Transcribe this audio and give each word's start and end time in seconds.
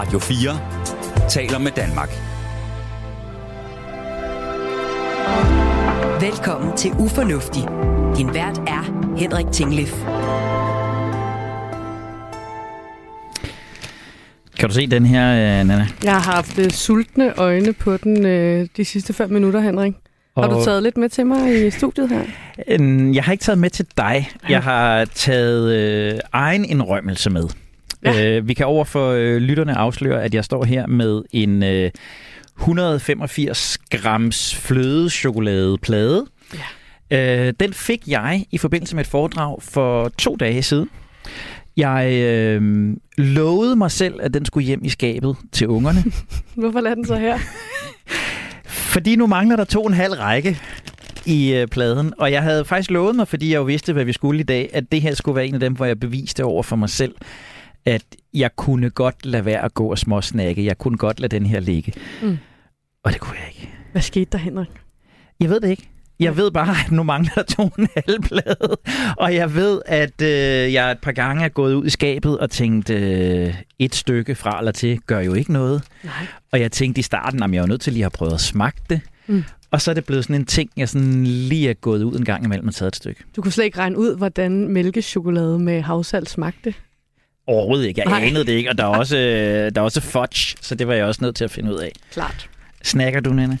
Radio 0.00 0.18
4 0.18 1.28
taler 1.28 1.58
med 1.58 1.70
Danmark. 1.76 2.08
Velkommen 6.20 6.76
til 6.76 6.90
Ufornuftig. 6.98 7.62
Din 8.16 8.34
vært 8.34 8.58
er 8.58 9.14
Henrik 9.18 9.46
Tinglif. 9.52 9.94
Kan 14.58 14.68
du 14.68 14.74
se 14.74 14.86
den 14.86 15.06
her, 15.06 15.32
øh, 15.60 15.66
Nana? 15.66 15.86
Jeg 16.04 16.12
har 16.12 16.32
haft 16.34 16.58
øh, 16.58 16.70
sultne 16.70 17.38
øjne 17.38 17.72
på 17.72 17.96
den 17.96 18.26
øh, 18.26 18.66
de 18.76 18.84
sidste 18.84 19.12
fem 19.12 19.30
minutter, 19.30 19.60
Henrik. 19.60 19.92
Har 20.36 20.48
du 20.48 20.54
Og- 20.56 20.64
taget 20.64 20.82
lidt 20.82 20.96
med 20.96 21.08
til 21.08 21.26
mig 21.26 21.66
i 21.66 21.70
studiet 21.70 22.08
her? 22.08 22.22
Øhm, 22.68 23.14
Jeg 23.14 23.24
har 23.24 23.32
ikke 23.32 23.42
taget 23.44 23.58
med 23.58 23.70
til 23.70 23.86
dig. 23.96 24.30
Jeg 24.48 24.62
har 24.62 25.04
taget 25.04 25.74
øh, 25.76 26.18
egen 26.32 26.64
indrømmelse 26.64 27.30
med. 27.30 27.44
Ja. 28.04 28.36
Øh, 28.36 28.48
vi 28.48 28.54
kan 28.54 28.66
over 28.66 28.84
for 28.84 29.10
øh, 29.10 29.36
lytterne 29.36 29.74
afsløre, 29.74 30.22
at 30.22 30.34
jeg 30.34 30.44
står 30.44 30.64
her 30.64 30.86
med 30.86 31.22
en 31.32 31.62
øh, 31.62 31.90
185 32.58 33.78
grams 33.90 34.54
flødeschokoladeplade. 34.54 36.26
Ja. 37.10 37.46
Øh, 37.46 37.52
den 37.60 37.72
fik 37.72 38.08
jeg 38.08 38.44
i 38.50 38.58
forbindelse 38.58 38.96
med 38.96 39.04
et 39.04 39.10
foredrag 39.10 39.62
for 39.62 40.08
to 40.08 40.36
dage 40.36 40.62
siden. 40.62 40.90
Jeg 41.76 42.12
øh, 42.12 42.92
lovede 43.18 43.76
mig 43.76 43.90
selv, 43.90 44.14
at 44.22 44.34
den 44.34 44.44
skulle 44.44 44.66
hjem 44.66 44.84
i 44.84 44.88
skabet 44.88 45.36
til 45.52 45.68
ungerne. 45.68 46.04
Hvorfor 46.60 46.80
lader 46.80 46.94
den 46.94 47.06
så 47.06 47.16
her? 47.16 47.38
Fordi 48.64 49.16
nu 49.16 49.26
mangler 49.26 49.56
der 49.56 49.64
to 49.64 49.80
og 49.82 49.88
en 49.88 49.94
halv 49.94 50.12
række 50.12 50.58
i 51.26 51.54
øh, 51.54 51.66
pladen, 51.68 52.12
og 52.18 52.32
jeg 52.32 52.42
havde 52.42 52.64
faktisk 52.64 52.90
lovet 52.90 53.16
mig, 53.16 53.28
fordi 53.28 53.50
jeg 53.50 53.56
jo 53.56 53.62
vidste, 53.62 53.92
hvad 53.92 54.04
vi 54.04 54.12
skulle 54.12 54.40
i 54.40 54.44
dag, 54.44 54.70
at 54.72 54.92
det 54.92 55.02
her 55.02 55.14
skulle 55.14 55.36
være 55.36 55.46
en 55.46 55.54
af 55.54 55.60
dem, 55.60 55.72
hvor 55.72 55.84
jeg 55.84 56.00
beviste 56.00 56.44
over 56.44 56.62
for 56.62 56.76
mig 56.76 56.90
selv, 56.90 57.14
at 57.84 58.02
jeg 58.34 58.56
kunne 58.56 58.90
godt 58.90 59.26
lade 59.26 59.44
være 59.44 59.64
at 59.64 59.74
gå 59.74 59.90
og 59.90 59.98
småsnakke. 59.98 60.64
Jeg 60.64 60.78
kunne 60.78 60.98
godt 60.98 61.20
lade 61.20 61.36
den 61.36 61.46
her 61.46 61.60
ligge. 61.60 61.92
Mm. 62.22 62.38
Og 63.04 63.12
det 63.12 63.20
kunne 63.20 63.36
jeg 63.38 63.48
ikke. 63.48 63.74
Hvad 63.92 64.02
skete 64.02 64.28
der, 64.32 64.38
Henrik? 64.38 64.68
Jeg 65.40 65.50
ved 65.50 65.60
det 65.60 65.70
ikke. 65.70 65.88
Jeg 66.20 66.36
ved 66.36 66.50
bare, 66.50 66.74
at 66.86 66.92
nu 66.92 67.02
mangler 67.02 67.32
der 67.34 67.42
to 67.42 67.62
og 67.62 67.72
en 67.78 67.88
halv 67.96 68.22
plade. 68.22 68.76
Og 69.16 69.34
jeg 69.34 69.54
ved, 69.54 69.80
at 69.86 70.22
øh, 70.22 70.72
jeg 70.72 70.90
et 70.90 70.98
par 70.98 71.12
gange 71.12 71.44
er 71.44 71.48
gået 71.48 71.74
ud 71.74 71.86
i 71.86 71.90
skabet 71.90 72.38
og 72.38 72.50
tænkt, 72.50 72.90
øh, 72.90 73.54
et 73.78 73.94
stykke 73.94 74.34
fra 74.34 74.58
eller 74.58 74.72
til 74.72 75.00
gør 75.06 75.20
jo 75.20 75.34
ikke 75.34 75.52
noget. 75.52 75.82
Nej. 76.04 76.12
Og 76.52 76.60
jeg 76.60 76.72
tænkte 76.72 76.98
i 76.98 77.02
starten, 77.02 77.42
at 77.42 77.52
jeg 77.52 77.60
var 77.60 77.68
nødt 77.68 77.80
til 77.80 77.92
lige 77.92 78.02
at 78.02 78.04
have 78.04 78.18
prøvet 78.18 78.32
at 78.32 78.40
smage 78.40 78.72
det. 78.90 79.00
Mm. 79.26 79.44
Og 79.70 79.80
så 79.80 79.90
er 79.90 79.94
det 79.94 80.04
blevet 80.04 80.24
sådan 80.24 80.36
en 80.36 80.46
ting, 80.46 80.70
jeg 80.76 80.88
sådan 80.88 81.24
lige 81.24 81.70
er 81.70 81.74
gået 81.74 82.02
ud 82.02 82.18
en 82.18 82.24
gang 82.24 82.44
imellem 82.44 82.68
og 82.68 82.74
taget 82.74 82.88
et 82.88 82.96
stykke. 82.96 83.24
Du 83.36 83.42
kunne 83.42 83.52
slet 83.52 83.64
ikke 83.64 83.78
regne 83.78 83.98
ud, 83.98 84.16
hvordan 84.16 84.68
mælkechokolade 84.68 85.58
med 85.58 85.82
havsalt 85.82 86.30
smagte. 86.30 86.74
Overhovedet 87.50 87.86
ikke. 87.86 88.00
Jeg 88.00 88.10
Nej. 88.10 88.28
anede 88.28 88.46
det 88.46 88.52
ikke. 88.52 88.70
Og 88.70 88.78
der 88.78 88.84
er, 88.84 88.98
også, 89.02 89.16
øh, 89.18 89.74
der 89.74 89.80
er 89.80 89.84
også 89.84 90.00
fudge, 90.00 90.56
så 90.60 90.74
det 90.74 90.88
var 90.88 90.94
jeg 90.94 91.04
også 91.04 91.24
nødt 91.24 91.36
til 91.36 91.44
at 91.44 91.50
finde 91.50 91.72
ud 91.74 91.78
af. 91.78 91.92
Klart. 92.12 92.50
Snakker 92.82 93.20
du, 93.20 93.32
Nana? 93.32 93.58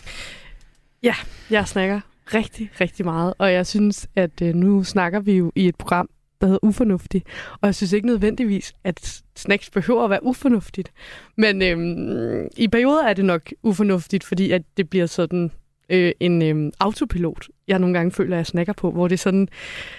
Jeg 1.50 1.68
snakker 1.68 2.00
rigtig, 2.34 2.70
rigtig 2.80 3.04
meget, 3.04 3.34
og 3.38 3.52
jeg 3.52 3.66
synes, 3.66 4.08
at 4.16 4.42
øh, 4.42 4.54
nu 4.54 4.84
snakker 4.84 5.20
vi 5.20 5.32
jo 5.32 5.52
i 5.54 5.68
et 5.68 5.76
program, 5.76 6.08
der 6.40 6.46
hedder 6.46 6.58
Ufornuftig, 6.62 7.22
og 7.60 7.66
jeg 7.66 7.74
synes 7.74 7.92
ikke 7.92 8.06
nødvendigvis, 8.06 8.72
at 8.84 9.22
snacks 9.36 9.70
behøver 9.70 10.04
at 10.04 10.10
være 10.10 10.24
ufornuftigt. 10.24 10.92
Men 11.36 11.62
øhm, 11.62 12.48
i 12.56 12.68
perioder 12.68 13.04
er 13.04 13.14
det 13.14 13.24
nok 13.24 13.42
ufornuftigt, 13.62 14.24
fordi 14.24 14.50
at 14.50 14.62
det 14.76 14.90
bliver 14.90 15.06
sådan 15.06 15.50
øh, 15.90 16.12
en 16.20 16.42
øhm, 16.42 16.72
autopilot, 16.80 17.48
jeg 17.68 17.78
nogle 17.78 17.94
gange 17.94 18.12
føler, 18.12 18.36
at 18.36 18.38
jeg 18.38 18.46
snakker 18.46 18.72
på, 18.72 18.90
hvor 18.90 19.08
det 19.08 19.14
er 19.14 19.18
sådan, 19.18 19.48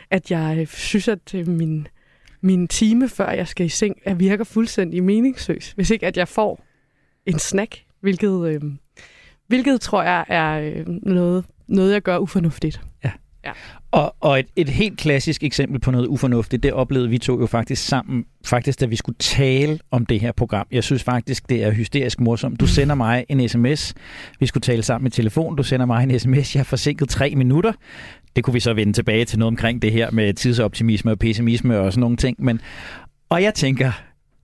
at 0.10 0.32
jeg 0.32 0.58
øh, 0.60 0.68
synes, 0.68 1.08
at 1.08 1.36
øh, 1.36 1.48
min, 1.48 1.88
min 2.42 2.68
time, 2.68 3.10
før 3.10 3.32
jeg 3.32 3.48
skal 3.48 3.66
i 3.66 3.70
seng, 3.70 3.96
er 4.06 4.14
virker 4.14 4.44
fuldstændig 4.44 5.04
meningsløs, 5.04 5.72
hvis 5.72 5.90
ikke 5.90 6.08
at 6.08 6.18
jeg 6.18 6.28
får 6.28 6.66
en 7.26 7.40
snack, 7.40 7.84
hvilket, 8.00 8.48
øh, 8.48 8.62
hvilket 9.48 9.82
tror 9.82 10.04
jeg 10.04 10.26
er 10.28 10.60
øh, 10.60 10.88
noget, 10.88 11.46
noget, 11.68 11.94
jeg 11.94 12.02
gør 12.02 12.18
ufornuftigt. 12.18 12.82
Og, 13.92 14.16
og 14.20 14.40
et, 14.40 14.48
et 14.56 14.70
helt 14.70 14.98
klassisk 14.98 15.44
eksempel 15.44 15.80
på 15.80 15.92
noget 15.92 16.08
ufornuftigt, 16.08 16.64
det 16.64 16.74
oplevede 16.74 17.10
vi 17.10 17.18
to 17.18 17.40
jo 17.40 17.46
faktisk 17.46 17.88
sammen, 17.88 18.26
faktisk 18.46 18.80
da 18.80 18.86
vi 18.86 18.96
skulle 18.96 19.18
tale 19.20 19.80
om 19.92 20.06
det 20.06 20.20
her 20.20 20.32
program. 20.32 20.68
Jeg 20.72 20.84
synes 20.84 21.04
faktisk, 21.04 21.50
det 21.50 21.64
er 21.64 21.72
hysterisk 21.72 22.20
morsomt. 22.20 22.60
Du 22.60 22.68
sender 22.68 22.96
mig 22.96 23.26
en 23.30 23.50
sms. 23.50 23.94
Vi 24.40 24.46
skulle 24.46 24.62
tale 24.62 24.84
sammen 24.84 25.08
i 25.08 25.10
telefon. 25.10 25.56
Du 25.56 25.64
sender 25.64 25.86
mig 25.86 26.04
en 26.04 26.20
sms. 26.20 26.56
Jeg 26.56 26.60
er 26.60 26.64
forsinket 26.64 27.10
tre 27.10 27.36
minutter. 27.36 27.74
Det 28.36 28.44
kunne 28.44 28.54
vi 28.54 28.60
så 28.60 28.74
vende 28.74 28.94
tilbage 28.94 29.26
til 29.26 29.40
noget 29.40 29.48
omkring 29.48 29.82
det 29.82 29.92
her 29.92 30.12
med 30.12 30.34
tidsoptimisme 30.34 31.12
og 31.12 31.20
pessimisme 31.20 31.80
og 31.80 31.94
sådan 31.94 32.00
nogle 32.02 32.18
ting. 32.18 32.44
Men, 32.44 32.62
og 33.30 33.44
jeg 33.44 33.54
tænker, 33.54 33.92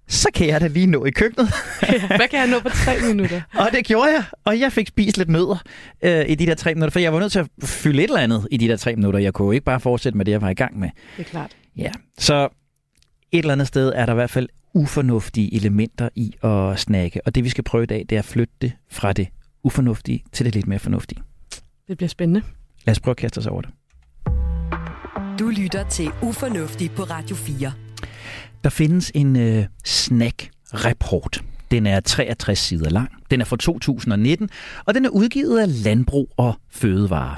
så 0.08 0.30
kan 0.34 0.48
jeg 0.48 0.62
da 0.62 0.68
lige 0.68 0.88
nå 0.88 1.06
i 1.06 1.12
køkkenet. 1.12 1.50
Hvad 2.18 2.28
kan 2.30 2.40
jeg 2.40 2.48
nå 2.48 2.60
på 2.60 2.70
tre 2.70 2.96
minutter? 3.08 3.42
Og 3.60 3.70
det 3.72 3.86
gjorde 3.86 4.12
jeg, 4.12 4.24
og 4.46 4.60
jeg 4.60 4.72
fik 4.72 4.88
spist 4.88 5.18
lidt 5.18 5.30
nødder 5.30 5.64
øh, 6.02 6.26
i 6.30 6.36
de 6.36 6.46
der 6.46 6.56
tre 6.56 6.74
minutter, 6.74 6.92
for 6.92 7.00
jeg 7.00 7.14
var 7.14 7.20
nødt 7.20 7.32
til 7.32 7.40
at 7.40 7.48
fylde 7.64 8.04
et 8.04 8.08
eller 8.08 8.20
andet 8.20 8.48
i 8.52 8.58
de 8.58 8.68
der 8.68 8.78
tre 8.78 8.96
minutter. 8.96 9.20
Jeg 9.20 9.34
kunne 9.34 9.46
jo 9.46 9.52
ikke 9.52 9.66
bare 9.66 9.80
fortsætte 9.80 10.18
med 10.18 10.26
det, 10.26 10.32
jeg 10.32 10.42
var 10.42 10.50
i 10.50 10.54
gang 10.54 10.80
med. 10.80 10.90
Det 11.18 11.26
er 11.26 11.30
klart. 11.30 11.58
Ja, 11.78 11.92
så 12.18 12.48
et 13.32 13.40
eller 13.40 13.54
andet 13.54 13.68
sted 13.68 13.94
er 13.96 14.06
der 14.06 14.14
i 14.14 14.16
hvert 14.16 14.30
fald 14.30 14.50
ufornuftige 14.74 15.56
elementer 15.56 16.10
i 16.16 16.34
at 16.44 16.80
snakke, 16.80 17.22
og 17.26 17.36
det 17.36 17.44
vi 17.44 17.50
skal 17.50 17.64
prøve 17.64 17.84
i 17.84 17.88
dag, 17.88 18.06
det 18.10 18.16
er 18.16 18.20
at 18.20 18.26
flytte 18.26 18.54
det 18.62 18.72
fra 18.92 19.14
det 19.14 19.28
ufornuftige 19.64 20.24
til 20.32 20.46
det 20.46 20.56
lidt 20.56 20.68
mere 20.68 20.80
fornuftige. 20.80 21.22
Det 21.88 21.98
bliver 21.98 22.10
spændende. 22.10 22.42
Lad 22.86 22.92
os 22.92 23.00
prøve 23.00 23.12
at 23.12 23.18
kaste 23.18 23.38
os 23.38 23.48
over 23.48 23.62
det. 23.62 23.70
Du 25.40 25.50
lytter 25.50 25.90
til 25.90 26.12
Ufornuftig 26.22 26.92
på 26.92 27.04
Radio 27.04 27.36
4. 27.36 27.72
Der 28.64 28.70
findes 28.70 29.12
en 29.16 29.36
øh, 29.36 29.66
snack-rapport. 29.86 31.44
Den 31.72 31.86
er 31.88 32.00
63 32.00 32.60
sider 32.60 32.90
lang. 32.90 33.10
Den 33.32 33.42
er 33.42 33.46
fra 33.46 33.58
2019, 33.58 34.50
og 34.86 34.94
den 34.94 35.06
er 35.06 35.10
udgivet 35.10 35.60
af 35.60 35.84
Landbrug 35.84 36.30
og 36.38 36.56
Fødevare. 36.70 37.36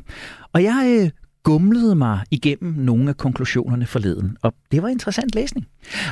Og 0.54 0.64
jeg 0.64 1.00
øh, 1.02 1.10
gumlede 1.44 1.96
mig 1.96 2.20
igennem 2.32 2.74
nogle 2.74 3.10
af 3.10 3.18
konklusionerne 3.18 3.86
forleden, 3.86 4.38
og 4.42 4.54
det 4.72 4.84
var 4.84 4.88
interessant 4.88 5.36
læsning. 5.36 5.68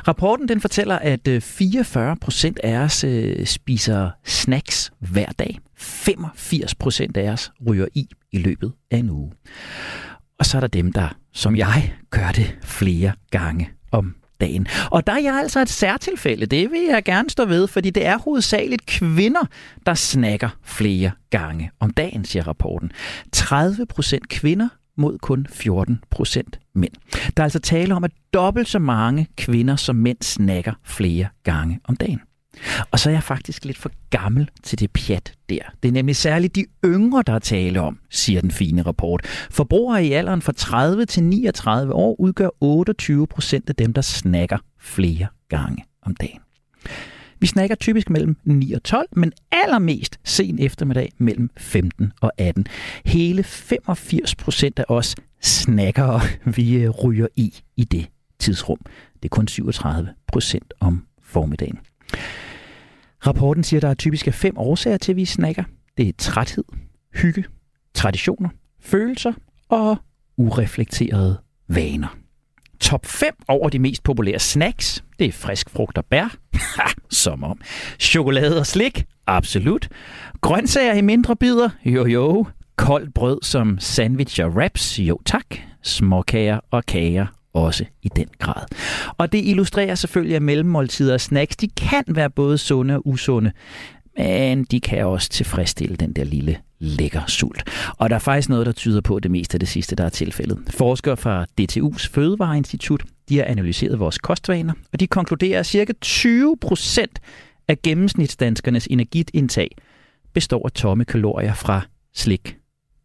Rapporten 0.07 0.47
den 0.47 0.61
fortæller, 0.61 0.95
at 0.95 1.27
øh, 1.27 1.41
44 1.41 2.15
procent 2.15 2.59
af 2.63 2.77
os 2.77 3.03
øh, 3.03 3.45
spiser 3.45 4.09
snacks 4.25 4.91
hver 4.99 5.29
dag. 5.39 5.59
85 5.77 6.75
procent 6.75 7.17
af 7.17 7.31
os 7.31 7.51
ryger 7.67 7.87
i 7.93 8.07
i 8.31 8.37
løbet 8.37 8.71
af 8.91 8.97
en 8.97 9.09
uge. 9.09 9.31
Og 10.39 10.45
så 10.45 10.57
er 10.57 10.61
der 10.61 10.67
dem, 10.67 10.93
der, 10.93 11.09
som 11.33 11.55
jeg, 11.55 11.93
gør 12.09 12.31
det 12.35 12.57
flere 12.63 13.11
gange 13.31 13.69
om 13.91 14.15
dagen. 14.41 14.67
Og 14.91 15.07
der 15.07 15.13
er 15.13 15.19
jeg 15.19 15.35
altså 15.35 15.59
et 15.59 15.69
særtilfælde, 15.69 16.45
det 16.45 16.71
vil 16.71 16.81
jeg 16.89 17.03
gerne 17.03 17.29
stå 17.29 17.45
ved, 17.45 17.67
fordi 17.67 17.89
det 17.89 18.05
er 18.05 18.17
hovedsageligt 18.17 18.85
kvinder, 18.85 19.45
der 19.85 19.93
snakker 19.93 20.49
flere 20.63 21.11
gange 21.29 21.71
om 21.79 21.89
dagen, 21.89 22.25
siger 22.25 22.47
rapporten. 22.47 22.91
30 23.33 23.85
procent 23.85 24.29
kvinder 24.29 24.69
mod 24.97 25.17
kun 25.17 25.47
14 25.49 25.99
procent 26.09 26.59
mænd. 26.75 26.93
Der 27.37 27.43
er 27.43 27.45
altså 27.45 27.59
tale 27.59 27.95
om, 27.95 28.03
at 28.03 28.11
dobbelt 28.33 28.67
så 28.67 28.79
mange 28.79 29.27
kvinder 29.37 29.75
som 29.75 29.95
mænd 29.95 30.17
snakker 30.21 30.73
flere 30.83 31.27
gange 31.43 31.79
om 31.83 31.95
dagen. 31.95 32.21
Og 32.91 32.99
så 32.99 33.09
er 33.09 33.13
jeg 33.13 33.23
faktisk 33.23 33.65
lidt 33.65 33.77
for 33.77 33.91
gammel 34.09 34.49
til 34.63 34.79
det 34.79 34.91
pjat 34.91 35.33
der. 35.49 35.59
Det 35.83 35.89
er 35.89 35.93
nemlig 35.93 36.15
særligt 36.15 36.55
de 36.55 36.65
yngre, 36.85 37.23
der 37.27 37.33
er 37.33 37.39
tale 37.39 37.81
om, 37.81 37.99
siger 38.09 38.41
den 38.41 38.51
fine 38.51 38.81
rapport. 38.81 39.25
Forbrugere 39.51 40.05
i 40.05 40.11
alderen 40.11 40.41
fra 40.41 40.51
30 40.51 41.05
til 41.05 41.23
39 41.23 41.93
år 41.93 42.15
udgør 42.19 42.49
28 42.61 43.27
procent 43.27 43.69
af 43.69 43.75
dem, 43.75 43.93
der 43.93 44.01
snakker 44.01 44.57
flere 44.79 45.27
gange 45.49 45.85
om 46.01 46.15
dagen. 46.15 46.39
Vi 47.39 47.47
snakker 47.47 47.75
typisk 47.75 48.09
mellem 48.09 48.37
9 48.43 48.73
og 48.73 48.83
12, 48.83 49.07
men 49.11 49.31
allermest 49.51 50.19
sen 50.23 50.59
eftermiddag 50.59 51.11
mellem 51.17 51.49
15 51.57 52.11
og 52.21 52.31
18. 52.37 52.67
Hele 53.05 53.43
85 53.43 54.35
procent 54.35 54.79
af 54.79 54.85
os 54.87 55.15
snakker, 55.41 56.19
vi 56.55 56.75
øh, 56.75 56.89
ryger 56.89 57.27
i 57.35 57.53
i 57.75 57.83
det 57.83 58.09
tidsrum. 58.39 58.79
Det 59.13 59.25
er 59.25 59.35
kun 59.35 59.47
37 59.47 60.09
procent 60.27 60.73
om 60.79 61.05
formiddagen. 61.21 61.79
Rapporten 63.27 63.63
siger, 63.63 63.77
at 63.77 63.81
der 63.81 63.89
er 63.89 63.93
typisk 63.93 64.33
fem 64.33 64.57
årsager 64.57 64.97
til, 64.97 65.11
at 65.11 65.15
vi 65.15 65.25
snakker. 65.25 65.63
Det 65.97 66.09
er 66.09 66.13
træthed, 66.17 66.63
hygge, 67.15 67.45
traditioner, 67.93 68.49
følelser 68.81 69.33
og 69.69 69.97
ureflekterede 70.37 71.37
vaner. 71.67 72.17
Top 72.79 73.05
5 73.05 73.33
over 73.47 73.69
de 73.69 73.79
mest 73.79 74.03
populære 74.03 74.39
snacks, 74.39 75.03
det 75.19 75.27
er 75.27 75.31
frisk 75.31 75.69
frugt 75.69 75.97
og 75.97 76.05
bær. 76.05 76.35
Som 77.09 77.43
om. 77.43 77.61
Chokolade 77.99 78.59
og 78.59 78.65
slik, 78.67 79.05
absolut. 79.27 79.89
Grøntsager 80.41 80.93
i 80.93 81.01
mindre 81.01 81.35
bidder, 81.35 81.69
jo 81.85 82.05
jo. 82.05 82.45
Koldt 82.75 83.13
brød 83.13 83.39
som 83.41 83.79
sandwich 83.79 84.43
og 84.43 84.49
wraps, 84.49 84.99
jo 84.99 85.19
tak. 85.25 85.45
Småkager 85.83 86.59
og 86.71 86.85
kager, 86.85 87.25
også 87.57 87.85
i 88.03 88.09
den 88.15 88.27
grad. 88.39 88.65
Og 89.17 89.31
det 89.31 89.41
illustrerer 89.45 89.95
selvfølgelig, 89.95 90.35
at 90.35 90.41
mellemmåltider 90.41 91.13
og 91.13 91.21
snacks, 91.21 91.55
de 91.55 91.67
kan 91.67 92.03
være 92.07 92.29
både 92.29 92.57
sunde 92.57 92.95
og 92.95 93.07
usunde, 93.07 93.51
men 94.17 94.63
de 94.63 94.79
kan 94.79 95.05
også 95.05 95.29
tilfredsstille 95.29 95.95
den 95.95 96.13
der 96.13 96.23
lille 96.23 96.57
lækker 96.79 97.21
sult. 97.27 97.63
Og 97.97 98.09
der 98.09 98.15
er 98.15 98.19
faktisk 98.19 98.49
noget, 98.49 98.65
der 98.65 98.71
tyder 98.71 99.01
på 99.01 99.15
at 99.15 99.23
det 99.23 99.31
meste 99.31 99.55
af 99.55 99.59
det 99.59 99.69
sidste, 99.69 99.95
der 99.95 100.03
er 100.03 100.09
tilfældet. 100.09 100.59
Forskere 100.69 101.17
fra 101.17 101.45
DTU's 101.61 102.09
Fødevareinstitut, 102.11 103.03
de 103.29 103.37
har 103.37 103.45
analyseret 103.45 103.99
vores 103.99 104.17
kostvaner, 104.17 104.73
og 104.93 104.99
de 104.99 105.07
konkluderer, 105.07 105.59
at 105.59 105.65
cirka 105.65 105.93
20 106.01 106.57
procent 106.61 107.19
af 107.67 107.81
gennemsnitsdanskernes 107.81 108.87
energiindtag 108.87 109.69
består 110.33 110.65
af 110.65 110.71
tomme 110.71 111.05
kalorier 111.05 111.53
fra 111.53 111.81
slik, 112.15 112.57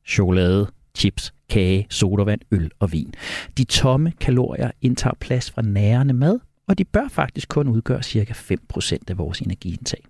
chokolade, 0.09 0.67
chips, 0.99 1.35
kage, 1.49 1.87
sodavand, 1.91 2.41
øl 2.51 2.71
og 2.79 2.93
vin. 2.93 3.15
De 3.59 3.65
tomme 3.65 4.13
kalorier 4.21 4.71
indtager 4.81 5.15
plads 5.21 5.51
fra 5.51 5.63
nærende 5.63 6.15
mad, 6.15 6.39
og 6.69 6.79
de 6.79 6.85
bør 6.85 7.09
faktisk 7.09 7.49
kun 7.49 7.69
udgøre 7.69 8.03
ca. 8.03 8.55
5% 8.79 8.97
af 9.09 9.19
vores 9.19 9.41
energiindtag. 9.41 10.05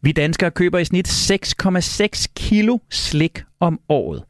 Vi 0.00 0.12
danskere 0.12 0.50
køber 0.50 0.78
i 0.78 0.84
snit 0.84 1.08
6,6 1.08 2.26
kilo 2.36 2.78
slik 2.90 3.42
om 3.60 3.80
året, 3.88 4.24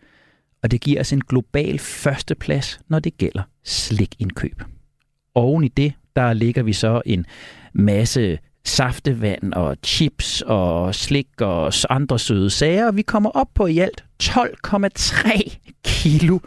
og 0.62 0.70
det 0.70 0.80
giver 0.80 1.00
os 1.00 1.12
en 1.12 1.24
global 1.24 1.78
førsteplads, 1.78 2.80
når 2.88 2.98
det 2.98 3.18
gælder 3.18 3.42
slikindkøb. 3.64 4.62
Oven 5.34 5.64
i 5.64 5.68
det, 5.68 5.92
der 6.16 6.32
ligger 6.32 6.62
vi 6.62 6.72
så 6.72 7.02
en 7.06 7.26
masse 7.72 8.38
saftevand 8.64 9.52
og 9.52 9.76
chips 9.84 10.43
og 10.46 10.94
slik 10.94 11.40
og 11.40 11.72
andre 11.90 12.19
søde 12.19 12.50
sager, 12.50 12.87
og 12.87 12.96
vi 12.96 13.02
kommer 13.02 13.31
op 13.31 13.49
på 13.55 13.66
i 13.66 13.78
alt 13.78 14.05
12,3 14.22 15.56
kilo 15.84 16.38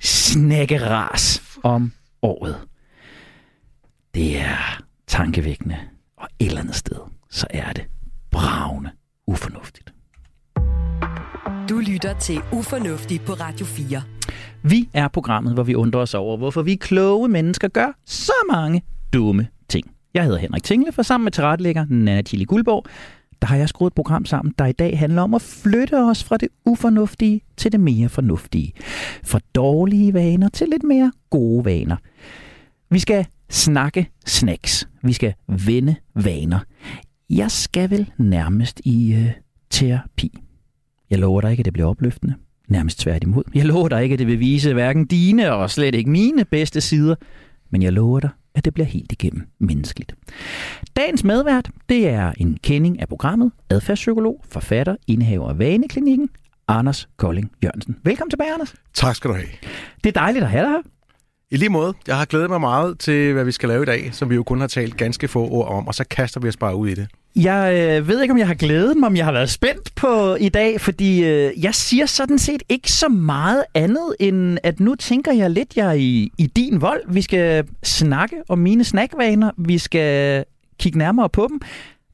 snækkeras 0.00 1.42
om 1.62 1.92
året. 2.22 2.56
Det 4.14 4.38
er 4.38 4.82
tankevækkende, 5.06 5.76
og 6.16 6.28
et 6.38 6.46
eller 6.46 6.60
andet 6.60 6.74
sted, 6.74 6.96
så 7.30 7.46
er 7.50 7.72
det 7.72 7.84
bravende 8.30 8.90
ufornuftigt. 9.26 9.92
Du 11.68 11.78
lytter 11.78 12.18
til 12.18 12.40
Ufornuftig 12.52 13.20
på 13.20 13.32
Radio 13.32 13.66
4. 13.66 14.02
Vi 14.62 14.88
er 14.94 15.08
programmet, 15.08 15.54
hvor 15.54 15.62
vi 15.62 15.74
undrer 15.74 16.00
os 16.00 16.14
over, 16.14 16.36
hvorfor 16.36 16.62
vi 16.62 16.74
kloge 16.74 17.28
mennesker 17.28 17.68
gør 17.68 17.92
så 18.06 18.32
mange 18.50 18.82
dumme. 19.12 19.48
Jeg 20.14 20.24
hedder 20.24 20.38
Henrik 20.38 20.62
Tingle, 20.62 20.92
for 20.92 21.02
sammen 21.02 21.24
med 21.24 21.32
tilrettelægger 21.32 21.86
Nana 21.88 22.22
Tilly 22.22 22.44
Guldborg, 22.44 22.86
der 23.42 23.46
har 23.46 23.56
jeg 23.56 23.68
skruet 23.68 23.90
et 23.90 23.94
program 23.94 24.24
sammen, 24.24 24.54
der 24.58 24.66
i 24.66 24.72
dag 24.72 24.98
handler 24.98 25.22
om 25.22 25.34
at 25.34 25.42
flytte 25.42 26.04
os 26.04 26.24
fra 26.24 26.36
det 26.36 26.48
ufornuftige 26.64 27.40
til 27.56 27.72
det 27.72 27.80
mere 27.80 28.08
fornuftige. 28.08 28.72
Fra 29.24 29.40
dårlige 29.54 30.14
vaner 30.14 30.48
til 30.48 30.68
lidt 30.68 30.82
mere 30.82 31.12
gode 31.30 31.64
vaner. 31.64 31.96
Vi 32.90 32.98
skal 32.98 33.26
snakke 33.50 34.10
snacks. 34.26 34.88
Vi 35.02 35.12
skal 35.12 35.34
vende 35.66 35.94
vaner. 36.14 36.58
Jeg 37.30 37.50
skal 37.50 37.90
vel 37.90 38.10
nærmest 38.18 38.80
i 38.84 39.14
øh, 39.14 39.30
terapi. 39.70 40.38
Jeg 41.10 41.18
lover 41.18 41.40
dig 41.40 41.50
ikke, 41.50 41.60
at 41.60 41.64
det 41.64 41.72
bliver 41.72 41.88
opløftende. 41.88 42.34
Nærmest 42.68 42.98
tværtimod. 42.98 43.44
Jeg 43.54 43.64
lover 43.64 43.88
dig 43.88 44.02
ikke, 44.02 44.12
at 44.12 44.18
det 44.18 44.26
vil 44.26 44.40
vise 44.40 44.72
hverken 44.72 45.06
dine 45.06 45.52
og 45.52 45.70
slet 45.70 45.94
ikke 45.94 46.10
mine 46.10 46.44
bedste 46.44 46.80
sider. 46.80 47.14
Men 47.70 47.82
jeg 47.82 47.92
lover 47.92 48.20
dig, 48.20 48.30
at 48.54 48.64
det 48.64 48.74
bliver 48.74 48.86
helt 48.86 49.12
igennem 49.12 49.46
menneskeligt. 49.58 50.14
Dagens 50.96 51.24
medvært, 51.24 51.70
det 51.88 52.08
er 52.08 52.32
en 52.38 52.58
kending 52.62 53.00
af 53.00 53.08
programmet, 53.08 53.52
adfærdspsykolog, 53.70 54.44
forfatter, 54.48 54.96
indehaver 55.06 55.48
af 55.48 55.58
Vaneklinikken, 55.58 56.28
Anders 56.68 57.08
Kolding 57.16 57.52
Jørgensen. 57.64 57.96
Velkommen 58.04 58.30
tilbage, 58.30 58.52
Anders. 58.52 58.74
Tak 58.94 59.16
skal 59.16 59.30
du 59.30 59.34
have. 59.34 59.48
Det 60.04 60.16
er 60.16 60.20
dejligt 60.20 60.44
at 60.44 60.50
have 60.50 60.64
dig 60.64 60.70
her. 60.70 60.82
I 61.52 61.56
lige 61.56 61.68
måde, 61.68 61.94
jeg 62.06 62.16
har 62.16 62.24
glædet 62.24 62.50
mig 62.50 62.60
meget 62.60 62.98
til, 62.98 63.32
hvad 63.32 63.44
vi 63.44 63.52
skal 63.52 63.68
lave 63.68 63.82
i 63.82 63.86
dag, 63.86 64.10
som 64.12 64.30
vi 64.30 64.34
jo 64.34 64.42
kun 64.42 64.60
har 64.60 64.66
talt 64.66 64.96
ganske 64.96 65.28
få 65.28 65.48
ord 65.48 65.68
om, 65.68 65.88
og 65.88 65.94
så 65.94 66.04
kaster 66.10 66.40
vi 66.40 66.48
os 66.48 66.56
bare 66.56 66.76
ud 66.76 66.88
i 66.88 66.94
det. 66.94 67.08
Jeg 67.36 67.74
øh, 67.74 68.08
ved 68.08 68.22
ikke, 68.22 68.32
om 68.32 68.38
jeg 68.38 68.46
har 68.46 68.54
glædet 68.54 68.96
mig, 68.96 69.06
om 69.06 69.16
jeg 69.16 69.24
har 69.24 69.32
været 69.32 69.50
spændt 69.50 69.94
på 69.94 70.34
i 70.34 70.48
dag, 70.48 70.80
fordi 70.80 71.24
øh, 71.24 71.64
jeg 71.64 71.74
siger 71.74 72.06
sådan 72.06 72.38
set 72.38 72.62
ikke 72.68 72.92
så 72.92 73.08
meget 73.08 73.64
andet, 73.74 74.16
end 74.20 74.58
at 74.62 74.80
nu 74.80 74.94
tænker 74.94 75.32
jeg 75.32 75.50
lidt, 75.50 75.76
jeg 75.76 75.88
er 75.88 75.92
i, 75.92 76.30
i 76.38 76.46
din 76.46 76.80
vold. 76.80 77.02
Vi 77.08 77.22
skal 77.22 77.64
snakke 77.82 78.36
om 78.48 78.58
mine 78.58 78.84
snackvaner, 78.84 79.50
vi 79.58 79.78
skal 79.78 80.44
kigge 80.78 80.98
nærmere 80.98 81.28
på 81.28 81.46
dem. 81.50 81.60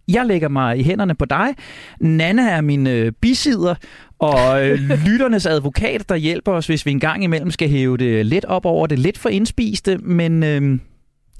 Jeg 0.08 0.26
lægger 0.26 0.49
mig 0.49 0.79
i 0.79 0.82
hænderne 0.82 1.14
på 1.14 1.25
dig. 1.25 1.55
Nana 2.00 2.43
er 2.43 2.61
min 2.61 2.87
øh, 2.87 3.12
bisider, 3.12 3.75
og 4.18 4.66
øh, 4.66 4.78
lytternes 5.06 5.46
advokat, 5.46 6.08
der 6.08 6.16
hjælper 6.16 6.52
os, 6.52 6.66
hvis 6.66 6.86
vi 6.86 6.90
en 6.90 7.00
gang 7.00 7.24
imellem 7.24 7.50
skal 7.50 7.68
hæve 7.68 7.96
det 7.96 8.26
lidt 8.26 8.44
op 8.44 8.64
over 8.64 8.86
det 8.86 8.98
lidt 8.98 9.18
for 9.18 9.28
indspiste. 9.28 9.98
Men 9.98 10.42
øh, 10.42 10.78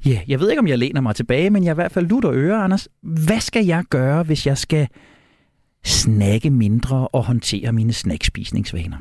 ja, 0.07 0.11
yeah, 0.11 0.31
jeg 0.31 0.41
ved 0.41 0.51
ikke, 0.51 0.61
om 0.61 0.67
jeg 0.67 0.79
læner 0.79 1.01
mig 1.01 1.17
tilbage, 1.17 1.51
men 1.51 1.65
jeg 1.65 1.71
er 1.71 1.75
i 1.75 1.83
hvert 1.83 1.93
fald 1.93 2.07
lutter 2.07 2.33
øre, 2.33 2.65
Anders. 2.65 2.89
Hvad 3.03 3.41
skal 3.41 3.67
jeg 3.67 3.85
gøre, 3.91 4.23
hvis 4.23 4.47
jeg 4.47 4.59
skal 4.59 4.89
snakke 5.85 6.51
mindre 6.51 7.09
og 7.09 7.25
håndtere 7.25 7.73
mine 7.73 7.93
snackspisningsvaner? 7.93 8.97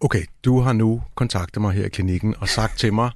Okay, 0.00 0.22
du 0.44 0.60
har 0.60 0.72
nu 0.72 1.02
kontaktet 1.14 1.62
mig 1.62 1.72
her 1.72 1.84
i 1.84 1.88
klinikken 1.88 2.34
og 2.38 2.48
sagt 2.48 2.78
til 2.78 2.94
mig, 2.94 3.10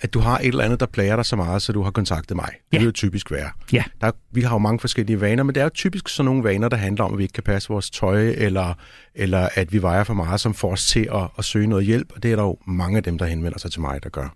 at 0.00 0.14
du 0.14 0.18
har 0.18 0.38
et 0.38 0.46
eller 0.46 0.64
andet, 0.64 0.80
der 0.80 0.86
plager 0.86 1.16
dig 1.16 1.24
så 1.26 1.36
meget, 1.36 1.62
så 1.62 1.72
du 1.72 1.82
har 1.82 1.90
kontaktet 1.90 2.36
mig. 2.36 2.48
Det 2.48 2.56
Ja. 2.72 2.78
vil 2.78 2.84
jo 2.84 2.92
typisk 2.92 3.30
være. 3.30 3.50
Ja. 3.72 3.84
Der, 4.00 4.10
vi 4.32 4.40
har 4.42 4.54
jo 4.54 4.58
mange 4.58 4.80
forskellige 4.80 5.20
vaner, 5.20 5.42
men 5.42 5.54
det 5.54 5.60
er 5.60 5.64
jo 5.64 5.70
typisk 5.74 6.08
sådan 6.08 6.24
nogle 6.24 6.44
vaner, 6.44 6.68
der 6.68 6.76
handler 6.76 7.04
om, 7.04 7.12
at 7.12 7.18
vi 7.18 7.22
ikke 7.22 7.32
kan 7.32 7.42
passe 7.42 7.68
vores 7.68 7.90
tøj, 7.90 8.28
eller, 8.36 8.74
eller 9.14 9.48
at 9.54 9.72
vi 9.72 9.82
vejer 9.82 10.04
for 10.04 10.14
meget, 10.14 10.40
som 10.40 10.54
får 10.54 10.72
os 10.72 10.86
til 10.86 11.08
at, 11.14 11.28
at 11.38 11.44
søge 11.44 11.66
noget 11.66 11.84
hjælp, 11.84 12.12
og 12.16 12.22
det 12.22 12.32
er 12.32 12.36
der 12.36 12.42
jo 12.42 12.58
mange 12.66 12.96
af 12.96 13.02
dem, 13.02 13.18
der 13.18 13.26
henvender 13.26 13.58
sig 13.58 13.72
til 13.72 13.80
mig, 13.80 14.02
der 14.02 14.08
gør. 14.08 14.34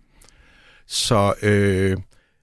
Så 0.86 1.34
øh, 1.42 1.96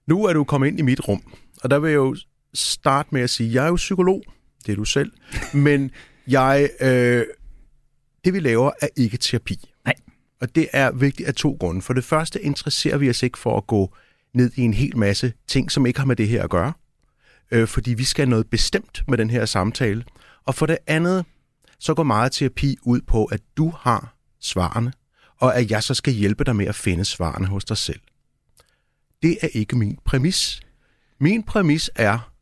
nu 0.08 0.24
er 0.24 0.32
du 0.32 0.44
kommet 0.44 0.68
ind 0.68 0.78
i 0.78 0.82
mit 0.82 1.08
rum, 1.08 1.22
og 1.62 1.70
der 1.70 1.78
vil 1.78 1.88
jeg 1.90 1.96
jo 1.96 2.16
starte 2.54 3.08
med 3.12 3.20
at 3.22 3.30
sige, 3.30 3.48
at 3.48 3.54
jeg 3.54 3.64
er 3.64 3.68
jo 3.68 3.74
psykolog, 3.76 4.22
det 4.66 4.72
er 4.72 4.76
du 4.76 4.84
selv, 4.84 5.12
men 5.54 5.90
jeg, 6.28 6.68
øh, 6.80 7.24
det 8.24 8.34
vi 8.34 8.40
laver 8.40 8.70
er 8.82 8.88
ikke 8.96 9.16
terapi. 9.16 9.69
Og 10.40 10.54
det 10.54 10.68
er 10.72 10.90
vigtigt 10.90 11.28
af 11.28 11.34
to 11.34 11.56
grunde. 11.60 11.82
For 11.82 11.92
det 11.92 12.04
første 12.04 12.42
interesserer 12.42 12.98
vi 12.98 13.10
os 13.10 13.22
ikke 13.22 13.38
for 13.38 13.56
at 13.56 13.66
gå 13.66 13.94
ned 14.34 14.50
i 14.56 14.60
en 14.60 14.74
hel 14.74 14.96
masse 14.96 15.32
ting, 15.46 15.72
som 15.72 15.86
ikke 15.86 15.98
har 15.98 16.06
med 16.06 16.16
det 16.16 16.28
her 16.28 16.42
at 16.42 16.50
gøre. 16.50 16.72
Øh, 17.50 17.68
fordi 17.68 17.94
vi 17.94 18.04
skal 18.04 18.28
noget 18.28 18.50
bestemt 18.50 19.02
med 19.08 19.18
den 19.18 19.30
her 19.30 19.44
samtale. 19.44 20.04
Og 20.46 20.54
for 20.54 20.66
det 20.66 20.78
andet, 20.86 21.24
så 21.78 21.94
går 21.94 22.02
meget 22.02 22.32
terapi 22.32 22.76
ud 22.82 23.00
på, 23.00 23.24
at 23.24 23.40
du 23.56 23.72
har 23.78 24.14
svarene, 24.40 24.92
og 25.38 25.56
at 25.56 25.70
jeg 25.70 25.82
så 25.82 25.94
skal 25.94 26.12
hjælpe 26.12 26.44
dig 26.44 26.56
med 26.56 26.66
at 26.66 26.74
finde 26.74 27.04
svarene 27.04 27.46
hos 27.46 27.64
dig 27.64 27.76
selv. 27.76 28.00
Det 29.22 29.38
er 29.40 29.48
ikke 29.52 29.76
min 29.76 29.98
præmis. 30.04 30.60
Min 31.20 31.42
præmis 31.42 31.90
er, 31.94 32.32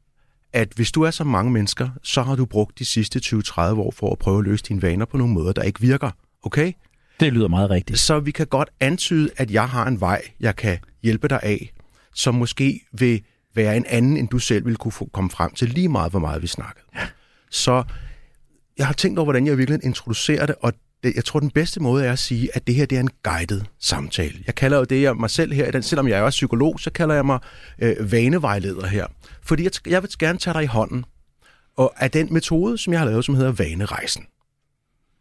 at 0.53 0.73
hvis 0.77 0.93
du 0.93 1.03
er 1.03 1.11
som 1.11 1.27
mange 1.27 1.53
mennesker, 1.53 1.89
så 2.03 2.23
har 2.23 2.37
du 2.37 2.45
brugt 2.47 2.79
de 2.79 2.85
sidste 2.85 3.21
20-30 3.25 3.61
år 3.61 3.91
for 3.91 4.12
at 4.12 4.19
prøve 4.19 4.39
at 4.39 4.45
løse 4.45 4.65
dine 4.69 4.83
vaner 4.83 5.05
på 5.05 5.17
nogle 5.17 5.35
måder, 5.35 5.53
der 5.53 5.62
ikke 5.62 5.81
virker. 5.81 6.11
Okay? 6.43 6.73
Det 7.20 7.32
lyder 7.32 7.49
meget 7.49 7.70
rigtigt. 7.70 7.99
Så 7.99 8.20
vi 8.20 8.31
kan 8.31 8.47
godt 8.47 8.70
antyde, 8.81 9.31
at 9.37 9.50
jeg 9.50 9.69
har 9.69 9.87
en 9.87 10.00
vej, 10.00 10.23
jeg 10.41 10.56
kan 10.56 10.79
hjælpe 11.03 11.29
dig 11.29 11.41
af, 11.43 11.73
som 12.15 12.35
måske 12.35 12.81
vil 12.93 13.23
være 13.55 13.76
en 13.76 13.85
anden, 13.88 14.17
end 14.17 14.29
du 14.29 14.38
selv 14.38 14.65
ville 14.65 14.76
kunne 14.76 14.93
komme 15.12 15.31
frem 15.31 15.55
til, 15.55 15.69
lige 15.69 15.88
meget 15.88 16.11
hvor 16.11 16.21
meget 16.21 16.43
vi 16.43 16.47
snakkede. 16.47 16.85
Så 17.50 17.85
jeg 18.78 18.87
har 18.87 18.93
tænkt 18.93 19.19
over, 19.19 19.25
hvordan 19.25 19.47
jeg 19.47 19.59
virkelig 19.59 19.85
introducerer 19.85 20.47
det, 20.47 20.54
og 20.61 20.73
det, 21.02 21.14
jeg 21.14 21.25
tror, 21.25 21.40
den 21.40 21.50
bedste 21.50 21.81
måde 21.81 22.07
er 22.07 22.12
at 22.12 22.19
sige, 22.19 22.49
at 22.54 22.66
det 22.66 22.75
her 22.75 22.87
det 22.87 22.97
er 22.97 23.00
en 23.00 23.11
guided 23.23 23.61
samtale. 23.81 24.43
Jeg 24.47 24.54
kalder 24.54 24.78
jo 24.78 24.85
det 24.85 25.02
jeg 25.02 25.16
mig 25.16 25.31
selv 25.31 25.52
her, 25.52 25.81
selvom 25.81 26.09
jeg 26.09 26.19
er 26.19 26.31
psykolog, 26.31 26.81
så 26.81 26.90
kalder 26.90 27.14
jeg 27.14 27.26
mig 27.26 27.38
øh, 27.78 28.12
vanevejleder 28.12 28.87
her. 28.87 29.07
Fordi 29.43 29.64
jeg, 29.64 29.71
jeg 29.87 30.02
vil 30.02 30.11
gerne 30.19 30.38
tage 30.38 30.54
dig 30.54 30.62
i 30.62 30.66
hånden, 30.66 31.04
og 31.76 31.95
af 31.97 32.11
den 32.11 32.33
metode, 32.33 32.78
som 32.78 32.93
jeg 32.93 33.00
har 33.00 33.07
lavet, 33.07 33.25
som 33.25 33.35
hedder 33.35 33.52
vanerejsen, 33.52 34.26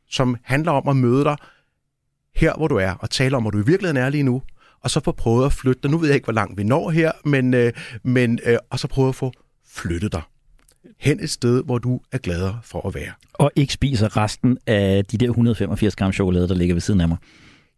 som 0.10 0.38
handler 0.44 0.72
om 0.72 0.88
at 0.88 0.96
møde 0.96 1.24
dig 1.24 1.36
her, 2.38 2.54
hvor 2.58 2.68
du 2.68 2.76
er, 2.76 2.92
og 2.92 3.10
tale 3.10 3.36
om, 3.38 3.44
hvor 3.44 3.52
du 3.52 3.58
i 3.58 3.66
virkeligheden 3.66 3.98
er 3.98 4.10
lige 4.10 4.24
nu, 4.24 4.42
og 4.82 4.90
så 4.92 5.00
få 5.04 5.12
prøvet 5.12 5.46
at 5.46 5.54
flytte 5.54 5.80
dig. 5.84 5.92
Nu 5.92 5.98
ved 5.98 6.08
jeg 6.08 6.16
ikke, 6.16 6.26
hvor 6.26 6.34
langt 6.34 6.58
vi 6.58 6.64
når 6.64 6.90
her, 6.90 7.12
men, 7.26 7.54
øh, 7.54 7.74
men 8.04 8.40
øh, 8.46 8.58
og 8.70 8.80
så 8.80 8.88
prøve 8.88 9.10
at 9.10 9.16
få 9.16 9.32
flyttet 9.76 10.12
dig 10.12 10.22
hen 11.00 11.20
et 11.24 11.30
sted, 11.30 11.64
hvor 11.64 11.78
du 11.78 12.00
er 12.12 12.18
gladere 12.18 12.60
for 12.64 12.88
at 12.88 12.96
være. 12.96 13.12
Og 13.34 13.52
ikke 13.56 13.74
spiser 13.74 14.18
resten 14.18 14.58
af 14.68 15.06
de 15.06 15.18
der 15.18 15.26
185 15.30 15.96
gram 15.96 16.14
chokolade, 16.14 16.48
der 16.48 16.56
ligger 16.56 16.76
ved 16.76 16.82
siden 16.82 17.02
af 17.02 17.08
mig. 17.08 17.18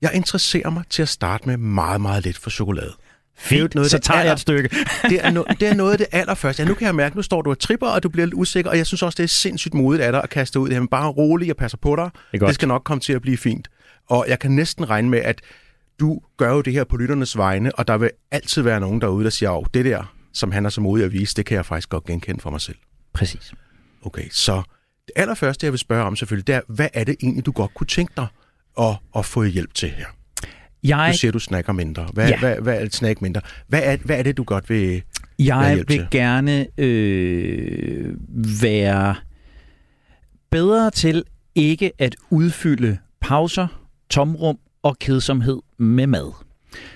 Jeg 0.01 0.11
interesserer 0.13 0.69
mig 0.69 0.83
til 0.89 1.01
at 1.01 1.09
starte 1.09 1.47
med 1.47 1.57
meget, 1.57 2.01
meget 2.01 2.23
lidt 2.23 2.37
for 2.37 2.49
chokolade. 2.49 2.91
Fint, 3.37 3.75
noget, 3.75 3.91
så 3.91 3.97
det 3.97 4.03
tager 4.03 4.17
jeg 4.19 4.25
aller- 4.25 4.33
et 4.33 4.39
stykke. 4.39 4.69
Det 5.09 5.25
er, 5.25 5.31
no, 5.31 5.43
det 5.59 5.67
er 5.67 5.73
noget 5.73 5.91
af 5.91 5.97
det 5.97 6.07
allerførste. 6.11 6.63
Ja, 6.63 6.69
nu 6.69 6.73
kan 6.75 6.85
jeg 6.85 6.95
mærke, 6.95 7.15
nu 7.15 7.21
står 7.21 7.41
du 7.41 7.49
og 7.49 7.59
tripper, 7.59 7.87
og 7.87 8.03
du 8.03 8.09
bliver 8.09 8.25
lidt 8.25 8.33
usikker, 8.33 8.71
og 8.71 8.77
jeg 8.77 8.85
synes 8.87 9.03
også, 9.03 9.15
det 9.17 9.23
er 9.23 9.27
sindssygt 9.27 9.73
modigt 9.73 10.03
af 10.03 10.11
dig 10.11 10.23
at 10.23 10.29
kaste 10.29 10.59
ud. 10.59 10.69
Jamen, 10.69 10.87
bare 10.87 11.07
rolig 11.09 11.51
og 11.51 11.57
passer 11.57 11.77
på 11.77 11.95
dig. 11.95 12.09
godt. 12.39 12.47
det 12.47 12.55
skal 12.55 12.67
nok 12.67 12.83
komme 12.83 13.01
til 13.01 13.13
at 13.13 13.21
blive 13.21 13.37
fint. 13.37 13.67
Og 14.09 14.25
jeg 14.29 14.39
kan 14.39 14.51
næsten 14.51 14.89
regne 14.89 15.09
med, 15.09 15.19
at 15.19 15.41
du 15.99 16.19
gør 16.37 16.53
jo 16.53 16.61
det 16.61 16.73
her 16.73 16.83
på 16.83 16.97
lytternes 16.97 17.37
vegne, 17.37 17.75
og 17.75 17.87
der 17.87 17.97
vil 17.97 18.09
altid 18.31 18.61
være 18.61 18.79
nogen 18.79 19.01
derude, 19.01 19.23
der 19.23 19.29
siger, 19.29 19.51
at 19.51 19.67
det 19.73 19.85
der, 19.85 20.13
som 20.33 20.51
han 20.51 20.65
er 20.65 20.69
så 20.69 20.81
modig 20.81 21.05
at 21.05 21.11
vise, 21.13 21.35
det 21.35 21.45
kan 21.45 21.55
jeg 21.55 21.65
faktisk 21.65 21.89
godt 21.89 22.05
genkende 22.05 22.41
for 22.41 22.49
mig 22.49 22.61
selv. 22.61 22.77
Præcis. 23.13 23.53
Okay, 24.05 24.29
så 24.31 24.61
det 25.07 25.13
allerførste, 25.15 25.65
jeg 25.65 25.73
vil 25.73 25.79
spørge 25.79 26.03
om 26.03 26.15
selvfølgelig, 26.15 26.47
det 26.47 26.55
er, 26.55 26.61
hvad 26.67 26.87
er 26.93 27.03
det 27.03 27.15
egentlig, 27.23 27.45
du 27.45 27.51
godt 27.51 27.73
kunne 27.73 27.87
tænke 27.87 28.13
dig 28.17 28.27
at, 28.79 28.95
at 29.15 29.25
få 29.25 29.43
hjælp 29.43 29.73
til 29.73 29.89
her? 29.89 30.05
Jeg, 30.83 31.09
Du 31.13 31.17
siger, 31.17 31.31
du 31.31 31.39
snakker 31.39 31.73
mindre. 31.73 32.07
Hvad, 32.13 32.27
Ja. 32.29 32.39
hvad, 32.39 32.55
hvad 32.55 32.75
er 32.81 32.85
et 32.85 32.95
snack 32.95 33.21
mindre? 33.21 33.41
Hvad 33.67 33.81
er, 33.83 33.97
hvad 33.97 34.19
er 34.19 34.23
det, 34.23 34.37
du 34.37 34.43
godt 34.43 34.69
vil... 34.69 35.03
Jeg 35.39 35.75
vil 35.77 35.85
til? 35.85 36.07
gerne 36.11 36.67
øh, 36.77 38.15
være 38.61 39.15
bedre 40.51 40.91
til 40.91 41.23
ikke 41.55 41.91
at 41.97 42.15
udfylde 42.29 42.97
pauser, 43.21 43.78
tomrum 44.09 44.57
og 44.83 44.99
kedsomhed 44.99 45.59
med 45.77 46.07
mad. 46.07 46.31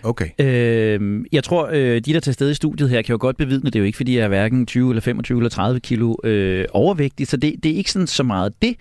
Okay. 0.04 0.30
Øh, 0.40 1.26
jeg 1.32 1.44
tror, 1.44 1.70
øh, 1.74 2.02
de, 2.02 2.14
der 2.14 2.20
tager 2.20 2.34
sted 2.34 2.52
i 2.52 2.54
studiet 2.54 2.90
her, 2.90 3.02
kan 3.02 3.14
jo 3.14 3.18
godt 3.22 3.38
bevidne, 3.38 3.66
det 3.66 3.76
er 3.76 3.80
jo 3.80 3.86
ikke, 3.86 3.96
fordi 3.96 4.18
jeg 4.18 4.24
er 4.24 4.28
hverken 4.28 4.66
20 4.66 4.90
eller 4.90 5.02
25 5.02 5.38
eller 5.38 5.50
30 5.50 5.80
kilo 5.80 6.16
øh, 6.24 6.66
overvægtig, 6.72 7.28
så 7.28 7.38
det, 7.38 7.64
det 7.64 7.72
er 7.72 7.76
ikke 7.76 7.92
sådan 7.92 8.08
så 8.08 8.24
meget 8.24 8.54
det. 8.62 8.76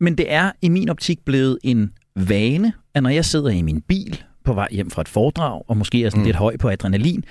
Men 0.00 0.18
det 0.18 0.32
er 0.32 0.52
i 0.62 0.68
min 0.68 0.88
optik 0.88 1.18
blevet 1.24 1.58
en 1.62 1.92
vane, 2.16 2.72
at 2.94 3.02
når 3.02 3.10
jeg 3.10 3.24
sidder 3.24 3.48
i 3.48 3.62
min 3.62 3.80
bil 3.80 4.22
på 4.44 4.52
vej 4.52 4.68
hjem 4.70 4.90
fra 4.90 5.02
et 5.02 5.08
foredrag, 5.08 5.62
og 5.68 5.76
måske 5.76 6.04
er 6.04 6.10
sådan 6.10 6.20
mm. 6.20 6.26
lidt 6.26 6.36
høj 6.36 6.56
på 6.56 6.68
adrenalin, 6.68 7.24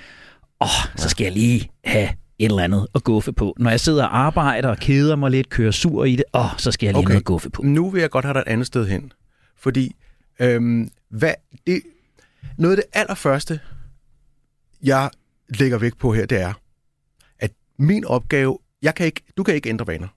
åh, 0.60 0.68
så 0.96 1.08
skal 1.08 1.24
jeg 1.24 1.32
lige 1.32 1.70
have 1.84 2.08
et 2.38 2.50
eller 2.50 2.62
andet 2.62 2.86
at 2.94 3.04
guffe 3.04 3.32
på. 3.32 3.54
Når 3.58 3.70
jeg 3.70 3.80
sidder 3.80 4.04
og 4.04 4.18
arbejder 4.18 4.68
og 4.68 4.76
keder 4.76 5.16
mig 5.16 5.30
lidt, 5.30 5.48
kører 5.48 5.70
sur 5.70 6.04
i 6.04 6.16
det, 6.16 6.24
åh, 6.34 6.58
så 6.58 6.72
skal 6.72 6.86
jeg 6.86 6.94
lige 6.94 6.98
okay. 6.98 7.06
have 7.06 7.12
noget 7.12 7.20
at 7.20 7.24
guffe 7.24 7.50
på. 7.50 7.62
Nu 7.62 7.90
vil 7.90 8.00
jeg 8.00 8.10
godt 8.10 8.24
have 8.24 8.34
dig 8.34 8.40
et 8.40 8.48
andet 8.48 8.66
sted 8.66 8.86
hen. 8.86 9.12
Fordi 9.58 9.92
øhm, 10.40 10.90
hvad, 11.08 11.34
det, 11.66 11.82
noget 12.58 12.76
af 12.76 12.82
det 12.82 13.00
allerførste, 13.00 13.60
jeg 14.82 15.10
lægger 15.48 15.78
vægt 15.78 15.98
på 15.98 16.12
her, 16.12 16.26
det 16.26 16.40
er, 16.40 16.52
at 17.38 17.50
min 17.78 18.04
opgave, 18.04 18.58
jeg 18.82 18.94
kan 18.94 19.06
ikke, 19.06 19.22
du 19.36 19.42
kan 19.42 19.54
ikke 19.54 19.68
ændre 19.68 19.86
vaner. 19.86 20.08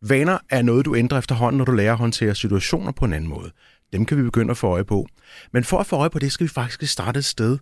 Vaner 0.00 0.38
er 0.48 0.62
noget, 0.62 0.84
du 0.84 0.96
ændrer 0.96 1.18
efterhånden, 1.18 1.58
når 1.58 1.64
du 1.64 1.72
lærer 1.72 1.92
at 1.92 1.98
håndtere 1.98 2.34
situationer 2.34 2.92
på 2.92 3.04
en 3.04 3.12
anden 3.12 3.30
måde. 3.30 3.52
Dem 3.92 4.06
kan 4.06 4.18
vi 4.18 4.22
begynde 4.22 4.50
at 4.50 4.56
få 4.56 4.66
øje 4.66 4.84
på. 4.84 5.06
Men 5.52 5.64
for 5.64 5.78
at 5.78 5.86
få 5.86 5.96
øje 5.96 6.10
på 6.10 6.18
det, 6.18 6.32
skal 6.32 6.44
vi 6.44 6.48
faktisk 6.48 6.92
starte 6.92 7.18
et 7.18 7.24
sted 7.24 7.58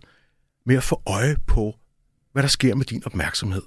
med 0.65 0.75
at 0.75 0.83
få 0.83 1.01
øje 1.05 1.35
på, 1.47 1.75
hvad 2.31 2.43
der 2.43 2.49
sker 2.49 2.75
med 2.75 2.85
din 2.85 3.03
opmærksomhed 3.05 3.61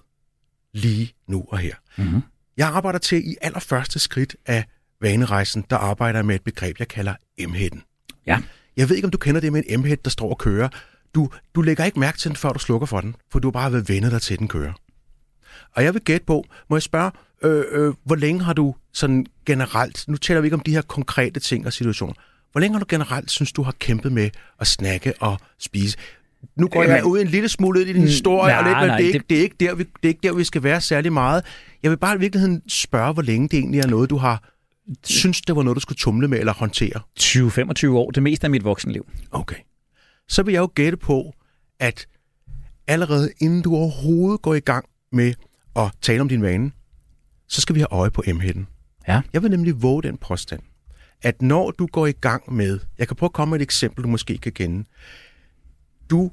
lige 0.72 1.14
nu 1.26 1.44
og 1.48 1.58
her. 1.58 1.74
Mm-hmm. 1.98 2.22
Jeg 2.56 2.68
arbejder 2.68 2.98
til 2.98 3.30
i 3.30 3.36
allerførste 3.42 3.98
skridt 3.98 4.36
af 4.46 4.64
vanerejsen, 5.00 5.64
der 5.70 5.76
arbejder 5.76 6.22
med 6.22 6.34
et 6.34 6.42
begreb, 6.42 6.78
jeg 6.78 6.88
kalder 6.88 7.14
M-hætten. 7.48 7.82
Ja. 8.26 8.38
Jeg 8.76 8.88
ved 8.88 8.96
ikke, 8.96 9.06
om 9.06 9.10
du 9.10 9.18
kender 9.18 9.40
det 9.40 9.52
med 9.52 9.62
en 9.68 9.80
M-hæt, 9.80 10.04
der 10.04 10.10
står 10.10 10.30
og 10.30 10.38
kører. 10.38 10.68
Du, 11.14 11.28
du 11.54 11.62
lægger 11.62 11.84
ikke 11.84 12.00
mærke 12.00 12.18
til 12.18 12.28
den, 12.28 12.36
før 12.36 12.52
du 12.52 12.58
slukker 12.58 12.86
for 12.86 13.00
den, 13.00 13.16
for 13.32 13.38
du 13.38 13.48
har 13.48 13.52
bare 13.52 13.72
været 13.72 13.88
vendet 13.88 14.12
dig 14.12 14.22
til, 14.22 14.38
den 14.38 14.48
kører. 14.48 14.72
Og 15.72 15.84
jeg 15.84 15.94
vil 15.94 16.02
gætte 16.02 16.26
på, 16.26 16.44
må 16.70 16.76
jeg 16.76 16.82
spørge, 16.82 17.10
øh, 17.42 17.64
øh, 17.70 17.94
hvor 18.04 18.16
længe 18.16 18.42
har 18.44 18.52
du 18.52 18.74
sådan 18.92 19.26
generelt, 19.46 20.04
nu 20.08 20.16
taler 20.16 20.40
vi 20.40 20.46
ikke 20.46 20.54
om 20.54 20.60
de 20.60 20.70
her 20.74 20.82
konkrete 20.82 21.40
ting 21.40 21.66
og 21.66 21.72
situationer, 21.72 22.14
hvor 22.52 22.60
længe 22.60 22.74
har 22.74 22.80
du 22.80 22.86
generelt 22.88 23.30
synes, 23.30 23.52
du 23.52 23.62
har 23.62 23.72
kæmpet 23.78 24.12
med 24.12 24.30
at 24.60 24.66
snakke 24.66 25.12
og 25.20 25.38
spise? 25.58 25.96
Nu 26.56 26.68
går 26.68 26.82
jeg 26.82 27.04
ud 27.04 27.20
en 27.20 27.26
lille 27.26 27.48
smule 27.48 27.80
ud 27.80 27.84
i 27.84 27.92
din 27.92 28.02
historie, 28.02 28.52
nej, 28.54 28.58
og 28.58 28.64
lidt, 28.64 28.78
men 28.78 28.86
nej, 28.86 28.96
det, 28.96 29.04
er 29.04 29.08
ikke, 29.08 29.18
det- 29.18 29.30
det, 29.30 29.38
er 29.38 29.42
ikke 29.42 29.56
der, 29.60 29.74
vi, 29.74 29.82
det 29.84 29.90
er 30.02 30.08
ikke 30.08 30.20
der, 30.22 30.34
vi 30.34 30.44
skal 30.44 30.62
være 30.62 30.80
særlig 30.80 31.12
meget. 31.12 31.44
Jeg 31.82 31.90
vil 31.90 31.96
bare 31.96 32.16
i 32.16 32.18
virkeligheden 32.18 32.62
spørge, 32.68 33.12
hvor 33.12 33.22
længe 33.22 33.48
det 33.48 33.58
egentlig 33.58 33.80
er 33.80 33.86
noget, 33.86 34.10
du 34.10 34.16
har 34.16 34.53
synes, 35.04 35.40
det 35.40 35.56
var 35.56 35.62
noget, 35.62 35.74
du 35.74 35.80
skulle 35.80 35.98
tumle 35.98 36.28
med 36.28 36.38
eller 36.38 36.52
håndtere. 36.52 37.00
20-25 37.20 37.88
år, 37.88 38.10
det 38.10 38.22
meste 38.22 38.44
af 38.44 38.50
mit 38.50 38.64
voksenliv. 38.64 39.06
Okay. 39.30 39.56
Så 40.28 40.42
vil 40.42 40.52
jeg 40.52 40.60
jo 40.60 40.70
gætte 40.74 40.96
på, 40.96 41.34
at 41.78 42.06
allerede 42.86 43.30
inden 43.38 43.62
du 43.62 43.76
overhovedet 43.76 44.42
går 44.42 44.54
i 44.54 44.60
gang 44.60 44.84
med 45.12 45.34
at 45.76 45.92
tale 46.02 46.20
om 46.20 46.28
din 46.28 46.42
vane, 46.42 46.72
så 47.48 47.60
skal 47.60 47.74
vi 47.74 47.80
have 47.80 47.92
øje 47.92 48.10
på 48.10 48.22
M-hætten. 48.26 48.66
Ja. 49.08 49.22
Jeg 49.32 49.42
vil 49.42 49.50
nemlig 49.50 49.82
våge 49.82 50.02
den 50.02 50.16
påstand, 50.16 50.62
at 51.22 51.42
når 51.42 51.70
du 51.70 51.86
går 51.86 52.06
i 52.06 52.12
gang 52.12 52.52
med, 52.52 52.80
jeg 52.98 53.08
kan 53.08 53.16
prøve 53.16 53.28
at 53.28 53.32
komme 53.32 53.50
med 53.50 53.60
et 53.60 53.62
eksempel, 53.62 54.04
du 54.04 54.08
måske 54.08 54.38
kan 54.38 54.52
kende. 54.52 54.84
Du 56.10 56.30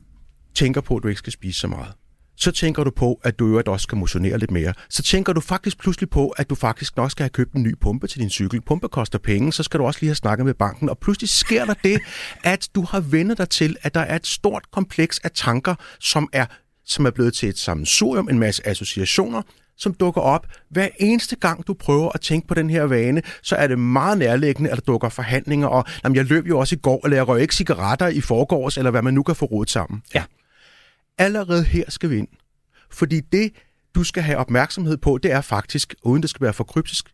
tænker 0.53 0.81
på, 0.81 0.95
at 0.95 1.03
du 1.03 1.07
ikke 1.07 1.19
skal 1.19 1.33
spise 1.33 1.59
så 1.59 1.67
meget. 1.67 1.93
Så 2.41 2.51
tænker 2.51 2.83
du 2.83 2.91
på, 2.91 3.19
at 3.23 3.39
du 3.39 3.47
øvrigt 3.47 3.67
også 3.67 3.83
skal 3.83 3.97
motionere 3.97 4.37
lidt 4.37 4.51
mere. 4.51 4.73
Så 4.89 5.03
tænker 5.03 5.33
du 5.33 5.41
faktisk 5.41 5.79
pludselig 5.79 6.09
på, 6.09 6.29
at 6.29 6.49
du 6.49 6.55
faktisk 6.55 6.97
nok 6.97 7.11
skal 7.11 7.23
have 7.23 7.29
købt 7.29 7.53
en 7.53 7.63
ny 7.63 7.75
pumpe 7.81 8.07
til 8.07 8.19
din 8.19 8.29
cykel. 8.29 8.61
Pumpe 8.61 8.87
koster 8.87 9.19
penge, 9.19 9.53
så 9.53 9.63
skal 9.63 9.79
du 9.79 9.85
også 9.85 9.99
lige 10.01 10.09
have 10.09 10.15
snakket 10.15 10.45
med 10.45 10.53
banken. 10.53 10.89
Og 10.89 10.97
pludselig 10.97 11.29
sker 11.29 11.65
der 11.65 11.73
det, 11.83 12.01
at 12.43 12.69
du 12.75 12.81
har 12.81 12.99
vendt 12.99 13.37
dig 13.37 13.49
til, 13.49 13.77
at 13.81 13.93
der 13.93 13.99
er 13.99 14.15
et 14.15 14.27
stort 14.27 14.71
kompleks 14.71 15.19
af 15.19 15.31
tanker, 15.31 15.75
som 15.99 16.29
er, 16.33 16.45
som 16.85 17.05
er 17.05 17.09
blevet 17.09 17.33
til 17.33 17.49
et 17.49 17.57
sammensurium, 17.57 18.29
en 18.29 18.39
masse 18.39 18.67
associationer, 18.67 19.41
som 19.77 19.93
dukker 19.93 20.21
op. 20.21 20.47
Hver 20.69 20.87
eneste 20.99 21.35
gang, 21.35 21.67
du 21.67 21.73
prøver 21.73 22.11
at 22.13 22.21
tænke 22.21 22.47
på 22.47 22.53
den 22.53 22.69
her 22.69 22.83
vane, 22.83 23.21
så 23.43 23.55
er 23.55 23.67
det 23.67 23.79
meget 23.79 24.17
nærliggende, 24.17 24.69
at 24.69 24.77
der 24.77 24.81
dukker 24.81 25.09
forhandlinger, 25.09 25.67
og 25.67 25.85
jamen, 26.03 26.15
jeg 26.15 26.25
løb 26.25 26.47
jo 26.47 26.59
også 26.59 26.75
i 26.75 26.79
går, 26.79 27.01
eller 27.03 27.17
jeg 27.17 27.27
røg 27.27 27.41
ikke 27.41 27.55
cigaretter 27.55 28.07
i 28.07 28.21
forgårs, 28.21 28.77
eller 28.77 28.91
hvad 28.91 29.01
man 29.01 29.13
nu 29.13 29.23
kan 29.23 29.35
få 29.35 29.45
rodet 29.45 29.69
sammen. 29.69 30.01
Ja. 30.15 30.23
Allerede 31.21 31.63
her 31.63 31.83
skal 31.89 32.09
vi 32.09 32.17
ind. 32.17 32.27
Fordi 32.91 33.19
det, 33.19 33.53
du 33.95 34.03
skal 34.03 34.23
have 34.23 34.37
opmærksomhed 34.37 34.97
på, 34.97 35.17
det 35.17 35.31
er 35.31 35.41
faktisk, 35.41 35.95
uden 36.03 36.21
det 36.21 36.29
skal 36.29 36.43
være 36.43 36.53
for 36.53 36.63
kryptisk, 36.63 37.05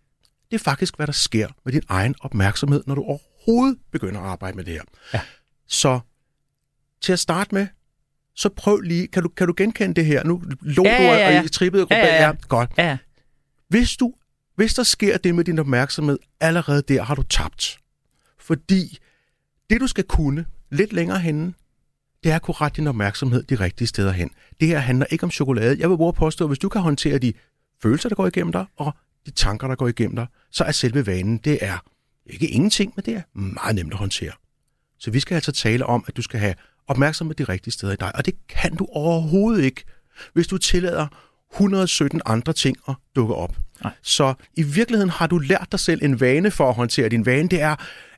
det 0.52 0.56
er 0.56 0.64
faktisk, 0.64 0.96
hvad 0.96 1.08
der 1.08 1.14
sker 1.14 1.48
med 1.66 1.74
din 1.74 1.82
egen 1.90 2.16
opmærksomhed, 2.22 2.84
når 2.88 2.96
du 2.96 3.04
overhovedet 3.04 3.78
begynder 3.92 4.22
at 4.22 4.28
arbejde 4.28 4.56
med 4.58 4.64
det 4.64 4.74
her. 4.74 4.82
Ja. 5.14 5.22
Så 5.68 6.00
til 7.02 7.14
at 7.14 7.20
starte 7.20 7.56
med, 7.56 7.68
så 8.36 8.50
prøv 8.50 8.80
lige, 8.80 9.08
kan 9.08 9.24
du, 9.24 9.30
kan 9.30 9.48
du 9.48 9.54
genkende 9.58 9.94
det 9.94 10.06
her? 10.06 10.24
Nu 10.24 10.44
lå 10.62 10.84
Ja, 10.86 10.98
du 10.98 11.04
ja, 11.04 11.14
ja, 11.14 11.32
ja. 11.32 11.40
og 11.40 11.46
i 11.46 11.50
trippet. 11.50 11.88
Ja, 11.92 11.98
ja, 11.98 12.28
ja. 12.28 12.34
godt. 12.48 12.72
Ja, 12.78 12.98
Hvis, 13.68 13.98
du, 13.98 14.14
hvis 14.56 14.74
der 14.74 14.84
sker 14.84 15.18
det 15.18 15.36
med 15.36 15.44
din 15.44 15.60
opmærksomhed, 15.60 16.18
allerede 16.40 16.82
der 16.82 17.04
har 17.04 17.16
du 17.16 17.22
tabt. 17.24 17.80
Fordi 18.40 18.98
det, 19.70 19.82
du 19.82 19.88
skal 19.88 20.04
kunne 20.04 20.46
lidt 20.72 20.94
længere 20.94 21.20
henne, 21.20 21.54
det 22.28 22.32
er 22.32 22.36
at 22.36 22.42
kunne 22.42 22.56
rette 22.56 22.76
din 22.76 22.88
opmærksomhed 22.88 23.44
de 23.44 23.56
rigtige 23.56 23.88
steder 23.88 24.12
hen. 24.12 24.30
Det 24.60 24.68
her 24.68 24.80
handler 24.80 25.06
ikke 25.10 25.24
om 25.24 25.32
chokolade. 25.32 25.78
Jeg 25.80 25.90
vil 25.90 25.98
at 26.08 26.16
påstå, 26.16 26.46
at 26.46 26.50
hvis 26.50 26.60
du 26.60 26.70
kan 26.70 26.82
håndtere 26.82 27.18
de 27.18 27.34
følelser, 27.84 28.10
der 28.10 28.16
går 28.16 28.28
igennem 28.28 28.52
dig, 28.52 28.66
og 28.78 28.94
de 29.26 29.32
tanker, 29.32 29.68
der 29.68 29.76
går 29.76 29.88
igennem 29.88 30.16
dig, 30.16 30.28
så 30.52 30.64
er 30.64 30.72
selve 30.72 31.08
vanen, 31.08 31.38
det 31.38 31.58
er 31.62 31.78
ikke 32.26 32.48
ingenting, 32.48 32.94
men 32.96 33.06
det 33.06 33.14
er 33.14 33.22
meget 33.34 33.76
nemt 33.76 33.94
at 33.94 34.00
håndtere. 34.00 34.32
Så 35.00 35.12
vi 35.12 35.20
skal 35.20 35.36
altså 35.36 35.52
tale 35.52 35.86
om, 35.86 36.06
at 36.08 36.18
du 36.18 36.22
skal 36.22 36.40
have 36.40 36.54
opmærksomhed 36.88 37.36
de 37.36 37.44
rigtige 37.44 37.74
steder 37.74 37.94
i 37.94 37.96
dig, 37.96 38.16
og 38.16 38.26
det 38.26 38.34
kan 38.50 38.76
du 38.76 38.88
overhovedet 38.92 39.64
ikke, 39.64 39.84
hvis 40.34 40.48
du 40.48 40.58
tillader 40.58 41.08
117 41.54 42.22
andre 42.26 42.54
ting 42.54 42.78
at 42.88 42.96
dukke 43.16 43.36
op. 43.36 43.58
Nej. 43.84 43.94
Så 44.02 44.34
i 44.54 44.64
virkeligheden 44.64 45.10
har 45.10 45.28
du 45.28 45.38
lært 45.38 45.68
dig 45.72 45.80
selv 45.80 46.04
en 46.04 46.20
vane 46.20 46.52
for 46.52 46.70
at 46.70 46.76
håndtere 46.76 47.10
din 47.10 47.26
vane. 47.26 47.50
Det 47.50 47.62
er 47.62 47.76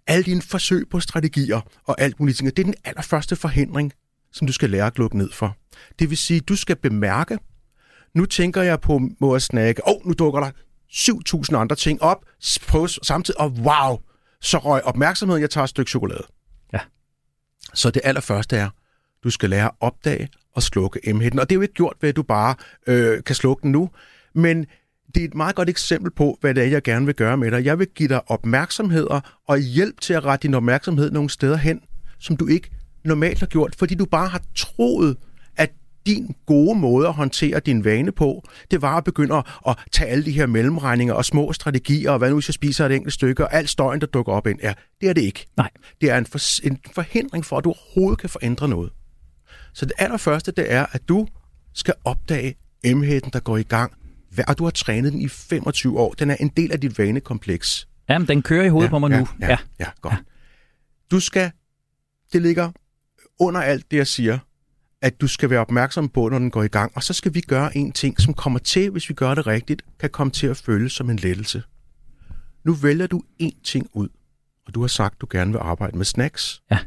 alle 0.10 0.24
dine 0.24 0.42
forsøg 0.42 0.90
på 0.90 1.00
strategier 1.00 1.62
og 1.84 2.02
alt 2.02 2.20
muligt. 2.20 2.38
ting. 2.38 2.58
Det 2.58 2.64
er 2.64 2.66
den 2.66 2.76
allerførste 2.84 3.36
forhindring, 3.36 3.94
som 4.32 4.48
du 4.48 4.54
skal 4.54 4.70
lære 4.70 4.86
at 4.86 4.98
lukke 4.98 5.18
ned 5.18 5.32
for. 5.32 5.58
Det 6.00 6.10
vil 6.10 6.18
sige, 6.18 6.40
du 6.40 6.56
skal 6.56 6.76
bemærke, 6.76 7.38
nu 8.14 8.26
tænker 8.26 8.62
jeg 8.62 8.82
på 8.82 9.02
må 9.20 9.36
at 9.36 9.42
snakke, 9.42 9.88
åh, 9.88 9.96
oh, 9.96 10.08
nu 10.08 10.14
dukker 10.14 10.40
der 10.40 10.52
7.000 10.90 11.56
andre 11.56 11.76
ting 11.76 12.02
op 12.02 12.26
på 12.68 12.88
samtidig, 12.88 13.40
og 13.40 13.50
wow, 13.50 13.98
så 14.42 14.58
røg 14.58 14.84
opmærksomheden, 14.84 15.42
jeg 15.42 15.50
tager 15.50 15.64
et 15.64 15.70
stykke 15.70 15.90
chokolade. 15.90 16.24
Ja. 16.74 16.80
Så 17.74 17.90
det 17.90 18.02
allerførste 18.06 18.58
er, 18.58 18.70
du 19.24 19.30
skal 19.30 19.50
lære 19.50 19.66
at 19.66 19.72
opdage 19.80 20.30
og 20.56 20.64
slukke 20.64 21.14
M-hætten. 21.14 21.40
Og 21.40 21.50
det 21.50 21.56
er 21.56 21.58
jo 21.58 21.62
ikke 21.62 21.74
gjort 21.74 21.96
ved, 22.02 22.10
at 22.10 22.16
du 22.16 22.24
bare 22.24 22.56
øh, 22.88 23.24
kan 23.24 23.36
slukke 23.36 23.62
den 23.62 23.72
nu, 23.72 23.90
men 24.34 24.66
det 25.16 25.22
er 25.22 25.28
et 25.28 25.36
meget 25.36 25.56
godt 25.56 25.70
eksempel 25.70 26.12
på, 26.12 26.38
hvad 26.42 26.54
det 26.54 26.64
er, 26.64 26.68
jeg 26.68 26.84
gerne 26.84 27.06
vil 27.06 27.16
gøre 27.16 27.38
med 27.38 27.52
dig. 27.52 27.66
Jeg 27.66 27.80
vil 27.80 27.88
give 27.96 28.10
dig 28.10 28.32
opmærksomheder 28.32 29.40
og 29.48 29.58
hjælp 29.58 30.02
til 30.02 30.14
at 30.14 30.26
rette 30.26 30.48
din 30.48 30.54
opmærksomhed 30.54 31.12
nogle 31.12 31.30
steder 31.30 31.58
hen, 31.58 31.82
som 32.20 32.38
du 32.38 32.48
ikke 32.48 32.72
normalt 33.04 33.40
har 33.40 33.48
gjort, 33.48 33.76
fordi 33.76 33.96
du 33.96 34.06
bare 34.06 34.28
har 34.28 34.42
troet, 34.56 35.18
at 35.58 35.72
din 36.06 36.36
gode 36.46 36.80
måde 36.80 37.08
at 37.08 37.14
håndtere 37.14 37.60
din 37.60 37.86
vane 37.86 38.12
på, 38.12 38.44
det 38.72 38.82
var 38.82 38.98
at 38.98 39.04
begynde 39.04 39.36
at, 39.36 39.46
at 39.68 39.78
tage 39.92 40.10
alle 40.10 40.26
de 40.26 40.32
her 40.32 40.46
mellemregninger 40.46 41.14
og 41.14 41.26
små 41.26 41.54
strategier, 41.54 42.12
og 42.12 42.18
hvad 42.18 42.30
nu 42.30 42.36
hvis 42.36 42.50
jeg 42.50 42.54
spiser 42.54 42.86
et 42.86 42.92
enkelt 42.92 43.14
stykke, 43.14 43.46
og 43.46 43.54
alt 43.54 43.70
støjen, 43.70 44.02
der 44.02 44.08
dukker 44.08 44.34
op 44.34 44.48
ind. 44.48 44.60
Ja, 44.64 44.74
det 45.02 45.10
er 45.10 45.14
det 45.14 45.22
ikke. 45.22 45.48
Nej. 45.58 45.70
Det 46.02 46.10
er 46.12 46.18
en, 46.18 46.26
for, 46.26 46.68
en 46.68 46.80
forhindring 46.96 47.46
for, 47.46 47.58
at 47.58 47.64
du 47.64 47.70
overhovedet 47.70 48.20
kan 48.20 48.30
forændre 48.30 48.68
noget. 48.68 48.92
Så 49.74 49.86
det 49.86 49.94
allerførste, 49.98 50.52
det 50.52 50.72
er, 50.72 50.86
at 50.92 51.10
du 51.10 51.28
skal 51.74 51.94
opdage 52.04 52.56
M-hætten, 52.86 53.32
der 53.34 53.40
går 53.40 53.58
i 53.58 53.64
gang. 53.64 53.94
Og 54.48 54.58
du 54.58 54.64
har 54.64 54.72
trænet 54.72 55.14
den 55.14 55.22
i 55.22 55.28
25 55.28 56.00
år. 56.00 56.14
Den 56.14 56.32
er 56.32 56.36
en 56.40 56.48
del 56.58 56.72
af 56.72 56.82
dit 56.82 57.00
vanekompleks. 57.00 57.88
Jamen, 58.10 58.28
den 58.28 58.42
kører 58.42 58.66
i 58.66 58.70
hovedet 58.70 58.90
på 58.90 59.00
mig 59.00 59.12
ja, 59.12 59.20
nu. 59.20 59.28
Ja, 59.42 59.48
ja, 59.50 59.58
ja 59.80 59.86
godt. 60.02 60.16
Du 61.12 61.20
skal, 61.20 61.52
det 62.34 62.42
ligger 62.42 62.72
under 63.40 63.62
alt 63.62 63.92
det, 63.92 63.98
jeg 63.98 64.08
siger, 64.08 64.40
at 65.02 65.22
du 65.22 65.28
skal 65.28 65.50
være 65.50 65.60
opmærksom 65.60 66.10
på, 66.10 66.30
når 66.30 66.40
den 66.40 66.52
går 66.52 66.64
i 66.64 66.68
gang. 66.68 66.92
Og 66.96 67.04
så 67.04 67.14
skal 67.14 67.34
vi 67.34 67.42
gøre 67.42 67.78
en 67.78 67.92
ting, 67.92 68.22
som 68.22 68.34
kommer 68.34 68.60
til, 68.60 68.90
hvis 68.90 69.10
vi 69.10 69.14
gør 69.14 69.36
det 69.36 69.48
rigtigt, 69.48 69.86
kan 70.00 70.10
komme 70.10 70.32
til 70.32 70.48
at 70.48 70.58
føles 70.58 70.94
som 70.94 71.10
en 71.10 71.18
lettelse. 71.18 71.64
Nu 72.64 72.74
vælger 72.74 73.08
du 73.08 73.24
én 73.42 73.62
ting 73.64 73.90
ud, 73.94 74.10
og 74.68 74.76
du 74.76 74.82
har 74.82 74.88
sagt, 74.88 75.22
du 75.22 75.28
gerne 75.32 75.52
vil 75.52 75.60
arbejde 75.60 75.98
med 75.98 76.06
snacks. 76.06 76.62
Ja. 76.72 76.80